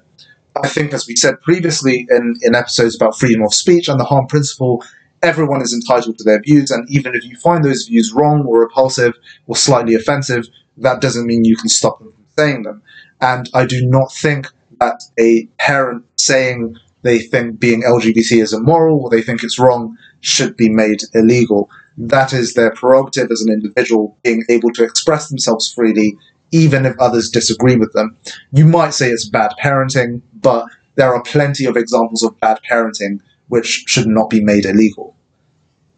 I 0.63 0.67
think, 0.67 0.93
as 0.93 1.07
we 1.07 1.15
said 1.15 1.41
previously 1.41 2.07
in, 2.09 2.35
in 2.41 2.53
episodes 2.53 2.95
about 2.95 3.17
freedom 3.17 3.43
of 3.43 3.53
speech 3.53 3.87
and 3.87 3.99
the 3.99 4.03
harm 4.03 4.27
principle, 4.27 4.83
everyone 5.21 5.61
is 5.61 5.73
entitled 5.73 6.17
to 6.17 6.23
their 6.23 6.41
views, 6.41 6.71
and 6.71 6.89
even 6.89 7.15
if 7.15 7.23
you 7.23 7.35
find 7.37 7.63
those 7.63 7.85
views 7.85 8.13
wrong 8.13 8.45
or 8.45 8.61
repulsive 8.61 9.13
or 9.47 9.55
slightly 9.55 9.95
offensive, 9.95 10.45
that 10.77 11.01
doesn't 11.01 11.25
mean 11.25 11.45
you 11.45 11.57
can 11.57 11.69
stop 11.69 11.99
them 11.99 12.11
from 12.13 12.25
saying 12.37 12.63
them. 12.63 12.81
And 13.21 13.49
I 13.53 13.65
do 13.65 13.85
not 13.85 14.13
think 14.13 14.47
that 14.79 15.01
a 15.19 15.45
parent 15.57 16.05
saying 16.15 16.77
they 17.01 17.19
think 17.19 17.59
being 17.59 17.83
LGBT 17.83 18.41
is 18.41 18.53
immoral 18.53 19.01
or 19.01 19.09
they 19.09 19.21
think 19.21 19.43
it's 19.43 19.59
wrong 19.59 19.97
should 20.21 20.55
be 20.57 20.69
made 20.69 21.01
illegal. 21.13 21.69
That 21.97 22.33
is 22.33 22.53
their 22.53 22.71
prerogative 22.71 23.31
as 23.31 23.41
an 23.41 23.51
individual, 23.51 24.17
being 24.23 24.43
able 24.49 24.71
to 24.73 24.83
express 24.83 25.29
themselves 25.29 25.71
freely, 25.71 26.17
even 26.51 26.85
if 26.85 26.97
others 26.99 27.29
disagree 27.29 27.75
with 27.75 27.93
them. 27.93 28.17
You 28.51 28.65
might 28.65 28.93
say 28.93 29.09
it's 29.09 29.27
bad 29.27 29.51
parenting, 29.61 30.21
but 30.41 30.65
there 30.95 31.13
are 31.13 31.23
plenty 31.23 31.65
of 31.65 31.77
examples 31.77 32.23
of 32.23 32.39
bad 32.39 32.59
parenting 32.69 33.19
which 33.49 33.83
should 33.87 34.07
not 34.07 34.29
be 34.29 34.43
made 34.43 34.65
illegal. 34.65 35.15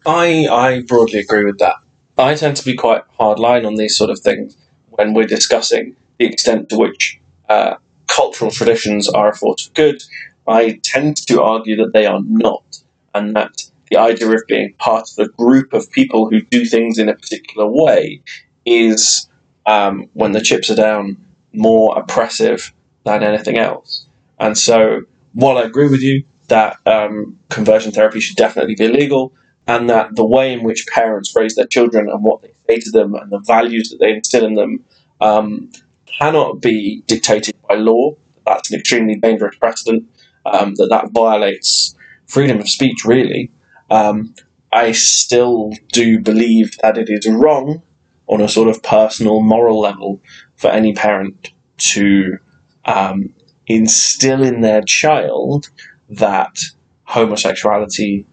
I, 0.05 0.47
I 0.47 0.81
broadly 0.81 1.19
agree 1.19 1.45
with 1.45 1.59
that. 1.59 1.75
I 2.17 2.35
tend 2.35 2.57
to 2.57 2.65
be 2.65 2.75
quite 2.75 3.03
hardline 3.19 3.65
on 3.65 3.75
these 3.75 3.95
sort 3.95 4.09
of 4.09 4.19
things 4.19 4.57
when 4.89 5.13
we're 5.13 5.25
discussing 5.25 5.95
the 6.17 6.25
extent 6.25 6.69
to 6.69 6.77
which 6.77 7.19
uh, 7.49 7.75
cultural 8.07 8.51
traditions 8.51 9.09
are 9.09 9.29
a 9.29 9.35
force 9.35 9.67
for 9.67 9.73
good. 9.73 10.03
I 10.47 10.79
tend 10.83 11.17
to 11.27 11.41
argue 11.41 11.75
that 11.77 11.93
they 11.93 12.05
are 12.05 12.21
not, 12.23 12.83
and 13.13 13.35
that 13.35 13.63
the 13.89 13.97
idea 13.97 14.29
of 14.29 14.41
being 14.47 14.73
part 14.73 15.09
of 15.11 15.25
a 15.25 15.29
group 15.29 15.73
of 15.73 15.91
people 15.91 16.29
who 16.29 16.41
do 16.41 16.65
things 16.65 16.97
in 16.97 17.09
a 17.09 17.15
particular 17.15 17.67
way 17.67 18.21
is, 18.65 19.27
um, 19.65 20.07
when 20.13 20.31
the 20.31 20.41
chips 20.41 20.69
are 20.69 20.75
down, 20.75 21.17
more 21.53 21.97
oppressive 21.97 22.73
than 23.03 23.23
anything 23.23 23.57
else. 23.57 24.07
And 24.39 24.57
so, 24.57 25.01
while 25.33 25.57
I 25.57 25.63
agree 25.63 25.89
with 25.89 26.01
you 26.01 26.23
that 26.51 26.77
um, 26.85 27.39
conversion 27.49 27.91
therapy 27.91 28.19
should 28.19 28.37
definitely 28.37 28.75
be 28.75 28.85
illegal, 28.85 29.33
and 29.67 29.89
that 29.89 30.15
the 30.15 30.25
way 30.25 30.53
in 30.53 30.63
which 30.63 30.85
parents 30.87 31.33
raise 31.35 31.55
their 31.55 31.65
children 31.65 32.09
and 32.09 32.23
what 32.23 32.41
they 32.41 32.51
say 32.67 32.79
to 32.79 32.91
them 32.91 33.15
and 33.15 33.31
the 33.31 33.39
values 33.39 33.89
that 33.89 33.99
they 33.99 34.11
instill 34.11 34.45
in 34.45 34.53
them 34.53 34.83
um, 35.21 35.71
cannot 36.05 36.61
be 36.61 37.03
dictated 37.07 37.55
by 37.67 37.75
law. 37.75 38.15
That's 38.45 38.69
an 38.69 38.79
extremely 38.79 39.15
dangerous 39.15 39.55
precedent. 39.57 40.07
Um, 40.45 40.73
that 40.75 40.89
that 40.89 41.11
violates 41.11 41.95
freedom 42.25 42.59
of 42.59 42.67
speech, 42.67 43.05
really. 43.05 43.51
Um, 43.91 44.33
I 44.71 44.91
still 44.91 45.71
do 45.91 46.19
believe 46.19 46.77
that 46.81 46.97
it 46.97 47.09
is 47.09 47.27
wrong 47.27 47.83
on 48.27 48.41
a 48.41 48.47
sort 48.47 48.69
of 48.69 48.81
personal, 48.81 49.41
moral 49.41 49.79
level 49.79 50.19
for 50.55 50.69
any 50.69 50.93
parent 50.93 51.51
to 51.77 52.37
um, 52.85 53.33
instill 53.67 54.43
in 54.43 54.61
their 54.61 54.81
child 54.81 55.69
that 56.11 56.59
homosexuality 57.05 58.25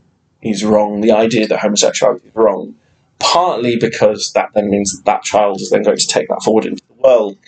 is 0.43 0.65
wrong, 0.65 1.01
the 1.01 1.13
idea 1.13 1.47
that 1.47 1.61
homosexuality 1.61 2.29
is 2.29 2.35
wrong, 2.35 2.75
partly 3.19 3.77
because 3.77 4.33
that 4.35 4.51
then 4.55 4.71
means 4.71 4.93
that 4.93 5.05
that 5.05 5.23
child 5.23 5.61
is 5.61 5.71
then 5.71 5.83
going 5.83 5.97
to 5.97 6.07
take 6.07 6.29
that 6.29 6.43
forward 6.43 6.65
into 6.65 6.83
the 6.89 7.03
world, 7.03 7.39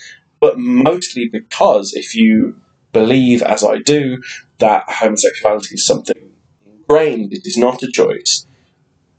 but 0.40 0.58
mostly 0.58 1.28
because 1.28 1.92
if 1.94 2.14
you 2.14 2.60
believe, 2.92 3.42
as 3.42 3.62
I 3.62 3.78
do, 3.78 4.20
that 4.58 4.84
homosexuality 4.88 5.74
is 5.74 5.86
something 5.86 6.34
ingrained, 6.64 7.32
it 7.32 7.46
is 7.46 7.56
not 7.56 7.82
a 7.82 7.90
choice, 7.90 8.46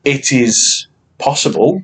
it 0.04 0.32
is 0.32 0.88
possible, 1.18 1.84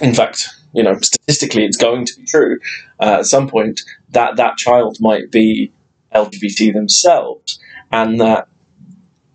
in 0.00 0.14
fact, 0.14 0.48
you 0.72 0.82
know, 0.82 0.96
statistically 1.00 1.64
it's 1.64 1.76
going 1.76 2.06
to 2.06 2.16
be 2.16 2.24
true 2.24 2.58
uh, 3.00 3.18
at 3.18 3.26
some 3.26 3.48
point, 3.48 3.80
that 4.10 4.36
that 4.36 4.56
child 4.56 4.98
might 5.00 5.30
be 5.30 5.70
LGBT 6.14 6.72
themselves, 6.72 7.60
and 7.92 8.20
that 8.20 8.48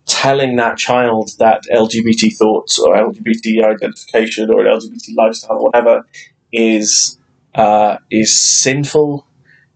telling 0.06 0.56
that 0.56 0.78
child 0.78 1.30
that 1.38 1.64
LGBT 1.72 2.36
thoughts 2.36 2.78
or 2.78 2.94
LGBT 2.94 3.62
identification 3.64 4.50
or 4.50 4.64
an 4.64 4.72
LGBT 4.72 5.16
lifestyle 5.16 5.58
or 5.58 5.64
whatever 5.64 6.06
is 6.52 7.18
uh, 7.54 7.98
is 8.10 8.40
sinful, 8.40 9.26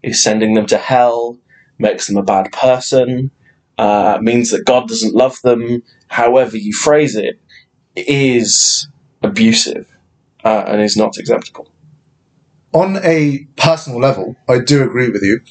is 0.03 0.21
sending 0.21 0.53
them 0.53 0.65
to 0.67 0.77
hell, 0.77 1.37
makes 1.77 2.07
them 2.07 2.17
a 2.17 2.23
bad 2.23 2.51
person, 2.51 3.31
uh, 3.77 4.19
means 4.21 4.51
that 4.51 4.65
God 4.65 4.87
doesn't 4.87 5.15
love 5.15 5.41
them. 5.41 5.83
However 6.07 6.57
you 6.57 6.73
phrase 6.73 7.15
it, 7.15 7.39
is 7.95 8.87
abusive 9.21 9.89
uh, 10.43 10.63
and 10.67 10.81
is 10.81 10.95
not 10.95 11.17
acceptable. 11.17 11.71
On 12.73 12.97
a 13.03 13.45
personal 13.57 13.99
level, 13.99 14.35
I 14.47 14.59
do 14.59 14.83
agree 14.83 15.09
with 15.09 15.23
you. 15.23 15.41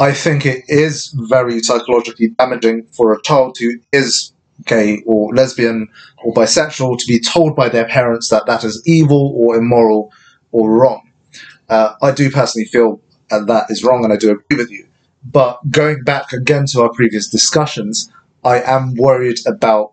I 0.00 0.12
think 0.12 0.46
it 0.46 0.64
is 0.68 1.12
very 1.14 1.60
psychologically 1.60 2.28
damaging 2.28 2.86
for 2.92 3.12
a 3.12 3.22
child 3.22 3.56
who 3.58 3.80
is 3.92 4.32
gay 4.64 5.02
or 5.06 5.34
lesbian 5.34 5.88
or 6.22 6.32
bisexual 6.32 6.98
to 6.98 7.06
be 7.06 7.20
told 7.20 7.56
by 7.56 7.68
their 7.68 7.86
parents 7.86 8.28
that 8.28 8.46
that 8.46 8.64
is 8.64 8.82
evil 8.86 9.32
or 9.36 9.56
immoral 9.56 10.12
or 10.52 10.70
wrong. 10.70 11.10
Uh, 11.68 11.94
I 12.00 12.12
do 12.12 12.30
personally 12.30 12.66
feel 12.66 13.00
that 13.30 13.66
is 13.70 13.84
wrong, 13.84 14.04
and 14.04 14.12
I 14.12 14.16
do 14.16 14.30
agree 14.30 14.56
with 14.56 14.70
you. 14.70 14.86
But 15.24 15.58
going 15.70 16.02
back 16.04 16.32
again 16.32 16.66
to 16.66 16.82
our 16.82 16.90
previous 16.90 17.28
discussions, 17.28 18.10
I 18.44 18.62
am 18.62 18.94
worried 18.94 19.38
about 19.46 19.92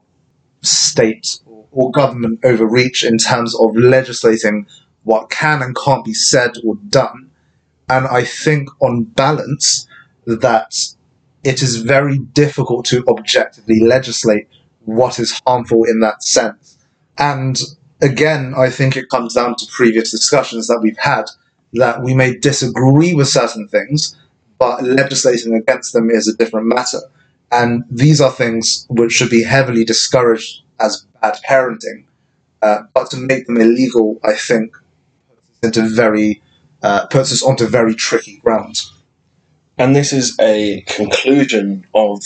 state 0.62 1.40
or 1.72 1.92
government 1.92 2.40
overreach 2.44 3.04
in 3.04 3.18
terms 3.18 3.56
of 3.60 3.76
legislating 3.76 4.68
what 5.04 5.30
can 5.30 5.62
and 5.62 5.76
can't 5.76 6.06
be 6.06 6.14
said 6.14 6.52
or 6.64 6.76
done. 6.90 7.32
And 7.90 8.08
I 8.08 8.24
think, 8.24 8.70
on 8.82 9.04
balance, 9.04 9.88
that 10.26 10.76
it 11.44 11.62
is 11.62 11.78
very 11.78 12.18
difficult 12.18 12.86
to 12.86 13.06
objectively 13.08 13.80
legislate 13.80 14.48
what 14.86 15.20
is 15.20 15.40
harmful 15.46 15.84
in 15.84 16.00
that 16.00 16.24
sense. 16.24 16.78
And 17.18 17.60
again, 18.02 18.54
I 18.58 18.70
think 18.70 18.98
it 18.98 19.10
comes 19.10 19.34
down 19.34 19.56
to 19.56 19.66
previous 19.68 20.12
discussions 20.12 20.68
that 20.68 20.80
we've 20.82 20.98
had 20.98 21.26
that 21.74 22.02
we 22.02 22.14
may 22.14 22.38
disagree 22.38 23.14
with 23.14 23.28
certain 23.28 23.68
things, 23.68 24.18
but 24.58 24.84
legislating 24.84 25.54
against 25.54 25.94
them 25.94 26.10
is 26.10 26.28
a 26.28 26.36
different 26.36 26.68
matter. 26.68 27.00
And 27.52 27.84
these 27.90 28.22
are 28.22 28.32
things 28.32 28.86
which 28.90 29.12
should 29.12 29.30
be 29.30 29.44
heavily 29.44 29.86
discouraged 29.86 30.62
as 30.80 31.06
bad 31.22 31.38
parenting. 31.48 32.06
Uh, 32.62 32.84
but 32.94 33.12
to 33.12 33.18
make 33.18 33.46
them 33.46 33.58
illegal, 33.58 34.20
I 34.24 34.34
think, 34.34 34.76
into 35.62 35.84
very 35.84 36.42
uh, 36.82 37.08
puts 37.08 37.32
us 37.32 37.44
onto 37.44 37.68
very 37.68 37.96
tricky 37.96 38.38
ground. 38.38 38.82
And 39.78 39.96
this 39.96 40.14
is 40.14 40.36
a 40.40 40.82
conclusion 40.88 41.86
of 41.94 42.24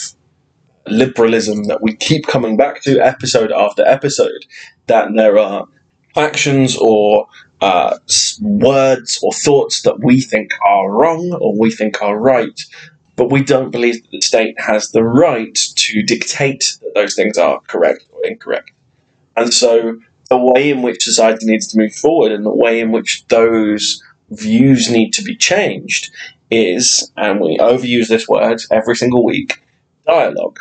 liberalism 0.86 1.66
that 1.66 1.82
we 1.82 1.96
keep 1.96 2.28
coming 2.28 2.58
back 2.58 2.82
to 2.84 3.00
episode 3.00 3.52
after 3.52 3.86
episode. 3.86 4.46
That 4.88 5.10
there 5.16 5.38
are 5.40 5.68
actions 6.16 6.78
or 6.78 7.28
uh, 7.62 7.98
words 8.42 9.20
or 9.24 9.34
thoughts 9.34 9.82
that 9.82 10.04
we 10.04 10.22
think 10.22 10.52
are 10.66 10.92
wrong 10.92 11.38
or 11.42 11.56
we 11.58 11.72
think 11.72 12.02
are 12.02 12.18
right, 12.18 12.62
but 13.16 13.32
we 13.32 13.44
don't 13.44 13.72
believe 13.72 14.02
that 14.02 14.12
the 14.12 14.22
state 14.22 14.60
has 14.60 14.92
the 14.92 15.04
right 15.04 15.56
to 15.76 16.04
dictate 16.04 16.78
that 16.82 16.94
those 16.96 17.16
things 17.16 17.38
are 17.38 17.60
correct 17.62 18.06
or 18.12 18.26
incorrect. 18.26 18.72
And 19.36 19.54
so 19.54 20.00
the 20.30 20.38
way 20.38 20.70
in 20.70 20.82
which 20.82 21.04
society 21.04 21.46
needs 21.46 21.68
to 21.68 21.78
move 21.78 21.94
forward 21.94 22.32
and 22.32 22.46
the 22.46 22.56
way 22.56 22.80
in 22.80 22.92
which 22.92 23.26
those 23.28 24.02
views 24.30 24.92
need 24.92 25.12
to 25.14 25.24
be 25.24 25.36
changed 25.36 26.12
is, 26.52 27.12
and 27.16 27.40
we 27.40 27.58
overuse 27.58 28.08
this 28.08 28.28
word 28.28 28.60
every 28.72 28.96
single 28.96 29.24
week, 29.24 29.62
dialogue 30.06 30.60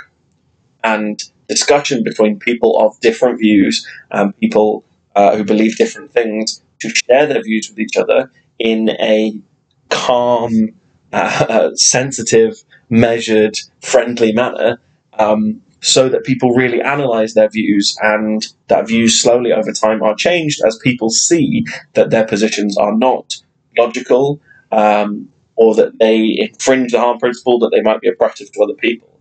and 0.85 1.23
discussion 1.49 2.05
between 2.05 2.39
people 2.39 2.79
of 2.81 2.99
different 3.01 3.39
views 3.39 3.87
and 4.11 4.37
people 4.39 4.85
uh, 5.17 5.37
who 5.37 5.45
believe 5.45 5.77
different 5.77 6.11
things 6.11 6.63
to 6.81 6.89
share 6.91 7.27
their 7.27 7.43
views 7.43 7.69
with 7.69 7.79
each 7.81 7.97
other 7.97 8.31
in 8.59 8.91
a 8.91 9.41
calm, 9.89 10.75
uh, 11.13 11.71
sensitive, 11.75 12.63
measured, 12.91 13.57
friendly 13.81 14.33
manner. 14.33 14.81
Um, 15.15 15.63
so 15.81 16.09
that 16.09 16.25
people 16.25 16.55
really 16.55 16.83
analyze 16.83 17.35
their 17.35 17.49
views 17.49 17.97
and 18.03 18.45
that 18.67 18.89
views 18.89 19.23
slowly 19.23 19.53
over 19.53 19.73
time 19.73 20.03
are 20.03 20.15
changed 20.17 20.61
as 20.65 20.77
people 20.83 21.09
see 21.09 21.65
that 21.95 22.11
their 22.11 22.27
positions 22.27 22.77
are 22.77 22.97
not 22.97 23.37
logical 23.79 24.41
um, 24.73 25.29
or 25.59 25.75
that 25.75 25.99
they 25.99 26.37
infringe 26.39 26.93
the 26.93 27.01
harm 27.01 27.19
principle, 27.19 27.59
that 27.59 27.71
they 27.71 27.83
might 27.83 28.01
be 28.01 28.09
oppressive 28.09 28.51
to 28.53 28.63
other 28.63 28.75
people. 28.75 29.19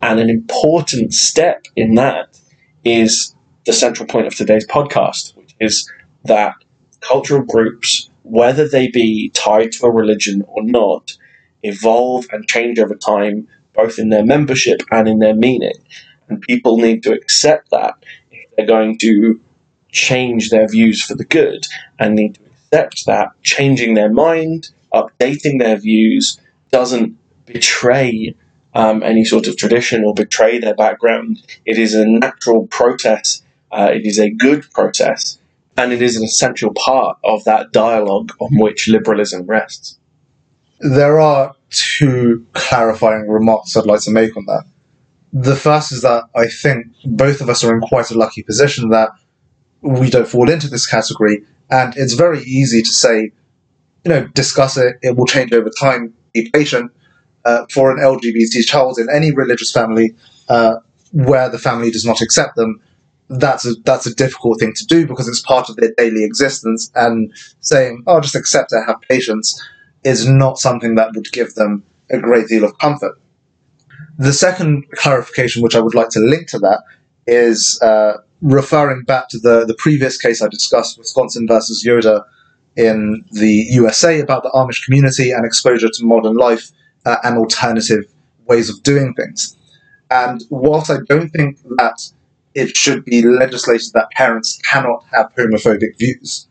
And 0.00 0.20
an 0.20 0.30
important 0.30 1.12
step 1.12 1.64
in 1.74 1.96
that 1.96 2.40
is 2.84 3.34
the 3.66 3.72
central 3.72 4.06
point 4.06 4.28
of 4.28 4.34
today's 4.34 4.66
podcast, 4.66 5.36
which 5.36 5.56
is 5.58 5.90
that 6.24 6.54
cultural 7.00 7.42
groups, 7.42 8.08
whether 8.22 8.68
they 8.68 8.88
be 8.92 9.30
tied 9.30 9.72
to 9.72 9.86
a 9.86 9.90
religion 9.90 10.44
or 10.46 10.62
not, 10.62 11.16
evolve 11.64 12.26
and 12.30 12.46
change 12.46 12.78
over 12.78 12.94
time, 12.94 13.48
both 13.74 13.98
in 13.98 14.10
their 14.10 14.24
membership 14.24 14.82
and 14.92 15.08
in 15.08 15.18
their 15.18 15.34
meaning. 15.34 15.74
And 16.28 16.40
people 16.40 16.76
need 16.76 17.02
to 17.02 17.12
accept 17.12 17.70
that 17.70 17.94
if 18.30 18.48
they're 18.56 18.66
going 18.66 18.98
to 18.98 19.40
change 19.90 20.50
their 20.50 20.68
views 20.68 21.02
for 21.02 21.16
the 21.16 21.24
good 21.24 21.66
and 21.98 22.14
need 22.14 22.36
to 22.36 22.40
accept 22.46 23.04
that 23.06 23.30
changing 23.42 23.94
their 23.94 24.12
mind, 24.12 24.70
updating 24.94 25.58
their 25.58 25.76
views, 25.76 26.40
doesn't 26.70 27.16
betray 27.46 28.34
um, 28.74 29.02
any 29.02 29.24
sort 29.24 29.46
of 29.46 29.56
tradition 29.56 30.04
or 30.04 30.14
betray 30.14 30.58
their 30.58 30.74
background. 30.74 31.42
It 31.64 31.78
is 31.78 31.94
a 31.94 32.06
natural 32.06 32.66
process, 32.68 33.42
uh, 33.70 33.90
it 33.92 34.06
is 34.06 34.18
a 34.18 34.30
good 34.30 34.70
process, 34.72 35.38
and 35.76 35.92
it 35.92 36.02
is 36.02 36.16
an 36.16 36.24
essential 36.24 36.72
part 36.74 37.18
of 37.24 37.44
that 37.44 37.72
dialogue 37.72 38.32
on 38.40 38.58
which 38.58 38.88
liberalism 38.88 39.46
rests. 39.46 39.98
There 40.80 41.20
are 41.20 41.54
two 41.70 42.46
clarifying 42.54 43.28
remarks 43.28 43.76
I'd 43.76 43.86
like 43.86 44.02
to 44.02 44.10
make 44.10 44.36
on 44.36 44.46
that. 44.46 44.64
The 45.32 45.56
first 45.56 45.92
is 45.92 46.02
that 46.02 46.24
I 46.34 46.46
think 46.48 46.88
both 47.04 47.40
of 47.40 47.48
us 47.48 47.64
are 47.64 47.74
in 47.74 47.80
quite 47.80 48.10
a 48.10 48.18
lucky 48.18 48.42
position 48.42 48.90
that 48.90 49.10
we 49.80 50.10
don't 50.10 50.28
fall 50.28 50.50
into 50.50 50.68
this 50.68 50.86
category 50.86 51.44
and 51.72 51.96
it's 51.96 52.12
very 52.12 52.42
easy 52.42 52.82
to 52.82 52.92
say, 52.92 53.32
you 54.04 54.10
know, 54.10 54.26
discuss 54.28 54.76
it, 54.76 54.96
it 55.02 55.16
will 55.16 55.26
change 55.26 55.52
over 55.52 55.70
time, 55.70 56.14
be 56.32 56.50
patient. 56.50 56.90
Uh, 57.44 57.66
for 57.72 57.90
an 57.90 57.98
LGBT 57.98 58.64
child 58.64 59.00
in 59.00 59.08
any 59.12 59.32
religious 59.32 59.72
family 59.72 60.14
uh, 60.48 60.76
where 61.10 61.48
the 61.48 61.58
family 61.58 61.90
does 61.90 62.04
not 62.04 62.20
accept 62.20 62.54
them, 62.54 62.80
that's 63.28 63.66
a 63.66 63.74
that's 63.84 64.06
a 64.06 64.14
difficult 64.14 64.60
thing 64.60 64.72
to 64.74 64.86
do 64.86 65.08
because 65.08 65.26
it's 65.26 65.40
part 65.40 65.68
of 65.68 65.74
their 65.74 65.92
daily 65.96 66.22
existence. 66.22 66.92
And 66.94 67.32
saying, 67.58 68.04
"Oh, 68.06 68.20
just 68.20 68.36
accept 68.36 68.72
it, 68.72 68.84
have 68.86 69.00
patience," 69.08 69.60
is 70.04 70.28
not 70.28 70.58
something 70.58 70.94
that 70.94 71.14
would 71.16 71.32
give 71.32 71.54
them 71.54 71.82
a 72.10 72.18
great 72.18 72.46
deal 72.46 72.62
of 72.62 72.78
comfort. 72.78 73.18
The 74.18 74.32
second 74.32 74.84
clarification, 74.94 75.62
which 75.62 75.74
I 75.74 75.80
would 75.80 75.94
like 75.94 76.10
to 76.10 76.20
link 76.20 76.48
to 76.48 76.58
that, 76.60 76.82
is 77.26 77.80
uh, 77.82 78.18
referring 78.40 79.02
back 79.02 79.28
to 79.30 79.38
the, 79.38 79.64
the 79.64 79.74
previous 79.74 80.18
case 80.18 80.42
I 80.42 80.48
discussed, 80.48 80.98
Wisconsin 80.98 81.46
versus 81.48 81.84
Yoder 81.84 82.24
in 82.76 83.24
the 83.32 83.66
USA, 83.70 84.20
about 84.20 84.42
the 84.42 84.50
Amish 84.50 84.84
community 84.84 85.30
and 85.30 85.44
exposure 85.44 85.88
to 85.92 86.04
modern 86.04 86.36
life 86.36 86.70
uh, 87.04 87.16
and 87.24 87.36
alternative 87.36 88.04
ways 88.46 88.70
of 88.70 88.82
doing 88.82 89.14
things. 89.14 89.56
And 90.10 90.42
whilst 90.50 90.90
I 90.90 90.98
don't 91.08 91.30
think 91.30 91.58
that 91.76 91.98
it 92.54 92.76
should 92.76 93.04
be 93.04 93.22
legislated 93.22 93.92
that 93.94 94.10
parents 94.10 94.60
cannot 94.64 95.04
have 95.12 95.34
homophobic 95.34 95.98
views, 95.98 96.48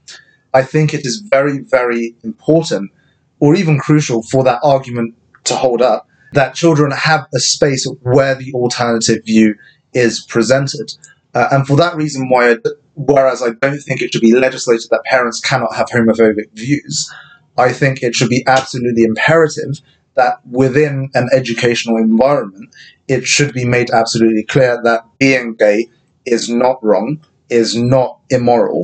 I 0.53 0.63
think 0.63 0.93
it 0.93 1.05
is 1.05 1.21
very, 1.21 1.59
very 1.59 2.15
important, 2.23 2.91
or 3.39 3.55
even 3.55 3.79
crucial, 3.79 4.23
for 4.23 4.43
that 4.43 4.59
argument 4.63 5.15
to 5.45 5.55
hold 5.55 5.81
up 5.81 6.07
that 6.33 6.55
children 6.55 6.91
have 6.91 7.27
a 7.33 7.39
space 7.39 7.87
where 8.01 8.35
the 8.35 8.53
alternative 8.53 9.23
view 9.25 9.55
is 9.93 10.21
presented. 10.21 10.93
Uh, 11.33 11.47
and 11.51 11.67
for 11.67 11.75
that 11.77 11.95
reason, 11.95 12.29
why, 12.29 12.51
I, 12.51 12.57
whereas 13.05 13.41
I 13.41 13.51
don't 13.61 13.79
think 13.79 14.01
it 14.01 14.11
should 14.11 14.21
be 14.21 14.35
legislated 14.35 14.87
that 14.91 15.03
parents 15.05 15.39
cannot 15.39 15.75
have 15.75 15.87
homophobic 15.87 16.51
views, 16.53 17.11
I 17.57 17.73
think 17.73 18.01
it 18.01 18.15
should 18.15 18.29
be 18.29 18.45
absolutely 18.47 19.03
imperative 19.03 19.79
that 20.15 20.45
within 20.49 21.09
an 21.13 21.29
educational 21.33 21.97
environment, 21.97 22.73
it 23.07 23.25
should 23.25 23.53
be 23.53 23.65
made 23.65 23.89
absolutely 23.91 24.43
clear 24.43 24.81
that 24.83 25.05
being 25.19 25.55
gay 25.55 25.89
is 26.25 26.49
not 26.49 26.83
wrong, 26.83 27.23
is 27.49 27.75
not 27.75 28.19
immoral, 28.29 28.83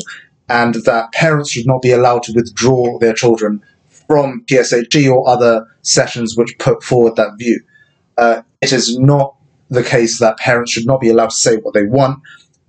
and 0.49 0.75
that 0.85 1.11
parents 1.11 1.51
should 1.51 1.67
not 1.67 1.81
be 1.81 1.91
allowed 1.91 2.23
to 2.23 2.33
withdraw 2.33 2.97
their 2.99 3.13
children 3.13 3.61
from 3.89 4.43
PSHE 4.45 5.11
or 5.11 5.27
other 5.27 5.65
sessions 5.81 6.37
which 6.37 6.57
put 6.59 6.83
forward 6.83 7.15
that 7.17 7.37
view. 7.37 7.61
Uh, 8.17 8.41
it 8.61 8.71
is 8.71 8.97
not 8.97 9.35
the 9.69 9.83
case 9.83 10.19
that 10.19 10.37
parents 10.37 10.71
should 10.71 10.85
not 10.85 11.01
be 11.01 11.09
allowed 11.09 11.29
to 11.29 11.35
say 11.35 11.57
what 11.57 11.73
they 11.73 11.83
want, 11.83 12.21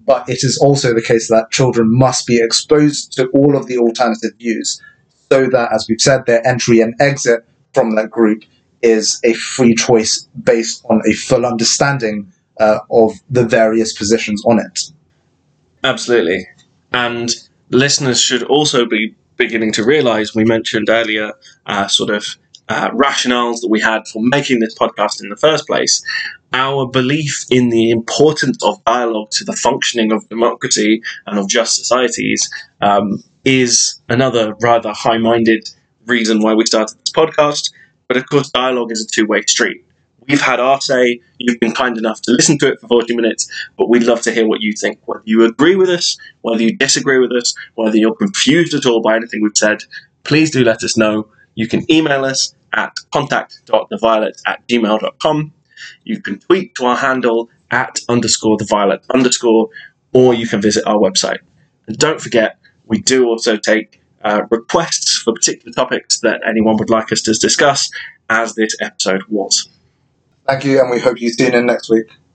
but 0.09 0.27
it 0.27 0.43
is 0.43 0.59
also 0.59 0.95
the 0.95 1.03
case 1.03 1.29
that 1.29 1.51
children 1.53 1.87
must 1.91 2.27
be 2.27 2.41
exposed 2.43 3.13
to 3.13 3.29
all 3.29 3.57
of 3.57 3.67
the 3.67 3.77
alternative 3.77 4.33
views 4.39 4.83
so 5.31 5.47
that, 5.49 5.71
as 5.71 5.87
we've 5.87 6.01
said, 6.01 6.25
their 6.25 6.45
entry 6.47 6.81
and 6.81 6.95
exit 6.99 7.47
from 7.75 7.95
that 7.95 8.11
group 8.11 8.43
is 8.81 9.21
a 9.23 9.35
free 9.35 9.75
choice 9.75 10.27
based 10.43 10.83
on 10.89 11.03
a 11.07 11.13
full 11.13 11.45
understanding 11.45 12.33
uh, 12.59 12.79
of 12.91 13.13
the 13.29 13.47
various 13.47 13.93
positions 13.93 14.43
on 14.47 14.59
it. 14.59 14.91
Absolutely. 15.85 16.49
And 16.91 17.31
listeners 17.69 18.19
should 18.19 18.45
also 18.45 18.87
be 18.87 19.15
beginning 19.37 19.73
to 19.73 19.85
realize 19.85 20.35
we 20.35 20.45
mentioned 20.45 20.89
earlier 20.89 21.33
uh, 21.67 21.87
sort 21.87 22.09
of 22.09 22.25
uh, 22.71 22.91
rationales 22.91 23.61
that 23.61 23.69
we 23.69 23.81
had 23.81 24.09
for 24.09 24.23
making 24.23 24.61
this 24.61 24.75
podcast 24.75 25.23
in 25.23 25.29
the 25.29 25.37
first 25.37 25.67
place, 25.67 26.03
our 26.53 26.87
belief 26.87 27.45
in 27.51 27.69
the 27.69 27.91
importance 27.91 28.63
of 28.63 28.83
dialogue 28.85 29.31
to 29.33 29.45
the 29.45 29.53
functioning 29.53 30.13
of 30.13 30.29
democracy 30.29 31.03
and 31.27 31.39
of 31.39 31.49
just 31.49 31.77
societies 31.77 32.49
um, 32.81 33.23
is 33.45 34.01
another 34.09 34.55
rather 34.61 34.93
high 34.93 35.19
minded 35.19 35.69
reason 36.07 36.41
why 36.41 36.55
we 36.55 36.65
started 36.67 36.99
this 36.99 37.13
podcast. 37.13 37.71
But 38.07 38.17
of 38.17 38.29
course, 38.29 38.51
dialogue 38.51 38.93
is 38.93 39.05
a 39.05 39.07
two 39.07 39.27
way 39.27 39.43
street. 39.43 39.85
We've 40.27 40.41
had 40.41 40.61
our 40.61 40.81
say, 40.81 41.21
you've 41.39 41.61
been 41.61 41.73
kind 41.73 41.97
enough 41.97 42.21
to 42.23 42.33
listen 42.33 42.59
to 42.59 42.69
it 42.69 42.81
for 42.81 42.89
40 42.89 43.17
minutes, 43.17 43.51
but 43.79 43.89
we'd 43.89 44.03
love 44.03 44.21
to 44.23 44.33
hear 44.33 44.47
what 44.47 44.61
you 44.61 44.73
think. 44.75 45.01
Whether 45.07 45.23
you 45.25 45.45
agree 45.45 45.75
with 45.75 45.89
us, 45.89 46.19
whether 46.43 46.63
you 46.63 46.77
disagree 46.77 47.19
with 47.19 47.33
us, 47.33 47.55
whether 47.77 47.97
you're 47.97 48.15
confused 48.15 48.75
at 48.75 48.85
all 48.85 49.01
by 49.01 49.17
anything 49.17 49.43
we've 49.43 49.57
said, 49.57 49.79
please 50.25 50.51
do 50.51 50.65
let 50.65 50.83
us 50.83 50.99
know. 50.99 51.29
You 51.55 51.67
can 51.67 51.91
email 51.91 52.27
us 52.27 52.55
at 52.75 52.93
contact.theviolet 53.11 54.43
at 54.47 54.69
gmail.com. 54.69 55.53
You 56.05 56.21
can 56.21 56.39
tweet 56.39 56.75
to 56.77 56.87
our 56.87 56.97
handle 56.97 57.51
at 57.71 58.01
underscore 58.09 58.57
the 58.57 58.65
violet 58.65 59.05
underscore, 59.13 59.69
or 60.13 60.35
you 60.35 60.47
can 60.47 60.61
visit 60.61 60.87
our 60.87 60.99
website. 60.99 61.39
And 61.87 61.99
don't 61.99 62.21
forget, 62.21 62.59
we 62.87 63.01
do 63.01 63.27
also 63.27 63.57
take 63.57 64.01
uh, 64.23 64.43
requests 64.51 65.19
for 65.19 65.33
particular 65.33 65.73
topics 65.73 66.21
that 66.21 66.41
anyone 66.47 66.77
would 66.77 66.91
like 66.91 67.13
us 67.13 67.23
to 67.23 67.33
discuss, 67.33 67.91
as 68.31 68.55
this 68.55 68.77
episode 68.81 69.23
was. 69.29 69.69
Thank 70.47 70.65
you, 70.65 70.81
and 70.81 70.91
we 70.91 70.99
hope 70.99 71.21
you 71.21 71.33
tune 71.33 71.55
in 71.55 71.67
next 71.67 71.91
week. 71.91 72.07